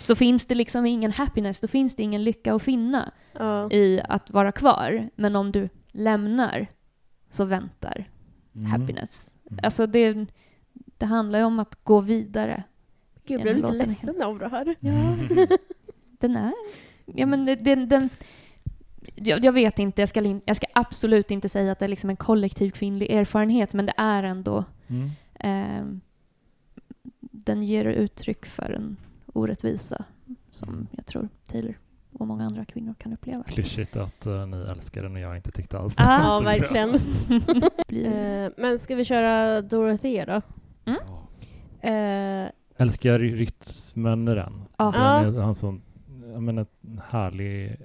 [0.00, 3.70] så finns det liksom ingen happiness, då finns det ingen lycka att finna Ja.
[3.70, 5.10] i att vara kvar.
[5.16, 6.66] Men om du lämnar
[7.30, 8.08] så väntar
[8.54, 8.70] Mm.
[8.70, 9.30] happiness.
[9.50, 9.60] Mm.
[9.62, 10.26] Alltså det,
[10.98, 12.64] det handlar ju om att gå vidare.
[13.24, 14.74] Gud, jag blev lite ledsen av det här.
[14.80, 15.16] Ja,
[16.18, 16.52] den är...
[17.06, 17.88] Ja, men den...
[17.88, 18.08] den
[19.14, 21.88] jag, jag vet inte, jag ska, lin- jag ska absolut inte säga att det är
[21.88, 24.64] liksom en kollektiv kvinnlig erfarenhet, men det är ändå...
[24.86, 25.10] Mm.
[25.34, 26.00] ehm,
[27.20, 30.04] den ger uttryck för en orättvisa
[30.50, 31.74] som jag tror Taylor
[32.18, 33.42] och många andra kvinnor kan uppleva.
[33.42, 36.22] Klyschigt att eh, ni älskar den och jag inte tyckte alls Ah.
[36.22, 36.94] Ja, verkligen.
[37.88, 40.42] Eh, men ska vi köra Dorothea då?
[40.92, 40.98] Mm.
[41.80, 44.64] Eh, Älskar rytmen i den.
[44.78, 44.84] Ja.
[44.84, 45.02] Den
[45.34, 45.42] Ja.
[45.42, 45.82] är, en sån,
[46.32, 47.76] jag menar, en härlig...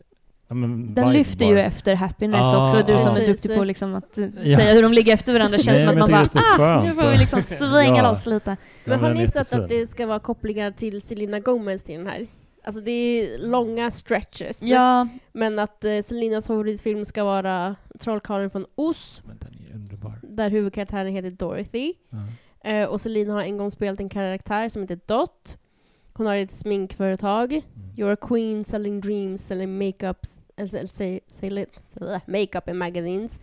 [0.48, 1.64] Men den lyfter ju bara.
[1.64, 2.84] efter happiness Ah, också.
[2.88, 3.18] Du som ah.
[3.18, 4.58] är duktig på liksom att Ja.
[4.58, 5.58] säga hur de ligger efter varandra.
[5.58, 6.22] Känns Nej, som att man bara
[6.58, 8.10] ah, nu skönt." får vi liksom svänga Ja.
[8.12, 8.50] loss lite.
[8.50, 12.08] Ja, men har ni sett att det ska vara kopplingar till Selena Gomez till den
[12.08, 12.28] här?
[12.64, 14.62] Alltså det är långa stretches.
[14.62, 20.20] Ja, Men att eh, Selinas favoritfilm ska vara Trollkarlen från Oz, Men den är underbar.
[20.24, 21.94] där huvudkaraktären heter Dorothy.
[22.10, 22.18] Ja.
[22.70, 25.58] Eh, och Selina har en gång spelat en karaktär som heter Dot.
[26.14, 27.54] Hon har ett sminkföretag.
[27.54, 27.66] Mm.
[27.96, 33.40] You're a queen selling dreams, selling makeups, eller makeup in magazines.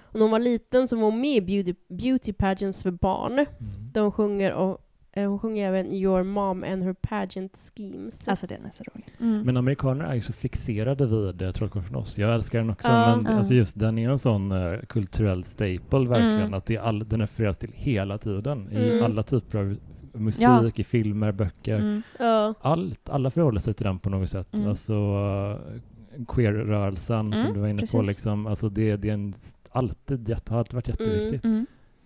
[0.00, 3.32] Och när hon var liten så var hon med i beauty, beauty pageants för barn.
[3.32, 3.46] Mm.
[3.94, 4.80] Hon sjunger, och,
[5.14, 8.28] hon sjunger även Your mom and her pageant schemes.
[8.28, 9.04] alltså den är så rolig.
[9.20, 9.42] Mm.
[9.42, 12.18] Men amerikaner är ju så fixerade vid eh, Trollkarlen från oss.
[12.18, 13.16] Jag älskar den också, Ja.
[13.16, 13.38] men Ja.
[13.38, 16.40] alltså just den är en sån eh, kulturell staple verkligen.
[16.40, 16.54] Mm.
[16.54, 19.04] Att det är all, den refereras till hela tiden i Mm.
[19.04, 19.76] alla typer av
[20.14, 20.70] musik, Ja.
[20.74, 21.78] i filmer, böcker.
[21.78, 22.54] Mm.
[22.60, 24.54] Allt, alla förhåller sig till den på något sätt.
[24.54, 24.68] Mm.
[24.68, 25.56] Alltså uh,
[26.28, 28.06] queer-rörelsen som Mm, du var inne på, precis.
[28.06, 29.34] liksom, alltså det, det är en,
[29.70, 31.44] alltid jätte, har alltid varit jätteviktigt.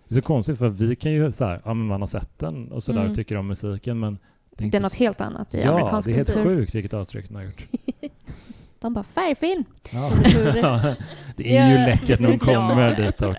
[0.09, 0.15] Mm.
[0.15, 2.39] Det är så konstigt för vi kan ju så här, ja men man har sett
[2.39, 3.09] den och sådär Mm.
[3.11, 5.61] och tycker om musiken men det är, Det inte är något så- helt annat i
[5.61, 6.43] Ja, amerikansk det är helt kultur.
[6.45, 7.63] sjukt vilket avtryck den har gjort.
[8.79, 9.63] De bara färgfilm.
[9.93, 10.11] Ja.
[10.33, 10.95] det.
[11.35, 11.85] det är ju Ja.
[11.85, 13.05] läckert när de kommer Ja.
[13.05, 13.21] dit.
[13.21, 13.35] Och,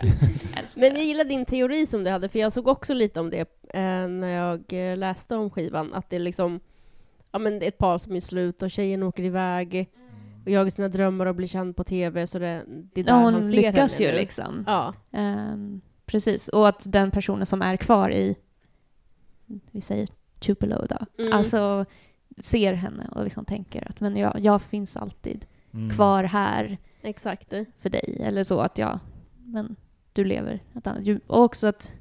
[0.76, 3.40] Men jag gillar din teori som du hade, för jag såg också lite om det
[3.74, 5.94] eh, när jag eh, läste om skivan.
[5.94, 6.60] Att det är liksom,
[7.32, 9.88] ja men det är ett par som är slut och tjejen åker iväg
[10.44, 12.62] och jagar sina drömmar och blir känd på TV, så det,
[12.94, 14.20] det är där Ja, han hon ser lyckas henne ju nu.
[14.20, 14.64] liksom.
[14.66, 14.94] Ja.
[15.12, 18.36] Ehm, precis, och att den personen som är kvar i,
[19.70, 21.32] vi säger Tupelo då, Mm.
[21.32, 21.84] alltså
[22.40, 25.90] ser henne och liksom tänker att men jag, jag finns alltid mm.
[25.90, 27.52] kvar här Exakt.
[27.78, 28.18] för dig.
[28.20, 28.98] Eller så att jag,
[29.44, 29.76] men
[30.12, 31.20] du lever ett annat liv.
[31.26, 31.92] Och också att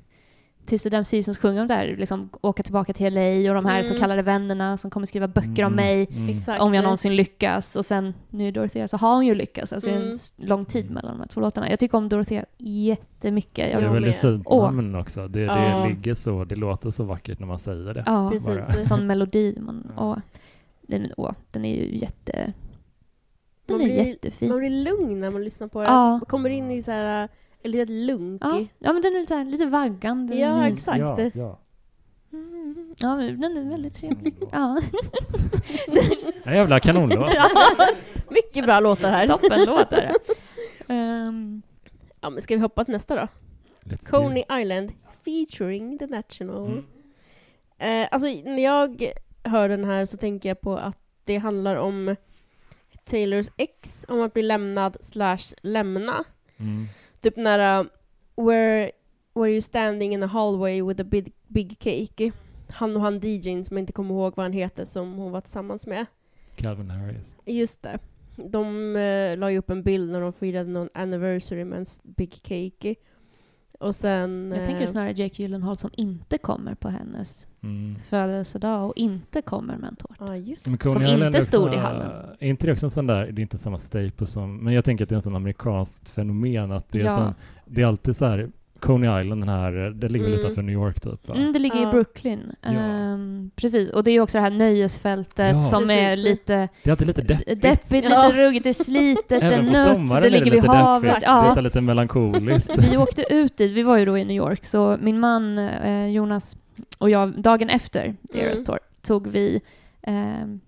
[0.68, 3.74] tills the Damn Seasons sjunger om där, liksom åka tillbaka till LA och de här
[3.74, 3.84] Mm.
[3.84, 6.62] så kallade vännerna som kommer skriva böcker om Mm, mig mm.
[6.62, 7.76] Om jag någonsin lyckas.
[7.76, 9.74] Och sen nu Dorothea så har hon ju lyckats.
[9.74, 10.12] Alltså det är Mm.
[10.12, 11.70] en lång tid mellan de här två låtarna.
[11.70, 13.56] Jag tycker om Dorothea jättemycket.
[13.56, 14.32] Det Jag, är Jag väldigt med.
[14.32, 14.64] fint Åh.
[14.72, 15.28] namn också.
[15.28, 15.86] Det, det Ja.
[15.88, 18.04] ligger så, det låter så vackert när man säger det.
[18.06, 18.48] ja, Precis.
[18.48, 18.66] bara.
[18.66, 19.58] en sån melodi.
[19.60, 20.18] Man, åh,
[20.82, 22.54] den, åh, den är ju jätte...
[23.66, 24.50] Den Man är blir- jättefin.
[24.50, 25.88] Man blir lugn när man lyssnar på det.
[25.88, 26.10] Ja.
[26.12, 27.28] Man kommer in i så här,
[27.68, 28.42] ett litet lunk.
[28.46, 30.36] Ja, ja, men den är lite, så här, lite vaggande.
[30.36, 30.74] Ja, mysig.
[30.74, 31.00] exakt.
[31.00, 31.60] Ja, ja.
[32.34, 34.36] Mm, ja, den är väldigt trevlig.
[34.52, 34.82] Ja.
[36.44, 37.32] En jävla kanonlåt.
[38.30, 39.28] Mycket bra låtar här.
[39.28, 40.14] Toppenlåt är det.
[40.94, 41.62] Ehm,
[42.22, 43.28] Ja, men ska vi hoppa till nästa då?
[43.84, 44.46] Let's do Coney it.
[44.62, 44.92] Island
[45.26, 46.68] featuring The National.
[46.68, 46.84] Mm.
[47.78, 49.12] Eh, alltså, när jag
[49.44, 52.16] hör den här så tänker jag på att det handlar om
[53.04, 56.24] Taylors ex, om att bli lämnad slash lämna.
[56.58, 56.88] Mm.
[57.28, 57.86] Typ nära
[58.36, 58.92] where,
[59.34, 62.32] where you standing in a hallway with a big, big cake.
[62.70, 65.42] Han och han DJn som jag inte kommer ihåg vad han heter som hon var
[65.42, 66.06] tillsammans med.
[66.56, 67.36] Calvin Harris.
[67.46, 68.00] Just det.
[68.36, 72.34] De eh, la ju upp en bild när de firade någon anniversary med en big
[72.34, 72.96] cake.
[73.78, 74.52] Och sen...
[74.56, 77.96] jag tänker eh, snarare Jake Gyllenhaal som inte kommer på hennes Mm.
[78.10, 80.26] födelsedag och inte kommer med en tårta.
[80.26, 82.12] Coney Som inte stod i hallen.
[82.40, 84.86] Är inte det också en sån där, det är inte samma staple som, men jag
[84.86, 87.16] tänker att det är en sån amerikanskt fenomen att det är, Ja.
[87.16, 87.34] sån,
[87.66, 88.50] det är alltid så här,
[88.80, 90.46] Coney Island, den här, det ligger väl Mm.
[90.46, 91.36] utanför New York typ va?
[91.36, 91.90] Mm, det ligger Ja.
[91.90, 92.52] i Brooklyn.
[92.62, 92.70] Ja.
[92.70, 95.60] Ehm, precis, och det är ju också det här nöjesfältet Ja.
[95.62, 96.26] som är Precis.
[96.26, 97.62] lite Det är alltid lite deppigt.
[97.62, 98.28] deppigt, Ja.
[98.28, 101.20] lite ruggigt, det är slitet, det är nött, det är ligger vid havet.
[101.22, 102.70] Det är så lite melankoliskt.
[102.78, 106.08] Vi åkte ut dit, vi var ju då i New York, så min man eh,
[106.08, 106.58] Jonas
[106.98, 108.66] och jag, dagen efter The Eras Mm.
[108.66, 109.62] Tour, tog vi
[110.02, 110.16] eh,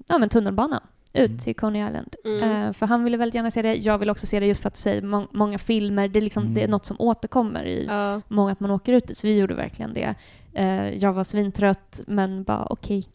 [0.07, 0.79] ja, men tunnelbanan
[1.13, 1.37] ut Mm.
[1.39, 2.15] till Coney Island.
[2.25, 2.67] Mm.
[2.67, 4.67] Eh, för han ville väldigt gärna se det, jag vill också se det just för
[4.67, 6.53] att du säger må- många filmer, det är, liksom, Mm.
[6.55, 8.21] det är något som återkommer i Ja.
[8.27, 10.15] många att man åker ut dit, så vi gjorde verkligen det.
[10.53, 13.07] Eh, jag var svintrött, men bara okej,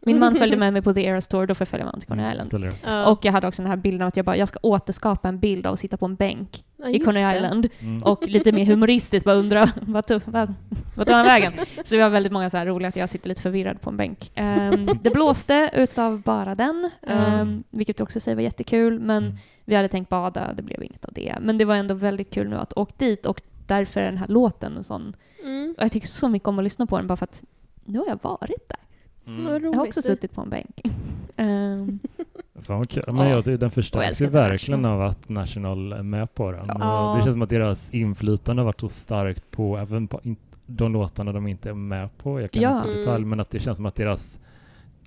[0.00, 2.00] Min man följde med mig på The Eras Tour, då får jag följa med honom
[2.00, 2.46] till Coney Island.
[2.48, 2.74] Ställer upp.
[2.84, 3.06] Ja.
[3.10, 5.38] Och jag hade också den här bilden av att jag bara, jag ska återskapa en
[5.38, 7.36] bild av att sitta på en bänk Ja, i Coney.
[7.36, 7.68] Island.
[7.80, 8.02] Mm.
[8.02, 10.54] Och lite mer humoristiskt bara undra, vad tog, vad,
[10.96, 11.52] vad tog han vägen?
[11.84, 13.96] Så vi har väldigt många så här roliga att jag sitter lite förvirrad på en
[13.96, 14.30] bänk.
[14.34, 16.90] Ehm, det blåste utav bara den,
[17.40, 19.36] um, vilket också säger var jättekul, men Mm.
[19.64, 21.34] vi hade tänkt bada, det blev inget av det.
[21.40, 24.28] Men det var ändå väldigt kul nu att åka dit och därför är den här
[24.28, 25.74] låten en sån, Mm.
[25.78, 27.44] och jag tycker så mycket om att lyssna på den bara för att
[27.84, 28.78] nu har jag varit där.
[29.32, 29.64] Mm.
[29.64, 30.80] Jag har också suttit på en bänk.
[31.36, 31.98] Ehm,
[32.62, 33.02] Fan vad kul.
[33.06, 35.00] Men jag, tycker den förstärks ju verkligen National.
[35.02, 36.66] av att National är med på den.
[36.68, 37.14] Ja.
[37.16, 40.20] Det känns som att deras inflytande har varit så starkt på även på
[40.66, 42.40] de låtarna de inte är med på.
[42.40, 42.78] Jag kan Ja.
[42.78, 43.28] inte detalj, Mm.
[43.28, 44.38] men att det känns som att deras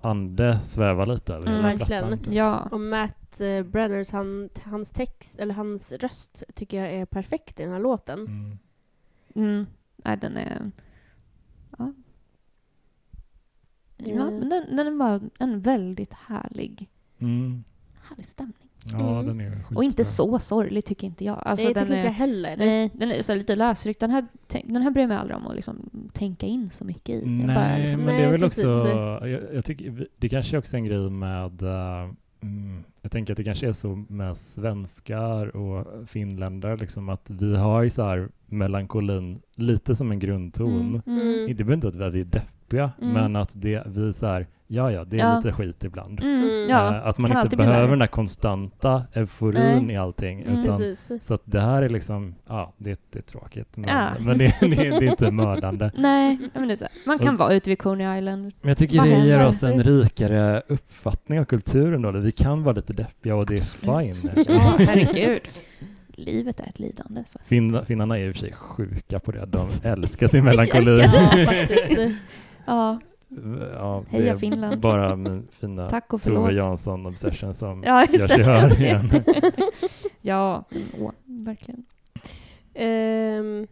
[0.02, 2.07] ande svävar lite över Mm, hela verkligen.
[2.18, 2.34] plattan.
[2.34, 2.68] ja.
[2.72, 7.64] Och Matt eh, Brenners, han, hans text, eller hans röst, tycker jag är perfekt i
[7.64, 8.19] den här låten.
[8.19, 8.57] Mm.
[9.36, 9.65] Mm.
[9.95, 10.72] Nej, den är...
[11.78, 11.94] Ja,
[13.98, 16.90] ja men den, den är bara en väldigt härlig,
[17.22, 17.64] Mm.
[18.10, 18.56] härlig stämning.
[18.85, 19.26] Ja, Mm.
[19.38, 19.77] den är skitbra.
[19.77, 21.41] Och inte så sorglig tycker inte jag.
[21.45, 22.57] Alltså, Nej, den tycker inte jag är, heller.
[22.57, 23.99] nej, den är så lite lösryckt.
[23.99, 24.26] Den här,
[24.65, 27.19] den här bryr jag mig aldrig om att liksom tänka in så mycket i.
[27.19, 28.64] Jag bara Nej, liksom, men Nej, det är väl precis.
[28.65, 28.88] också,
[29.27, 31.61] jag, jag tycker, det kanske är också en grej med,
[32.41, 37.56] mm, jag tänker att det kanske är så med svenskar och finländare, liksom att vi
[37.57, 41.02] har ju så här melankolin lite som en grundton.
[41.06, 42.41] Mm, mm, Det behöver inte att vi är deppiga,
[42.80, 43.14] Mm.
[43.14, 45.38] men att det, vi så här, ja ja, det är Ja.
[45.38, 46.19] lite skit ibland.
[46.19, 46.69] mm, Mm.
[46.69, 49.95] ja, Eh, att man kan inte behöver den där konstanta euforin Nej.
[49.95, 50.60] i allting, Mm.
[50.64, 51.23] utan Precis.
[51.27, 54.07] så att det här är liksom, ja, det, det är tråkigt, men, Ja.
[54.19, 55.91] men det, det, det är inte mördande.
[55.98, 56.93] Nej, men det är så här.
[57.06, 58.43] man kan Och- vara ute vid Coney Island.
[58.61, 59.48] Men jag tycker Vad det ger händer?
[59.48, 62.11] oss en rikare uppfattning av kulturen då.
[62.11, 63.60] Vi kan vara lite deppiga och det är
[64.14, 64.31] fine.
[64.48, 65.41] Ja, herregud.
[66.14, 67.23] Livet är ett lidande.
[67.26, 67.39] Så.
[67.45, 69.45] Finn, finnarna är i och för sig sjuka på det.
[69.45, 71.03] De älskar sin melankoli.
[72.67, 72.99] Ja.
[73.73, 74.79] Ja, det Heja är Finland.
[74.79, 76.53] bara min fina tack och Tove förlåt.
[76.65, 78.75] Jansson obsession som Ja, gör sig hör det.
[78.83, 79.09] igen.
[80.21, 80.63] ja,
[80.99, 81.85] åh, verkligen.
[82.73, 83.67] Ehm,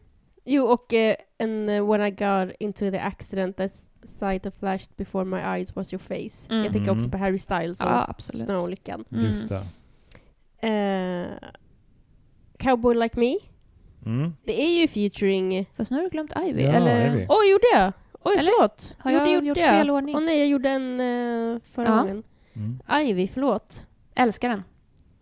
[0.46, 3.72] jo, och eh, en eh, When I got into the accident, that
[4.04, 6.48] sight that flashed before my eyes was your face.
[6.54, 6.64] Mm.
[6.64, 7.12] Jag tänker också Mm.
[7.12, 8.42] på Harry Styles och Ja, absolut.
[8.42, 9.06] snöolyckan.
[9.12, 9.26] Mm.
[9.26, 9.66] Just det.
[10.68, 11.28] Eh,
[12.58, 13.36] Cowboy Like Me,
[14.06, 14.34] Mm.
[14.44, 15.66] det är ju featuring...
[15.78, 16.62] Fast nu har du glömt Ivy.
[16.64, 17.26] Ja, eller Ivy.
[17.30, 17.94] Oj, gjorde jag?
[18.24, 18.52] Oj, Eller?
[18.58, 18.94] förlåt.
[19.00, 19.96] har jag gjort gjorde fel jag.
[19.96, 20.16] ordning?
[20.16, 22.02] Åh nej, jag gjorde en uh, förra Ja.
[22.02, 22.24] gången.
[22.54, 23.08] Mm.
[23.08, 23.86] Ivy, förlåt.
[24.16, 24.64] Älskar den.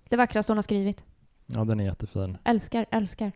[0.10, 1.03] Det vackraste hon har skrivit.
[1.45, 2.38] Ja, den är jättefin.
[2.44, 3.32] Älskar, älskar.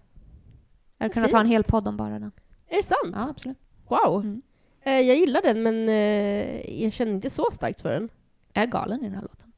[0.97, 2.31] Jag hade kunnat ta en hel podd om bara den.
[2.67, 3.15] Är det sant?
[3.15, 3.57] Ja, absolut.
[3.87, 4.21] Wow.
[4.21, 4.41] Mm.
[4.81, 8.09] Eh, jag gillar den, men eh, jag känner inte så starkt för den.
[8.53, 9.53] Jag är galen i den här låten.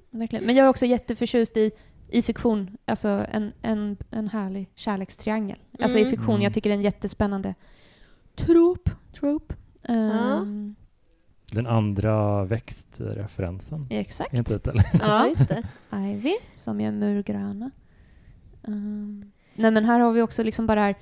[0.10, 0.44] Verkligen.
[0.44, 1.70] Men jag är också jätteförtjust i,
[2.08, 5.58] i fiktion, alltså en, en, en härlig kärlekstriangel.
[5.80, 6.10] Alltså i Mm.
[6.10, 6.42] fiktion, Mm.
[6.42, 7.54] jag tycker det är en jättespännande
[8.36, 8.90] trop.
[9.12, 9.52] trop.
[9.82, 10.74] Ehm,
[11.52, 13.86] Den andra växtreferensen.
[13.90, 14.34] Exakt.
[14.34, 14.84] Inte ett, eller?
[15.00, 15.62] Ja, just det.
[15.96, 17.70] Ivy, som är murgröna.
[18.62, 20.94] Um, nej men här har vi också liksom bara här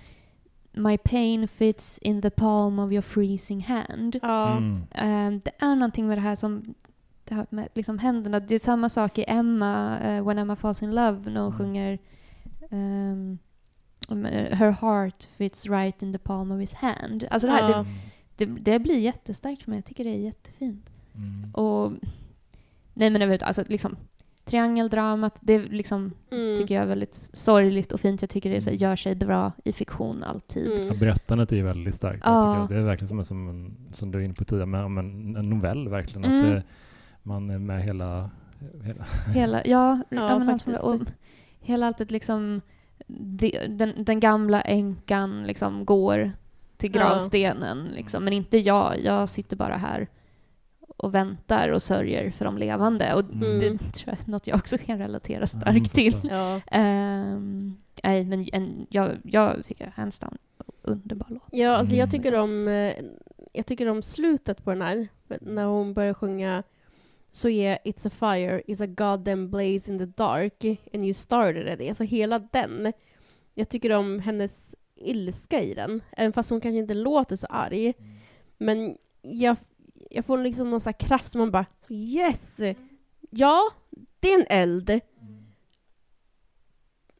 [0.75, 4.19] My pain fits in the palm of your freezing hand.
[4.23, 4.57] Ja.
[4.57, 4.83] Mm.
[4.91, 6.75] Ehm, det är någonting med det här som
[7.25, 8.41] det här med liksom händerna.
[8.41, 11.59] Det är samma sak i Emma, eh, When Emma Falls in Love, när hon Mm.
[11.59, 11.93] sjunger
[12.71, 13.37] eh,
[14.09, 17.27] Her heart fits right in the palm of his hand.
[17.31, 17.87] Alltså det, här, Ja.
[18.37, 19.77] det, det, det blir jättestarkt för mig.
[19.79, 20.91] Jag tycker det är jättefint.
[21.15, 21.51] Mm.
[21.55, 21.93] Och
[22.95, 23.97] nej men överhuvudtaget, alltså liksom
[24.45, 26.57] triangeldramat, det är liksom, Mm.
[26.57, 28.23] tycker jag är väldigt sorgligt och fint.
[28.23, 28.89] Jag tycker det så här, Mm.
[28.91, 30.73] gör sig bra i fiktion alltid.
[30.73, 30.87] Mm.
[30.87, 32.23] Ja, berättandet är ju väldigt starkt.
[32.25, 32.57] Ja.
[32.57, 32.75] Jag tycker.
[32.75, 35.37] Det är verkligen som, en, som, en, som du är inne på tidigare, men, en,
[35.37, 36.25] en novell verkligen.
[36.25, 36.51] Att Mm.
[36.55, 36.63] det,
[37.23, 38.31] man är med hela...
[38.85, 39.05] hela
[39.35, 41.01] Hela, ja, Ja, men allt- och
[41.61, 42.61] hela alltid liksom
[43.07, 46.31] det, den, den gamla änkan liksom går
[46.77, 47.01] till Ja.
[47.01, 49.01] gravstenen liksom, men inte jag.
[49.05, 50.09] Jag sitter bara här
[50.97, 53.15] och väntar och sörjer för de levande.
[53.15, 53.59] Och Mm.
[53.61, 56.17] det tror jag är något jag också kan relatera Ja, starkt till.
[56.31, 56.61] Ja.
[56.67, 60.39] Ehm, nej, men en, jag, jag tycker hands down,
[60.83, 61.43] underbar låt.
[61.51, 62.11] Ja, alltså jag Mm.
[62.11, 62.93] tycker om eh,
[63.53, 65.09] jag tycker om slutet på den här.
[65.41, 66.63] När hon börjar sjunga
[67.33, 71.81] så är It's a fire, it's a goddamn blaze in the dark and you started
[71.81, 71.89] it.
[71.89, 72.93] Alltså hela den.
[73.55, 76.03] Jag tycker om hennes ilska i den.
[76.11, 77.95] Även fast hon kanske inte låter så arg.
[78.59, 79.57] Men jag,
[80.11, 82.61] jag får liksom någon sån här kraft som man bara så yes!
[83.31, 83.61] Ja,
[84.21, 84.91] det är en eld.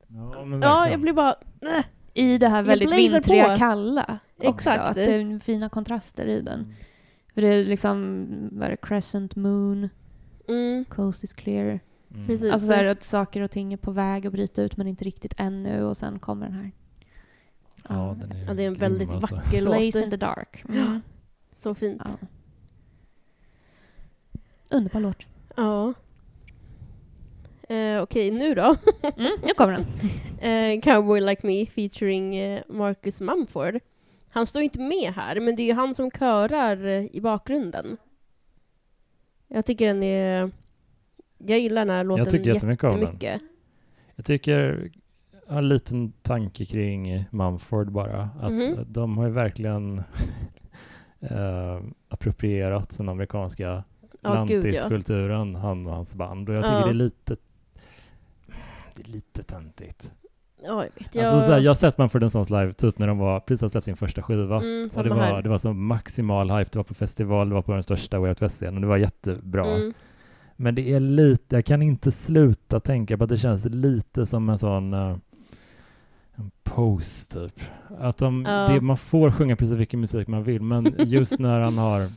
[0.07, 0.91] Ja, men Ja, verkligen.
[0.91, 1.35] jag blir bara...
[1.61, 1.85] Äh.
[2.15, 3.57] I det här väldigt vintriga, på.
[3.59, 4.49] kalla också.
[4.49, 4.81] Exakt.
[4.81, 6.75] Att det är fina kontraster i den.
[7.35, 9.89] För det är liksom, vad är det, crescent moon,
[10.53, 11.81] Mm, coast is clear.
[12.15, 12.27] Mm.
[12.27, 12.53] precis.
[12.53, 15.05] Alltså så här, att saker och ting är på väg att bryta ut men inte
[15.05, 16.73] riktigt ännu och sen kommer den här.
[17.89, 19.35] Ja, den är, ja, det är en grym, väldigt alltså.
[19.35, 19.75] vacker låt.
[19.75, 20.65] Blaze in the dark.
[20.69, 21.01] Mm.
[21.57, 22.03] Så fint.
[22.05, 22.27] Ja.
[24.71, 25.27] Underbar låt.
[25.57, 25.95] Ja.
[27.69, 28.77] Eh, Okej, nu då?
[29.17, 29.87] Mm, nu kommer den.
[30.43, 33.81] Eh, Cowboy Like Me featuring eh, Marcus Mumford.
[34.31, 37.97] Han står inte med här, men det är ju han som körar eh, i bakgrunden.
[39.55, 40.51] Jag tycker den är...
[41.39, 43.43] Jag gillar den här låten Jag tycker jättemycket jättemycket.
[44.17, 44.91] Jag tycker,
[45.47, 48.31] jag har en liten tanke kring Mumford bara.
[48.41, 48.85] Att Mhm.
[48.89, 49.99] de har ju verkligen
[51.21, 54.35] eh, approprierat den amerikanska Ja, gud ja.
[54.35, 56.49] lantiskulturen, han och hans band.
[56.49, 56.85] Och jag tycker Ja.
[56.85, 57.37] det är lite
[58.97, 60.13] det är lite töntigt.
[60.65, 61.15] Ja, jag vet.
[61.15, 61.25] Jag...
[61.25, 63.69] Alltså, så här, jag har sett Mumford Sons live typ när de var, precis har
[63.69, 64.57] släppt sin första skiva.
[64.57, 65.43] mm, och det var, här.
[65.43, 68.29] det var så maximal hype, det var på festival, det var på den största Way
[68.29, 69.67] Out West-scenen och det var jättebra.
[69.67, 69.93] Mm.
[70.57, 74.49] Men det är lite, jag kan inte sluta tänka på att det känns lite som
[74.49, 75.17] en sån eh,
[76.35, 77.61] en post typ.
[77.99, 78.67] Att de, Ja.
[78.69, 82.09] det, man får sjunga precis vilken musik man vill, men just när han har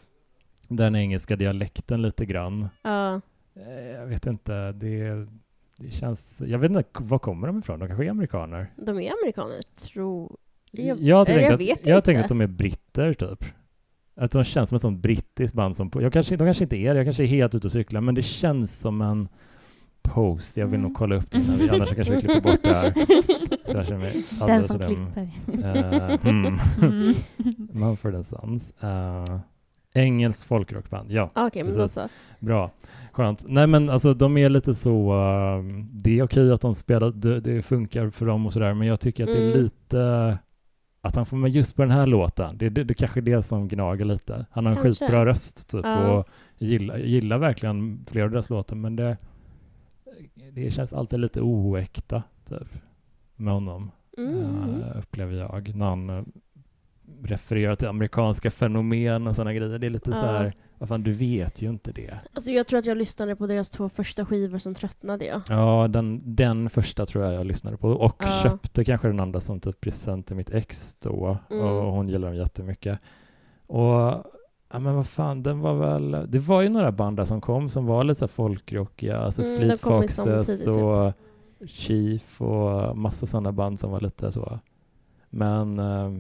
[0.67, 2.69] den engelska dialekten lite grann.
[2.83, 3.21] Ja.
[3.55, 5.27] eh, Jag vet inte, det,
[5.77, 7.79] det känns, jag vet inte, var kommer de ifrån?
[7.79, 8.71] De kanske är amerikaner?
[8.75, 9.61] De är amerikaner,
[9.91, 10.37] tror
[10.71, 12.05] Jag- Jag, har eller tänkt jag att, vet jag har inte.
[12.05, 13.45] tänkt att de är britter typ.
[14.15, 16.93] Att de känns som ett sånt brittiskt band som, jag kanske, de kanske inte är
[16.93, 19.27] det, jag kanske är helt ute och cyklar, men det känns som en
[20.01, 20.57] post.
[20.57, 20.87] Jag vill Mm.
[20.89, 22.93] nog kolla upp det innan vi, annars kanske vi klipper bort det här.
[23.71, 25.29] Så jag känner mig Den som klipper.
[25.63, 26.59] Eh, mm.
[26.81, 27.15] Mm.
[27.71, 28.73] Mumford Sons.
[28.83, 29.39] Uh,
[29.93, 31.29] engelskt folkrockband, ja.
[31.35, 32.09] Okej, men då så.
[32.39, 32.71] Bra,
[33.15, 33.43] skönt.
[33.47, 37.39] Nej men alltså de är lite så, eh, det är okej att de spelar, det,
[37.39, 39.63] det funkar för dem och sådär, men jag tycker att det är Mm.
[39.63, 40.37] lite,
[41.01, 43.43] att han får med just på den här låten, det, det, det kanske är det
[43.43, 44.45] som gnager lite.
[44.51, 45.05] Han har en Kanske.
[45.05, 46.11] skitbra röst typ Ja.
[46.17, 46.27] och
[46.57, 49.17] gillar, gillar verkligen flera av deras låtar, men det,
[50.51, 52.77] det känns alltid lite oäkta typ
[53.35, 54.35] med honom, Mm.
[54.81, 56.23] eh, upplever jag, när han eh,
[57.23, 59.79] refererar till amerikanska fenomen och sådana grejer.
[59.79, 60.15] Det är lite Ja.
[60.15, 62.19] så här, vad fan, du vet ju inte det.
[62.33, 65.41] Alltså jag tror att jag lyssnade på deras två första skivor, sen tröttnade jag.
[65.49, 68.39] Ja, den, den första tror jag jag lyssnade på och Ja.
[68.43, 71.63] köpte kanske den andra som typ present till mitt ex då Mm.
[71.65, 72.99] och hon gillar den jättemycket.
[73.67, 74.23] Och
[74.71, 77.69] ja men vad fan, den var väl, det var ju några band där som kom
[77.69, 80.75] som var lite så folkrockiga, alltså Mm, Fleet Foxes typ.
[80.75, 81.13] och
[81.67, 84.59] Chief och massa sådana band som var lite så.
[85.29, 86.11] Men eh,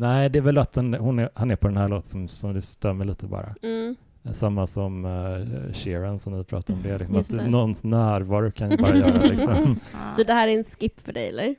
[0.00, 2.28] nej, det är väl att den, hon är, han är på den här låten som,
[2.28, 2.62] som det
[2.94, 3.54] mig lite bara.
[3.62, 3.96] Mm.
[4.32, 7.48] Samma som uh, Sheeran som ni pratade om, det liksom Just att det.
[7.50, 9.80] någons närvaro kan ju bara göra liksom.
[10.16, 11.54] Så det här är en skip för dig, eller?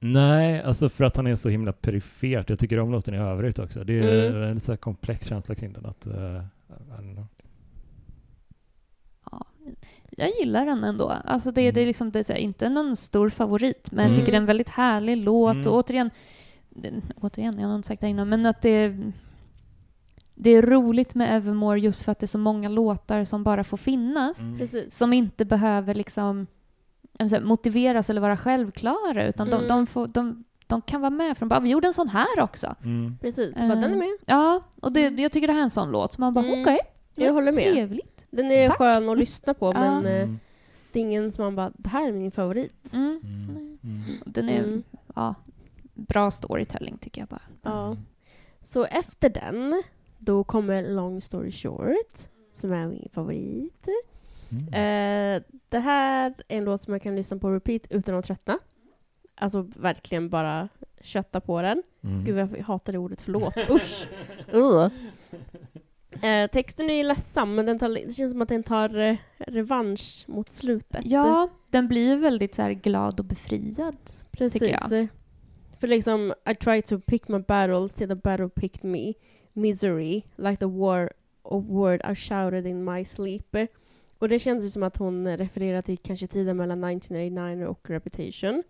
[0.00, 2.50] Nej, alltså för att han är så himla perifert.
[2.50, 3.84] Jag tycker om låten i övrigt också.
[3.84, 4.42] Det är Mm.
[4.42, 5.86] en så här komplex känsla kring den.
[5.86, 7.26] Att, uh, I don't know.
[9.30, 9.46] Ja,
[10.10, 11.08] jag gillar den ändå.
[11.24, 11.86] Alltså det, det är Mm.
[11.86, 14.18] liksom, det är så inte någon stor favorit, men jag Mm.
[14.18, 15.56] tycker det är en väldigt härlig låt.
[15.56, 15.68] Mm.
[15.68, 16.10] Och återigen,
[17.20, 19.12] återigen, jag har inte sagt det innan, men att det är,
[20.34, 23.64] det är roligt med Evermore just för att det är så många låtar som bara
[23.64, 24.40] får finnas.
[24.40, 24.68] Mm.
[24.90, 26.46] Som inte behöver liksom
[27.30, 29.60] säga, motiveras eller vara självklara, utan Mm.
[29.60, 32.40] de, de, får, de, de kan vara med från bara, vi gjorde en sån här
[32.40, 32.74] också.
[32.84, 33.18] Mm.
[33.20, 33.56] Precis.
[33.56, 34.16] Eh, Bara, den är med.
[34.26, 36.60] Ja, och det, jag tycker det här är en sån låt som man bara, Mm.
[36.62, 36.78] okej,
[37.14, 37.72] Jag håller med.
[37.74, 38.24] trevligt.
[38.30, 38.78] Den är Tack.
[38.78, 40.38] skön att lyssna på, men eh, Mm.
[40.92, 42.92] det är ingen som man bara, det här är min favorit.
[42.94, 43.20] Mm.
[43.24, 43.78] Mm.
[43.84, 44.02] Mm.
[44.26, 44.82] Den är, Mm.
[45.14, 45.34] ja,
[45.96, 47.42] bra storytelling tycker jag bara.
[47.62, 47.96] Ja.
[48.62, 49.82] Så efter den,
[50.18, 52.18] då kommer Long Story Short,
[52.52, 53.88] som är min favorit.
[54.50, 54.66] Mm.
[54.68, 58.58] Eh, det här är en låt som jag kan lyssna på repeat utan att tröttna.
[59.34, 60.68] Alltså verkligen bara
[61.00, 61.82] kötta på den.
[62.04, 62.24] Mm.
[62.24, 63.56] Gud, jag hatar det ordet, förlåt.
[63.70, 64.08] Usch!
[64.54, 64.88] Uh.
[66.22, 69.16] Eh, texten är ju ledsam, men den tar, det känns som att den tar eh,
[69.38, 71.00] revansch mot slutet.
[71.04, 73.96] Ja, den blir väldigt så här glad och befriad,
[74.30, 74.52] Precis.
[74.52, 75.08] tycker jag.
[75.80, 79.14] För liksom, I tried to pick my battles till the battle picked me.
[79.52, 81.12] Misery, like the war
[81.42, 83.56] of word I shouted in my sleep.
[84.18, 88.62] Och det känns ju som att hon refererar till kanske tiden mellan 1989 och Reputation.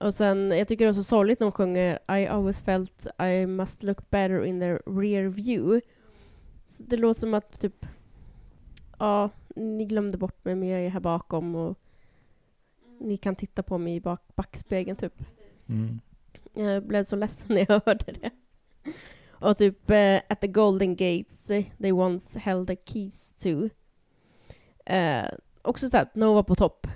[0.00, 3.46] Och sen, jag tycker det är så sorgligt när hon sjunger I always felt I
[3.46, 5.80] must look better in the rear view.
[6.66, 7.86] Så det låter som att typ,
[8.98, 11.78] ja, ni glömde bort mig men jag är här bakom och
[13.00, 15.22] ni kan titta på mig i bak backspegeln typ.
[15.70, 16.00] Mm.
[16.54, 18.30] Jag blev så ledsen när jag hörde det.
[19.30, 23.68] Och typ eh, at the golden gates eh, they once held the keys to.
[24.92, 25.24] Eh,
[25.62, 26.86] också såhär, Nova på topp.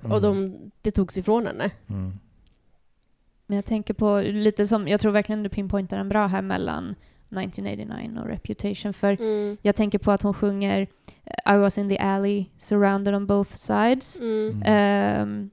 [0.00, 0.12] Mm.
[0.12, 1.70] Och de, det togs ifrån henne.
[1.88, 2.18] Mm.
[3.46, 6.90] Men jag tänker på lite som, jag tror verkligen du pinpointar den bra här mellan
[7.30, 9.56] 1989 och Reputation, för Mm.
[9.62, 10.82] jag tänker på att hon sjunger
[11.46, 14.20] I was in the alley, surrounded on both sides.
[14.20, 15.50] Mm.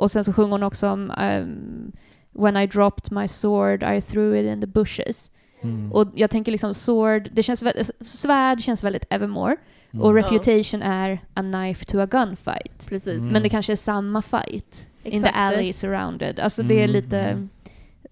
[0.00, 1.92] Och sen så sjunger hon också om ehm,
[2.32, 5.30] When I dropped my sword I threw it in the bushes.
[5.62, 5.92] Mm.
[5.92, 9.56] Och jag tänker liksom sword, det känns väldigt, svärd känns väldigt Evermore.
[9.92, 10.04] Mm.
[10.04, 10.22] Och Ja.
[10.22, 12.88] Reputation är a knife to a gunfight.
[12.88, 13.18] Precis.
[13.20, 13.32] Mm.
[13.32, 14.88] Men det kanske är samma fight.
[15.02, 15.36] In the Exakt.
[15.36, 16.40] alley surrounded.
[16.40, 17.48] Alltså det är Mm, lite, mm.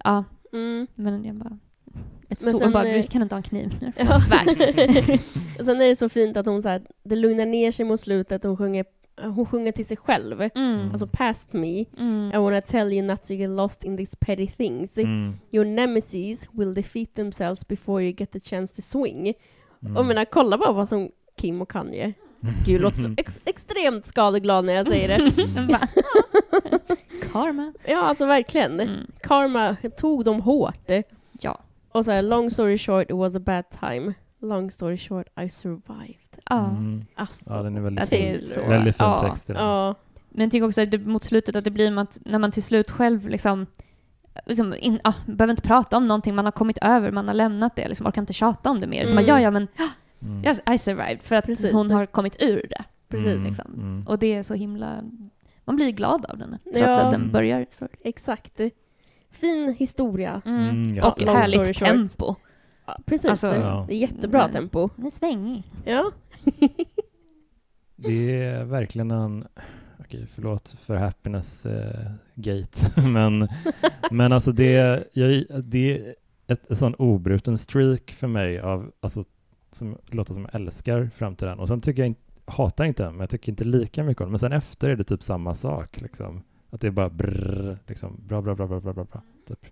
[0.04, 0.86] ja, Mm.
[0.94, 1.58] men jag bara...
[2.30, 3.92] Ett Men så, sen, bara, vi kan inte ha en kniv nu.
[3.96, 4.20] Ja.
[4.20, 4.48] Svärd.
[5.58, 8.00] Och Sen är det så fint att hon så här, det lugnar ner sig mot
[8.00, 8.84] slutet och hon sjunger,
[9.22, 10.40] hon sjunger till sig själv.
[10.54, 10.90] Mm.
[10.90, 11.84] Alltså past me.
[11.98, 12.30] Mm.
[12.34, 14.98] I wanna tell you not to get lost in these petty things.
[14.98, 15.34] Mm.
[15.50, 19.34] Your nemesis will defeat themselves before you get the chance to swing.
[19.82, 19.96] Mm.
[19.96, 22.12] Och jag menar, kolla bara vad som Kim och Kanye.
[22.40, 25.32] Gud, jag låter så ex- extremt skadeglad när jag säger det.
[27.32, 27.72] Karma.
[27.86, 28.80] Ja, alltså verkligen.
[28.80, 29.06] Mm.
[29.22, 30.90] Karma tog dem hårt.
[31.40, 31.60] Ja.
[31.92, 34.14] Och så här, long story short, it was a bad time.
[34.40, 36.27] Long story short, I survived.
[36.48, 36.64] Ja.
[36.68, 37.04] Mm.
[37.14, 37.54] Alltså.
[37.54, 38.48] Ja, den är väldigt det är fin.
[38.48, 39.28] så- Väldigt fin ja.
[39.28, 39.48] text.
[39.48, 39.94] Ja.
[40.28, 42.62] Men jag tycker också att det, mot slutet att det blir att när man till
[42.62, 43.66] slut själv liksom,
[44.46, 47.76] liksom in, ah, behöver inte prata om någonting, man har kommit över, man har lämnat
[47.76, 49.02] det, liksom, orkar inte tjata om det mer.
[49.02, 49.24] Utan Mm.
[49.24, 49.68] bara, ja, ja, men
[50.22, 50.44] Mm.
[50.44, 51.22] yes, I survived.
[51.22, 51.72] För att Precis.
[51.72, 52.84] hon har kommit ur det.
[53.08, 53.26] Precis.
[53.32, 53.44] Mm.
[53.44, 53.72] liksom.
[53.74, 54.04] Mm.
[54.08, 55.02] Och det är så himla...
[55.64, 57.00] Man blir glad av den, trots Ja.
[57.00, 57.32] att den Mm.
[57.32, 57.88] börjar så.
[58.04, 58.60] Exakt.
[59.30, 60.42] Fin historia.
[60.44, 60.68] Mm.
[60.68, 61.10] Mm, ja.
[61.10, 62.34] Och härligt tempo.
[63.06, 63.30] Precis.
[63.30, 63.84] Alltså- Ja.
[63.88, 64.52] Det är jättebra Mm.
[64.52, 64.88] tempo.
[64.96, 65.62] Den är svängig.
[65.84, 66.12] Ja.
[67.96, 69.44] Det är verkligen en,
[70.00, 73.48] okej förlåt för happiness eh, gate, men,
[74.10, 74.72] men alltså det,
[75.12, 76.14] jag, det är
[76.46, 79.24] ett, ett sån obruten streak för mig av, alltså
[79.70, 81.58] som låtar som jag älskar fram till den.
[81.58, 84.24] Och sen tycker jag inte, hatar inte den, men jag tycker inte lika mycket om
[84.26, 84.32] den.
[84.32, 86.42] Men sen efter är det typ samma sak liksom.
[86.70, 89.22] Att det är bara brrr, liksom, bra, bra, bra, bra, bra, bra, bra.
[89.48, 89.66] Typ.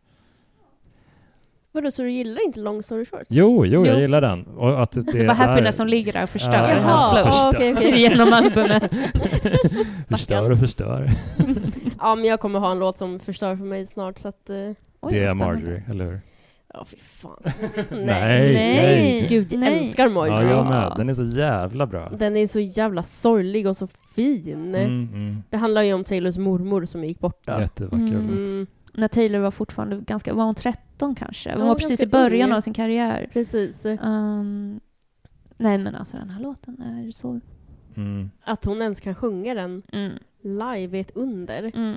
[1.76, 3.22] Vadå, så du gillar inte long story short?
[3.28, 4.00] Jo, jo, jag Jo.
[4.00, 4.46] gillar den.
[4.46, 7.24] Och att det, Det var happiness som ligger där och förstör Ja, hans Jaha, flow.
[7.32, 7.48] förstör.
[7.48, 8.00] okej, okej.
[8.02, 8.94] Genom albumet.
[10.08, 11.10] förstör och förstör.
[12.00, 14.50] Ja, men jag kommer ha en låt som förstör för mig snart, så att...
[14.50, 15.34] eh, Oj, det vad är spännande.
[15.34, 16.20] Marjorie, eller hur?
[16.74, 17.42] Ja, fy fan.
[17.90, 19.26] Nej, nej.
[19.28, 19.78] Gud, jag Nej.
[19.78, 20.50] älskar Ja, Marjorie.
[20.50, 20.92] jag med.
[20.96, 22.08] Den är så jävla bra.
[22.18, 24.74] Den är så jävla sorglig och så fin.
[24.74, 25.42] Mm, mm.
[25.50, 27.60] Det handlar ju om Taylors mormor som gick bort då.
[27.60, 28.26] Jättevacker Mm.
[28.40, 28.48] låt.
[28.48, 28.66] Mm,
[28.96, 31.52] När Taylor var fortfarande ganska, var hon 13 kanske?
[31.52, 32.56] Hon Ja, var precis i början ung.
[32.56, 33.30] av sin karriär.
[33.32, 33.84] precis.
[33.84, 34.80] Um,
[35.56, 37.40] nej men alltså den här låten är så...
[37.96, 38.30] Mm.
[38.42, 40.12] Att hon ens kan sjunga den Mm,
[40.42, 41.62] live är ett under.
[41.76, 41.94] mm.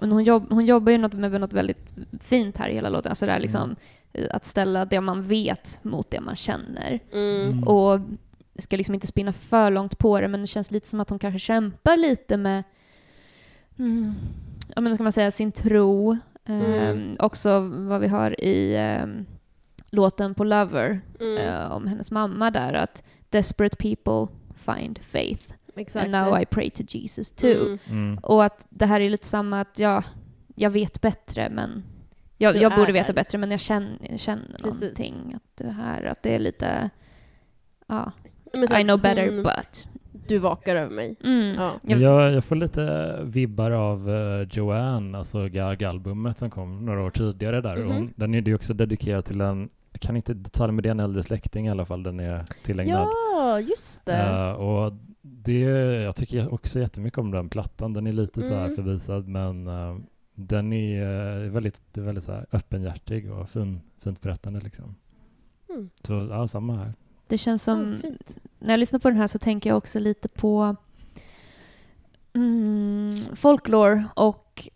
[0.00, 3.10] Men hon, jobb, hon jobbar ju något, med något väldigt fint här i hela låten.
[3.10, 3.76] Alltså det här liksom,
[4.12, 7.00] eh, att ställa det man vet mot det man känner.
[7.12, 7.42] Mm.
[7.50, 7.64] Mm.
[7.68, 8.00] Och
[8.58, 11.18] ska liksom inte spinna för långt på det, men det känns lite som att hon
[11.18, 12.62] kanske kämpar lite med,
[13.78, 14.14] mm,
[14.76, 16.16] ja men ska man säga, sin tro.
[16.44, 16.72] Mm.
[16.72, 19.26] Ehm, också vad vi har i ehm,
[19.90, 21.38] låten på Lover Mm.
[21.38, 25.52] eh, om hennes mamma där, att desperate people find faith.
[25.76, 26.04] Exakt.
[26.04, 27.66] And now I pray to Jesus too.
[27.66, 27.78] Mm.
[27.88, 28.18] Mm.
[28.22, 30.04] Och att det här är lite samma att jag,
[30.54, 31.82] jag vet bättre men
[32.38, 33.14] jag, jag borde veta här.
[33.14, 34.80] bättre men jag känner, jag känner Precis.
[34.80, 36.04] någonting att du är här.
[36.04, 36.90] Att det är lite,
[37.86, 38.12] ja,
[38.54, 39.88] Men så I know better hon- but.
[40.30, 41.16] Du vakar över mig.
[41.24, 41.54] Mm.
[41.54, 41.72] Ja.
[41.82, 47.60] Jag, jag får lite vibbar av eh, Joanne, alltså Gag-albumet som kom några år tidigare
[47.60, 47.84] där.
[47.86, 48.12] Och Mhm.
[48.16, 51.22] den är ju också dedikerad till en, jag kan inte detalj med det, en äldre
[51.22, 53.08] släkting i alla fall, den är tillägnad.
[53.08, 54.16] Ja, just det.
[54.16, 54.92] Eh, och
[55.22, 55.60] det,
[56.02, 57.92] jag tycker också jättemycket om den plattan.
[57.92, 58.76] Den är lite så här Mm.
[58.76, 59.96] förvisad men eh,
[60.34, 64.94] den är väldigt, väldigt så här öppenhjärtig och fin, fint berättande liksom.
[65.70, 65.90] Mm.
[66.06, 66.92] Så ja, samma här.
[67.28, 68.36] Det känns som, fint.
[68.60, 70.76] När jag lyssnar på den här så tänker jag också lite på
[72.32, 74.68] mm, folklore och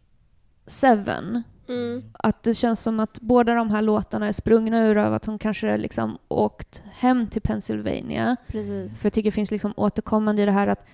[0.66, 1.42] Seven.
[1.68, 2.02] Mm.
[2.12, 5.38] Att det känns som att båda de här låtarna är sprungna ur av att hon
[5.38, 8.36] kanske liksom åkt hem till Pennsylvania.
[8.46, 8.98] Precis.
[8.98, 10.86] För jag tycker det finns liksom återkommande i det här att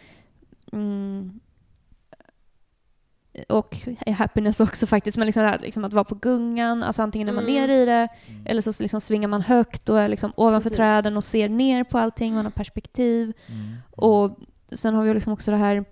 [0.73, 1.41] mm,
[3.49, 3.77] och
[4.07, 7.45] happiness också faktiskt, men liksom, här, liksom att vara på gungan, alltså antingen är man
[7.45, 7.55] Mm.
[7.55, 8.09] nere i det
[8.45, 10.77] eller så liksom svingar man högt och är liksom ovanför Precis.
[10.77, 13.33] träden och ser ner på allting, man har perspektiv.
[13.47, 13.77] Mm.
[13.91, 14.39] Och
[14.73, 15.85] sen har vi liksom också det här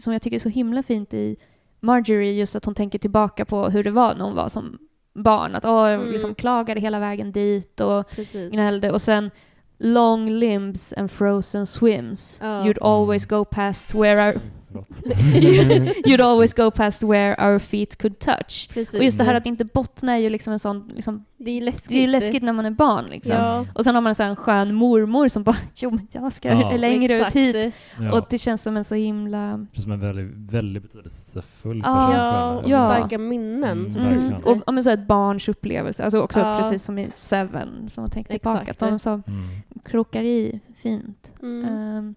[0.00, 1.36] som jag tycker är så himla fint i
[1.80, 4.78] Marjorie, just att hon tänker tillbaka på hur det var när hon var som
[5.14, 5.54] barn.
[5.54, 6.12] Att åh, jag Mm.
[6.12, 8.52] liksom klagade hela vägen dit och Precis.
[8.52, 8.90] gnällde.
[8.92, 9.30] Och sen
[9.78, 12.38] long limbs and frozen swims.
[12.42, 12.46] Ja.
[12.62, 14.34] You'd always go past where our
[14.72, 14.88] Förlåt.
[16.06, 18.68] You'd always go past where our feet could touch.
[18.74, 18.94] Precis.
[18.94, 19.40] Och just det här Mm.
[19.40, 21.88] att inte bottna är ju liksom en sån, liksom, det är läskigt.
[21.88, 23.32] det är läskigt när man är barn liksom.
[23.36, 26.48] Ja, Och sen har man en sån skön mormor som bara, jo men jag ska
[26.48, 26.70] Ja.
[26.76, 27.36] längre ut exakt.
[27.36, 27.74] hit.
[28.00, 28.12] Ja.
[28.18, 29.56] Och det känns som en så himla...
[29.56, 32.70] Det känns som en väldigt, väldigt betydelsefull person Ja, för och.
[32.70, 32.78] Ja.
[32.96, 33.86] starka minnen.
[33.86, 34.46] Mm, fint.
[34.46, 36.58] Och ja, men så ett barns upplevelse, alltså också Ja.
[36.60, 38.82] precis som i Seven, som man tänker tillbaka, Exakt.
[38.82, 39.48] att de så Mm.
[39.84, 41.32] krokar i fint.
[41.42, 41.64] Mm.
[41.64, 42.14] Ehm,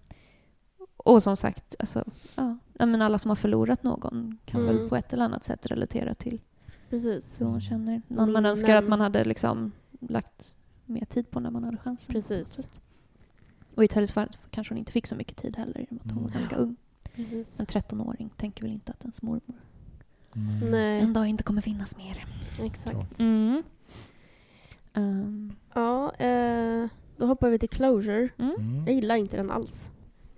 [1.04, 2.04] och som sagt, alltså,
[2.34, 4.76] ja, ja, men alla som har förlorat någon kan Mm.
[4.76, 6.40] väl på ett eller annat sätt relatera till
[6.90, 7.40] Precis.
[7.40, 8.02] hur man känner.
[8.08, 8.46] Någon man Minnen.
[8.46, 10.56] önskar att man hade liksom lagt
[10.86, 12.12] mer tid på när man hade chansen.
[12.14, 12.66] Precis.
[13.74, 16.14] Och i Tellys fall kanske hon inte fick så mycket tid heller, i att hon
[16.14, 16.32] var Mm.
[16.32, 16.76] ganska ung.
[17.14, 17.60] Precis.
[17.60, 19.56] En 13-åring tänker väl inte att ens mormor
[20.36, 20.70] Mm.
[20.70, 22.24] Nej, en dag inte kommer finnas mer.
[22.62, 23.20] exakt.
[23.20, 23.62] Mm.
[24.94, 28.28] Ehm, Ja, eh, då hoppar vi till Closure.
[28.38, 28.54] mm.
[28.58, 28.86] Mm.
[28.86, 29.90] Jag gillar inte den alls.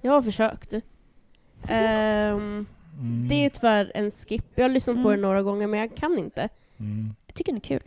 [0.07, 0.75] Jag har försökt.
[1.69, 2.67] Ehm,
[3.01, 3.29] Mm.
[3.29, 4.45] Det är tyvärr en skip.
[4.55, 5.11] Jag har lyssnat på Mm.
[5.13, 6.49] den några gånger men jag kan inte.
[6.81, 7.15] Mm.
[7.27, 7.81] Jag tycker den är kul.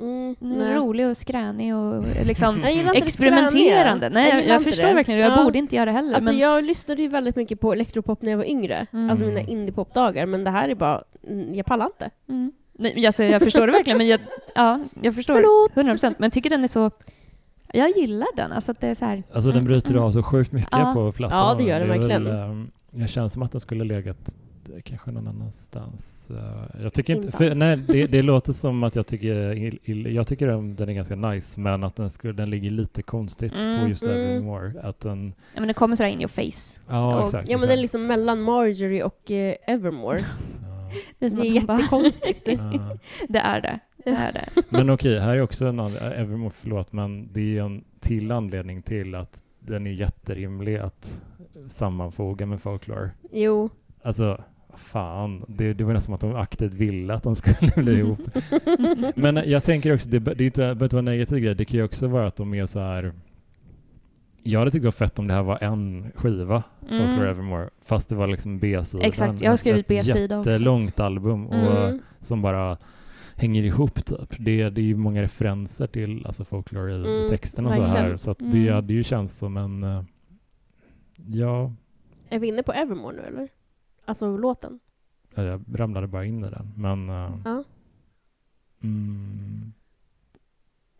[0.00, 4.08] Mm, Den är rolig och skränig och liksom Jag inte det experimenterande.
[4.10, 4.94] Nej, jag, jag inte förstår det.
[4.94, 5.20] verkligen.
[5.20, 5.44] Jag Ja.
[5.44, 6.14] borde inte göra det heller.
[6.14, 8.86] Alltså men, jag lyssnade ju väldigt mycket på elektropop när jag var yngre.
[8.92, 9.10] Mm.
[9.10, 10.26] Alltså mina indiepopdagar.
[10.26, 12.10] Men det här är bara, mm, jag pallar inte.
[12.28, 12.52] mm.
[12.72, 14.20] Nej, alltså, jag förstår det verkligen, men jag,
[14.54, 15.76] ja, jag förstår Förlåt.
[15.76, 16.18] 100 procent.
[16.18, 16.90] Men jag tycker den är så...
[17.72, 18.52] Jag gillar den.
[18.52, 19.22] Alltså att det är så här...
[19.32, 20.02] Alltså den bryter Mm.
[20.02, 20.92] av så sjukt mycket Ja.
[20.94, 21.38] på plattan.
[21.38, 22.26] Ja, det gör den är väl, verkligen.
[22.50, 24.36] ehm, jag känner som att den skulle legat
[24.76, 26.30] eh, kanske någon annanstans.
[26.30, 29.34] Eh, Jag tycker inte, för, nej, det, det låter som att jag tycker,
[30.08, 33.52] jag tycker den, den är ganska nice, men att den, skulle, den ligger lite konstigt
[33.54, 33.80] Mm.
[33.82, 34.16] på just Mm.
[34.16, 34.72] Evermore.
[34.82, 36.80] Att den, Ja, men den kommer sådär in your face.
[36.88, 37.48] ja Och- exakt.
[37.50, 40.20] Ja men det är liksom mellan Marjorie och eh, Evermore.
[40.62, 42.40] Ja, Det är, Det är jättekonstigt.
[42.48, 42.96] ja.
[43.28, 43.78] det är det.
[44.04, 44.48] Det är det.
[44.68, 48.82] Men okej, här är också en annan, Evermore, förlåt, men det är en till anledning
[48.82, 51.22] till att den är jätterimlig att
[51.68, 53.10] sammanfoga med folklore.
[53.32, 53.70] Jo.
[54.02, 54.40] Alltså,
[54.76, 58.18] fan, det, det var nästan som att de aktivt ville att de skulle bli ihop.
[59.16, 61.64] Men jag tänker också, det, det är inte, behöver inte vara en negativ grej, det
[61.64, 63.12] kan ju också vara att de är så här
[64.42, 67.26] jag hade tyckt det var fett om det här var en skiva, Folklore Mm.
[67.26, 69.06] Evermore, fast det var liksom B-sidan.
[69.06, 70.50] Exakt, jag har skrivit B-sida Ett också.
[70.50, 71.54] jättelångt album och
[71.86, 72.00] Mm.
[72.20, 72.76] som bara
[73.40, 74.36] hänger ihop typ.
[74.38, 78.16] Det, det är ju många referenser till alltså, folklore i Mm, texten och så här.
[78.16, 78.74] Så att det Mm.
[78.74, 79.82] hade ju känts som en...
[79.84, 80.04] eh,
[81.26, 81.72] ja,
[82.28, 83.48] Är vi inne på Evermore nu eller?
[84.04, 84.80] Alltså låten?
[85.34, 86.72] ja, jag ramlade bara in i den.
[86.76, 87.08] Men...
[87.08, 87.64] eh, Ja.
[88.82, 89.72] mm,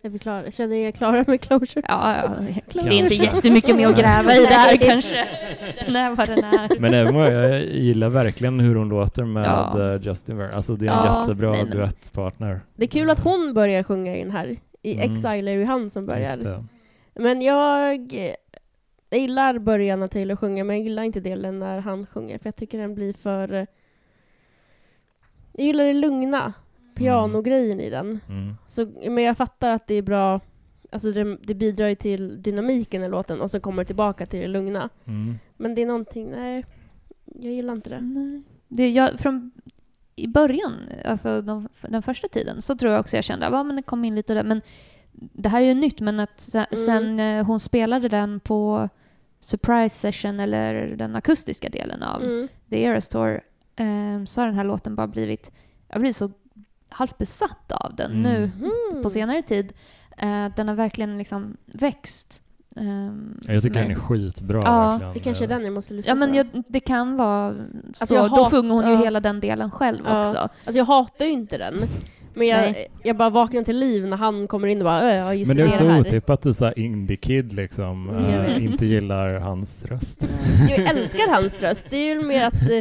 [0.02, 0.50] Är vi klara?
[0.50, 1.84] Känner ni er klara med Closure?
[1.88, 2.22] Ja, ja.
[2.26, 2.62] Kanske.
[2.88, 4.78] Det är inte jättemycket med att gräva i det här Nej.
[4.78, 5.24] kanske.
[5.86, 6.80] Den är vad den är.
[6.80, 9.92] men även vad jag gillar verkligen hur hon låter med Ja.
[9.94, 10.54] eh, Justin Vernon.
[10.54, 12.60] Alltså det är en Ja, jättebra nej, men- duettpartner.
[12.74, 14.56] Det är kul att hon börjar sjunga i den här.
[14.82, 15.12] I Mm.
[15.12, 16.28] Exile är det ju han som börjar.
[16.30, 16.64] Just det.
[17.14, 18.12] Men jag,
[19.10, 22.46] jag gillar början när Taylor sjunger, men jag gillar inte delen när han sjunger, för
[22.46, 23.52] jag tycker den blir för...
[23.52, 23.64] eh,
[25.52, 26.52] Jag gillar det lugna,
[27.04, 28.20] pianogrejen i den.
[28.28, 28.54] Mm.
[28.68, 30.40] Så, men jag fattar att det är bra,
[30.90, 34.40] alltså det, det bidrar ju till dynamiken i låten och så kommer det tillbaka till
[34.40, 34.88] det lugna.
[35.04, 35.38] Mm.
[35.56, 36.64] Men det är någonting, nej,
[37.24, 38.00] jag gillar inte det.
[38.00, 38.42] Nej.
[38.68, 39.50] Det, jag, från,
[40.16, 40.72] I början,
[41.04, 44.14] alltså de, den första tiden, så tror jag också jag kände att det kom in
[44.14, 44.44] lite där.
[44.44, 44.60] Men
[45.12, 46.66] det här är ju nytt, men att Mm.
[46.86, 48.88] sen eh, hon spelade den på
[49.40, 52.48] surprise session eller den akustiska delen av Mm.
[52.70, 53.40] The Eras Tour
[53.76, 55.52] eh, så har den här låten bara blivit,
[55.88, 56.30] jag blivit så
[56.90, 58.22] halvt besatt av den Mm.
[58.22, 58.50] nu
[58.90, 59.02] Mm.
[59.02, 59.72] på senare tid.
[60.18, 62.42] Eh, den har verkligen liksom växt.
[62.76, 65.12] ehm, Jag tycker för den är skitbra Ja, verkligen.
[65.14, 68.02] Det kanske är den jag måste lyssna Ja men jag, det kan vara så.
[68.02, 68.98] Alltså, jag Då hat- sjunger hon ju ja.
[69.04, 70.20] hela den delen själv Ja.
[70.20, 70.38] också.
[70.38, 71.74] Alltså jag hatar ju inte den.
[72.34, 72.88] Men jag, Nej.
[73.04, 75.56] jag bara vaknar till liv när han kommer in och bara "Ö, ja just Men
[75.56, 76.00] det är så här.
[76.00, 78.58] otippat att du så här indie-kid liksom Mm, eh, vet.
[78.58, 80.24] inte gillar hans röst.
[80.68, 81.86] Jag älskar hans röst.
[81.90, 82.76] Det är ju mer att eh,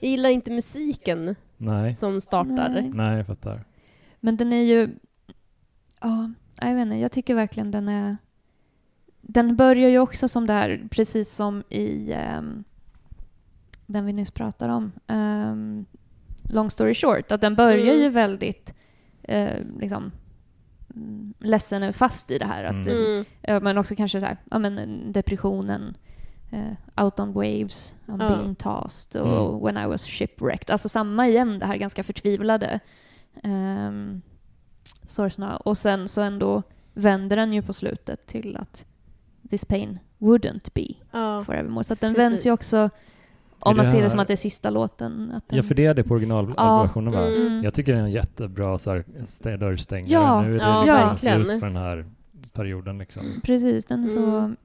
[0.00, 1.34] jag gillar inte musiken
[1.64, 2.68] Nej, som startar.
[2.68, 2.90] Nej.
[2.94, 3.64] nej jag fattar.
[4.20, 4.88] Men den är ju...
[6.00, 6.30] Ja,
[6.60, 6.96] jag vet inte.
[6.96, 8.16] Jag tycker verkligen den är...
[9.20, 12.64] Den börjar ju också som där, precis som i ehm,
[13.86, 14.92] den vi nyss pratade om.
[15.06, 15.84] ehm,
[16.50, 18.02] Long story short, att den börjar Mm.
[18.02, 18.74] ju väldigt
[19.22, 20.12] eh, liksom
[20.94, 22.64] mm, ledsen och fast i det här.
[22.64, 23.24] Att, Mm.
[23.40, 25.96] Ja, men också kanske så här, ja, men depressionen,
[26.50, 28.36] eh, out on waves, I'm Ja.
[28.36, 29.64] being tossed och Mm.
[29.64, 30.70] when I was shipwrecked.
[30.70, 32.80] Alltså samma igen, det här ganska förtvivlade
[33.44, 34.22] um,
[35.04, 35.56] sorgsna.
[35.56, 36.62] Och sen så ändå
[36.94, 38.86] vänder den ju på slutet till att
[39.50, 41.44] this pain wouldn't be Ja.
[41.44, 41.84] forevermore.
[41.84, 42.30] Så att den Precis.
[42.32, 42.90] vänds ju också,
[43.58, 45.30] om man ser det som att det är sista låten.
[45.34, 47.26] Att den, Ja, för det är det på originalversionen va?
[47.26, 47.64] Mm.
[47.64, 50.10] Jag tycker det är en jättebra så här, dörrstängare.
[50.12, 51.44] Ja, nu är det ja, liksom verkligen.
[51.44, 52.06] slut på den här
[52.52, 53.40] perioden liksom.
[53.44, 54.38] Precis, den är så...
[54.38, 54.56] Mm.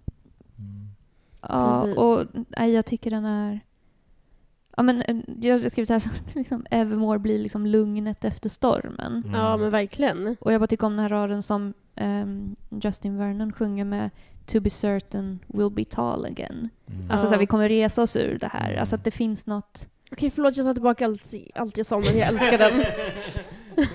[1.43, 1.61] Mm.
[1.61, 1.97] Ja, Precis.
[1.97, 3.59] och nej, jag tycker den är...
[4.77, 8.49] Ja, men, eh, jag har skrivit här så att liksom, Evermore blir liksom lugnet efter
[8.49, 9.23] stormen.
[9.25, 9.39] Mm.
[9.39, 10.35] ja, men verkligen.
[10.39, 14.09] Och jag bara tycker om den här raden som ehm, Justin Vernon sjunger med
[14.45, 16.69] To be certain we'll be tall again.
[16.87, 17.11] Mm.
[17.11, 17.29] Alltså Ja.
[17.29, 18.69] så här, vi kommer resa oss ur det här.
[18.69, 18.79] Mm.
[18.79, 19.87] Alltså att det finns något...
[20.11, 22.83] Okej, förlåt jag tar tillbaka allt, allt jag sa, men jag älskar den.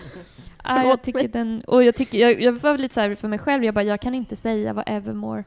[0.64, 1.62] Ja, jag tycker den...
[1.66, 4.00] Och jag tycker, jag, jag var lite så här för mig själv, jag bara, jag
[4.00, 5.44] kan inte säga vad Evermore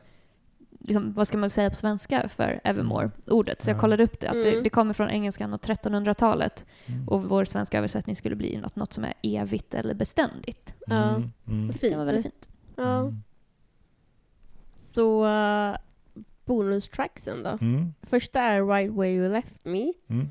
[0.87, 3.61] Liksom, vad ska man säga på svenska för Evermore-ordet?
[3.61, 3.81] Så jag Ja.
[3.81, 4.63] kollade upp det, att det, Mm.
[4.63, 6.65] det kommer från engelskan och 1300-talet.
[6.85, 7.07] Mm.
[7.07, 10.73] Och vår svenska översättning skulle bli något, något som är evigt eller beständigt.
[10.87, 11.09] Ja.
[11.15, 11.31] Mm.
[11.47, 11.73] Mm.
[11.73, 11.91] Fint.
[11.93, 12.49] Det var väldigt fint.
[12.75, 13.11] Ja.
[14.75, 15.75] Så, eh,
[16.45, 17.49] bonustracksen då.
[17.61, 17.93] Mm.
[18.01, 19.93] Första är Right Where You Left Me.
[20.07, 20.27] Mm.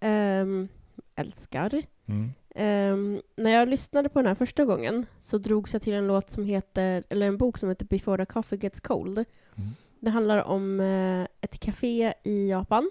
[0.00, 0.68] Ehm,
[1.14, 1.82] älskar.
[2.06, 2.30] Mm.
[2.54, 6.30] Ehm, när jag lyssnade på den här första gången så drogs jag till en låt
[6.30, 9.18] som heter, eller en bok som heter Before the Coffee Gets Cold.
[9.56, 9.70] Mm.
[10.06, 12.90] Det handlar om eh, ett café i Japan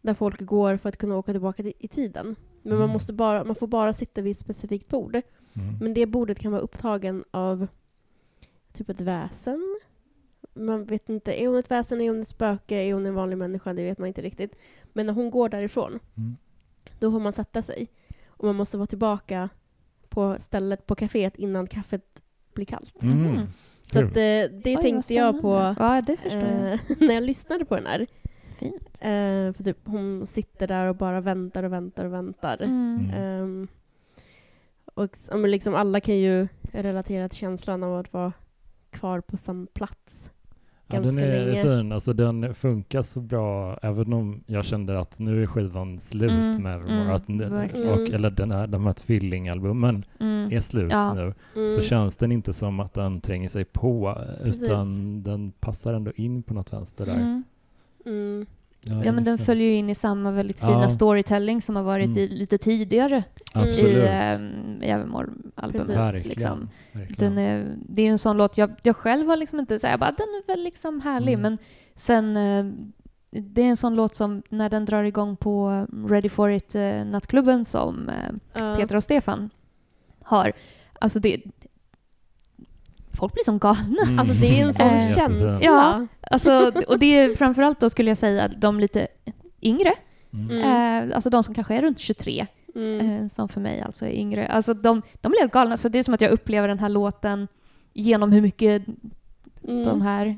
[0.00, 2.36] där folk går för att kunna åka tillbaka i, tiden.
[2.62, 2.90] Men man, Mm.
[2.92, 5.14] måste bara, man får bara sitta vid ett specifikt bord.
[5.14, 5.78] Mm.
[5.80, 7.66] Men det bordet kan vara upptagen av
[8.72, 9.78] typ ett väsen.
[10.54, 13.38] Man vet inte, är hon ett väsen, är hon ett spöke, är hon en vanlig
[13.38, 13.72] människa?
[13.72, 14.56] Det vet man inte riktigt.
[14.92, 16.36] Men när hon går därifrån, Mm.
[16.98, 17.88] då får man sätta sig.
[18.26, 19.48] Och man måste vara tillbaka
[20.08, 22.22] på stället, på kaféet, innan kaffet
[22.52, 23.02] blir kallt.
[23.02, 23.40] Mm.
[23.94, 25.74] Så att, eh, det Oj, tänkte jag på.
[25.78, 26.72] Ja, det förstår jag.
[26.72, 28.06] eh, när jag lyssnade på den här.
[28.58, 28.88] Fint.
[29.00, 32.62] Eh, för typ, hon sitter där och bara väntar och väntar och väntar.
[32.62, 33.10] Mm.
[33.14, 33.42] Mm.
[33.42, 33.68] Ehm,
[34.94, 38.32] och men liksom alla kan ju relatera till känslan av att vara
[38.90, 40.30] kvar på samma plats.
[40.86, 41.62] Ja, den är länge.
[41.62, 41.92] fin.
[41.92, 46.62] Alltså, den funkar så bra, även om jag kände att nu är skivan slut Mm,
[46.62, 47.22] med mm, att
[47.76, 50.52] och, eller den här, de här tvillingalbumen Mm.
[50.52, 51.14] är slut Ja.
[51.14, 51.34] nu.
[51.56, 51.70] Mm.
[51.70, 54.62] Så känns den inte som att den tränger sig på, Precis.
[54.62, 57.42] utan den passar ändå in på något vänster där.
[58.86, 60.88] Ja, men den följer ju in i samma väldigt fina Ja.
[60.88, 62.18] storytelling som har varit Mm.
[62.18, 63.78] i, lite tidigare Absolut.
[63.80, 65.86] i, ähm, i Evermore-albumet.
[66.12, 66.26] Precis.
[66.26, 66.68] Liksom.
[67.18, 69.86] Den är, det är ju en sån låt, jag, jag själv har liksom inte, så
[69.86, 71.42] här, jag bara, den är väl liksom härlig, Mm.
[71.42, 71.58] men
[71.94, 72.64] sen, eh,
[73.30, 77.04] det är en sån låt som när den drar igång på Ready for it eh,
[77.04, 78.14] nattklubben som eh,
[78.58, 78.76] Ja.
[78.76, 79.50] Peter och Stefan
[80.22, 80.52] har,
[81.00, 81.42] alltså det,
[83.14, 84.02] folk blir som galna.
[84.06, 84.18] Mm.
[84.18, 85.58] Alltså det är en sån Eh, känsla.
[85.62, 86.06] Ja.
[86.30, 89.06] Alltså, och det är framförallt då skulle jag säga de lite
[89.62, 89.92] yngre,
[90.32, 90.50] Mm.
[90.50, 91.08] Mm.
[91.10, 93.10] eh, alltså de som kanske är runt 23, Mm.
[93.22, 94.46] eh, som för mig alltså är yngre.
[94.48, 96.88] Alltså de, de blir helt galna, så det är som att jag upplever den här
[96.88, 97.48] låten
[97.92, 98.82] genom hur mycket
[99.68, 99.84] Mm.
[99.84, 100.36] de här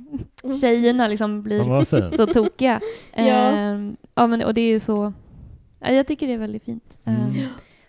[0.61, 1.85] tjejerna liksom blir
[2.17, 2.81] så tokiga.
[3.15, 3.23] Ja.
[3.23, 5.13] Eh, ja, men, och det är ju så...
[5.81, 6.99] Ja, jag tycker det är väldigt fint.
[7.05, 7.35] Eh, Mm.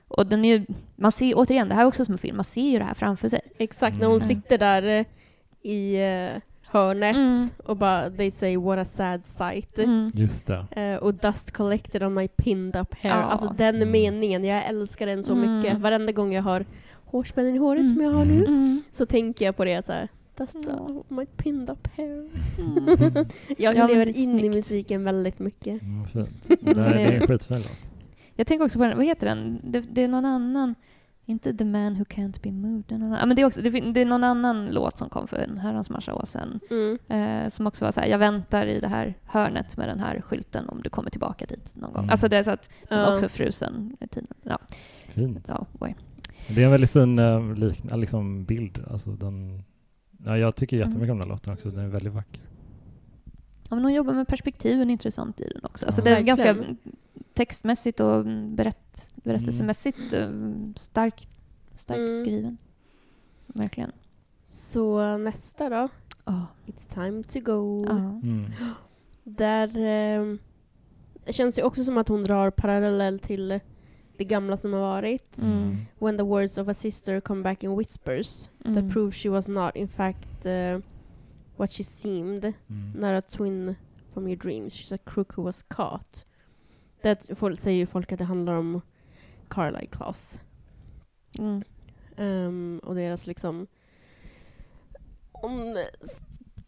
[0.08, 0.66] Och den är ju,
[0.96, 2.94] man ser återigen, det här är också som en film, man ser ju det här
[2.94, 3.42] framför sig.
[3.58, 4.28] Exakt, när hon Mm.
[4.28, 5.06] sitter där eh,
[5.72, 7.48] i eh, hörnet Mm.
[7.66, 9.80] och bara they say what a sad sight.
[9.80, 10.12] Mm.
[10.14, 10.66] Just det.
[10.82, 13.12] Eh, och dust collected on my pinned up hair.
[13.16, 13.22] Ja.
[13.24, 13.92] Alltså den Mm.
[13.92, 15.58] meningen, jag älskar den så Mm.
[15.58, 15.78] mycket.
[15.78, 16.66] Varenda gång jag har
[17.06, 17.96] hårspännen i håret Mm.
[17.96, 18.84] som jag har nu Mm.
[18.92, 20.08] så tänker jag på det så här.
[20.38, 20.74] Dust Ja.
[20.80, 22.30] on my pinned up hair.
[22.60, 23.26] Mm.
[23.58, 25.80] Jag Ja, lever är in i musiken väldigt mycket.
[25.82, 26.28] Den var fin.
[26.48, 27.92] Det, är- det är en skitfin låt.
[28.38, 29.60] Jag tänker också på den, vad heter den?
[29.64, 30.76] Det, det är någon annan,
[31.26, 32.84] inte The Man Who Can't Be Moved.
[32.88, 34.98] Det är, någon, annan- ja, men det, är också, det, det är någon annan låt
[34.98, 36.60] som kom för en herrans massa år sedan.
[36.70, 36.98] Mm.
[37.44, 40.22] Eh, som också var så här, jag väntar i det här hörnet med den här
[40.22, 42.04] skylten om du kommer tillbaka dit någon gång.
[42.04, 42.10] Mm.
[42.12, 44.28] Alltså det är så att den var också frusen i tiden.
[44.44, 44.58] Ja,
[45.08, 45.46] Fint.
[45.48, 45.68] ja.
[46.50, 48.84] Det är en väldigt fin eh, lik, liksom bild.
[48.92, 49.64] Alltså den,
[50.26, 51.12] ja, jag tycker jättemycket Mm.
[51.12, 51.70] om den låten också.
[51.72, 52.42] Den är väldigt vacker.
[53.70, 55.86] Ja, men hon jobbar med perspektiven intressant i den också.
[55.86, 56.06] Alltså Ja.
[56.06, 56.78] det är ganska Verkligen.
[57.38, 60.30] Textmässigt och berätt, berättelsemässigt eh,
[60.76, 61.28] stark,
[61.76, 62.20] starkt Mm.
[62.20, 62.58] skriven.
[63.48, 63.92] Verkligen.
[64.46, 65.90] Så nästa då.
[66.26, 66.48] Ja.
[66.66, 67.86] It's time to go.
[67.86, 67.96] Ja.
[68.24, 68.52] Mm.
[69.24, 70.36] Där eh,
[71.26, 73.60] det känns ju också som att hon drar parallell till
[74.18, 75.38] det gamla som har varit.
[75.44, 75.78] Mm.
[76.00, 78.76] When the words of a sister come back in whispers Mm.
[78.76, 80.80] that prove she was not in fact uh,
[81.58, 82.44] what she seemed.
[82.44, 82.92] Mm.
[82.96, 83.76] Not a twin
[84.14, 84.74] from your dreams.
[84.74, 86.26] She's a crook who was caught.
[87.02, 88.82] Det folk, säger ju folk att det handlar om
[89.50, 90.40] Carlisle Class.
[91.40, 91.64] Mm.
[92.18, 93.68] Ehm, och deras liksom...
[95.32, 95.78] Hon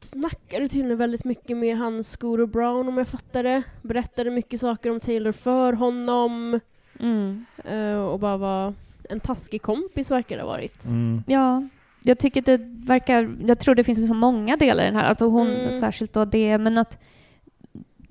[0.01, 3.63] snackade tydligen väldigt mycket med han Scooter Brown om jag fattar det.
[3.81, 6.59] Berättade mycket saker om Taylor för honom.
[6.99, 7.45] Mm.
[7.65, 8.73] eh, och bara var
[9.09, 10.85] en taskig kompis verkar det ha varit.
[10.85, 11.23] Mm.
[11.27, 11.67] Ja,
[12.03, 12.57] jag tycker det
[12.87, 13.35] verkar...
[13.45, 15.03] Jag tror det finns så många delar i den här.
[15.09, 15.73] Alltså hon Mm.
[15.73, 16.97] särskilt då det, men att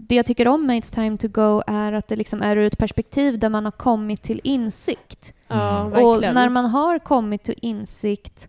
[0.01, 2.67] det jag tycker om med It's time to go är att det liksom är ur
[2.67, 5.33] ett perspektiv där man har kommit till insikt.
[5.49, 5.91] Ja, Mm.
[5.91, 6.07] verkligen.
[6.29, 8.49] Och när man har kommit till insikt,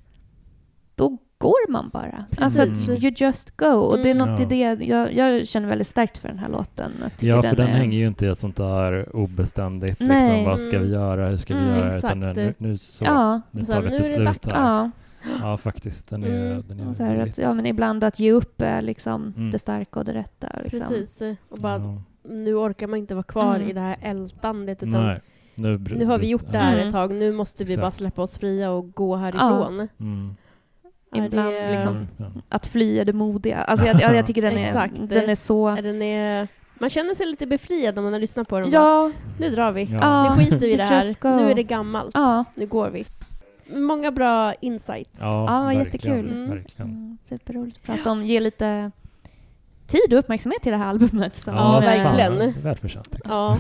[0.96, 2.26] då går man bara.
[2.32, 2.60] Precis.
[2.60, 3.66] Alltså, you just go.
[3.66, 4.30] Och det är Mm.
[4.30, 4.46] något Ja.
[4.46, 6.92] i det, jag, jag känner väldigt starkt för den här låten.
[7.02, 10.28] Jag tycker Ja, för den är, hänger ju inte i ett sånt där obeständigt, Nej.
[10.28, 10.92] liksom, vad ska vi Mm.
[10.92, 12.04] göra, hur ska vi Mm, göra, exakt.
[12.18, 14.64] utan nu, nu, så, Ja, nu tar vi ett är det beslut här.
[14.64, 14.90] ja.
[15.42, 16.64] Ja, faktiskt, den är, Mm.
[16.68, 19.52] den är Och så här att, ja, men ibland att ge upp är liksom Mm.
[19.52, 20.48] det starka och det rätta.
[20.64, 20.80] Liksom.
[20.90, 21.22] Precis.
[21.50, 22.02] Och bara, Ja.
[22.30, 23.70] nu orkar man inte vara kvar Mm.
[23.70, 24.84] i det här ältandet.
[24.84, 25.22] Utan Nej,
[25.56, 26.88] nu, nu har vi gjort det här Mm.
[26.88, 27.14] ett tag.
[27.14, 27.96] Nu måste vi bara Exakt.
[27.98, 29.88] släppa oss fria och gå härifrån.
[30.00, 30.36] Mm.
[31.14, 32.08] Ja, Ibland det- liksom-.
[32.50, 33.58] Att fly är det modiga.
[33.58, 34.94] Alltså jag, jag, jag tycker den är, Exakt.
[35.10, 35.76] den är så...
[35.76, 36.48] Den är,
[36.80, 38.70] man känner sig lite befriad när man har lyssnat på den.
[38.72, 39.84] Bara, Ja, nu drar vi.
[39.84, 40.36] Ja.
[40.36, 41.38] Nu skiter vi i det här.
[41.38, 42.12] Nu är det gammalt.
[42.14, 42.46] ja.
[42.56, 43.06] Nu går vi.
[43.70, 45.12] Många bra insights.
[45.20, 46.32] Ja, Ja, verkligen, jättekul.
[46.32, 46.50] Mm.
[46.50, 46.92] verkligen.
[46.92, 48.24] Mm, superroligt att prata om.
[48.24, 48.92] Ge lite
[49.88, 51.36] tid och uppmärksamhet till det här albumet.
[51.36, 52.62] Som, Ja, verkligen.
[52.62, 53.16] Välförtjänt.
[53.24, 53.58] Ja.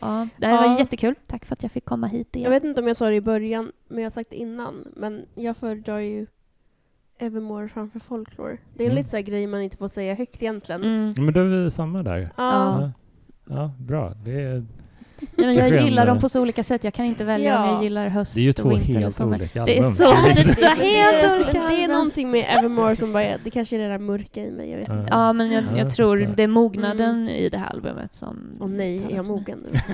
[0.00, 0.68] Ja, det här Ja.
[0.68, 1.14] var jättekul.
[1.26, 2.44] Tack för att jag fick komma hit igen.
[2.44, 4.84] Jag vet inte om jag sa det i början, men jag har sagt det innan.
[4.96, 6.26] Men jag föredrar ju
[7.18, 8.58] Evermore framför Folklore.
[8.76, 8.96] Det är en Mm.
[8.96, 10.82] lite så här grej man inte får säga högt egentligen.
[10.84, 11.14] Mm.
[11.24, 12.30] Men då är vi samma där.
[12.36, 12.80] Ja.
[12.82, 12.92] Ja,
[13.48, 14.14] ja bra.
[14.24, 14.64] Det är,
[15.36, 16.84] Ja, men jag gillar dem på så olika sätt.
[16.84, 17.74] Jag kan inte välja om Ja.
[17.74, 19.36] jag gillar höst det är ju och två vinter eller helt sommar.
[19.38, 19.92] olika Det är album.
[19.92, 20.76] så- är det- riktigt- det är
[21.12, 21.90] helt det, olika det är album.
[21.96, 24.88] någonting med Evermore som bara, det kanske är det där mörka i mig, jag vet.
[25.10, 28.38] Ja, men jag, Ja, jag tror det är mognaden i det här albumet som...
[28.60, 29.78] Åh nej, är jag mogen nu?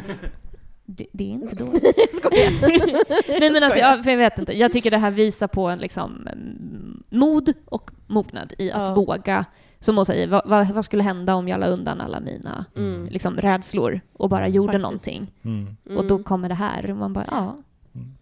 [0.91, 1.83] Det, det är inte dåligt.
[1.97, 3.41] Jag skojar.
[3.41, 4.59] Nej men alltså, jag, jag vet inte.
[4.59, 8.95] Jag tycker det här visar på en liksom mm, mod och mognad i att Ja.
[8.95, 9.45] våga,
[9.81, 13.07] som hon säger, vad, vad, vad skulle hända om jag la undan alla mina Mm.
[13.07, 14.83] liksom, rädslor och bara gjorde Faktiskt.
[14.83, 15.33] någonting?
[15.43, 15.77] Mm.
[15.99, 16.25] Och då Mm.
[16.25, 17.57] kommer det här och man bara, ja.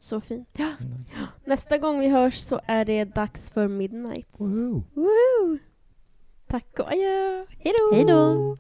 [0.01, 0.59] Så fint.
[0.59, 1.05] Mm.
[1.45, 4.41] Nästa gång vi hörs så är det dags för Midnights.
[4.41, 4.83] Woho!
[4.95, 5.59] Woohoo!
[6.47, 7.47] Tack och adjö!
[7.93, 8.57] Hej då!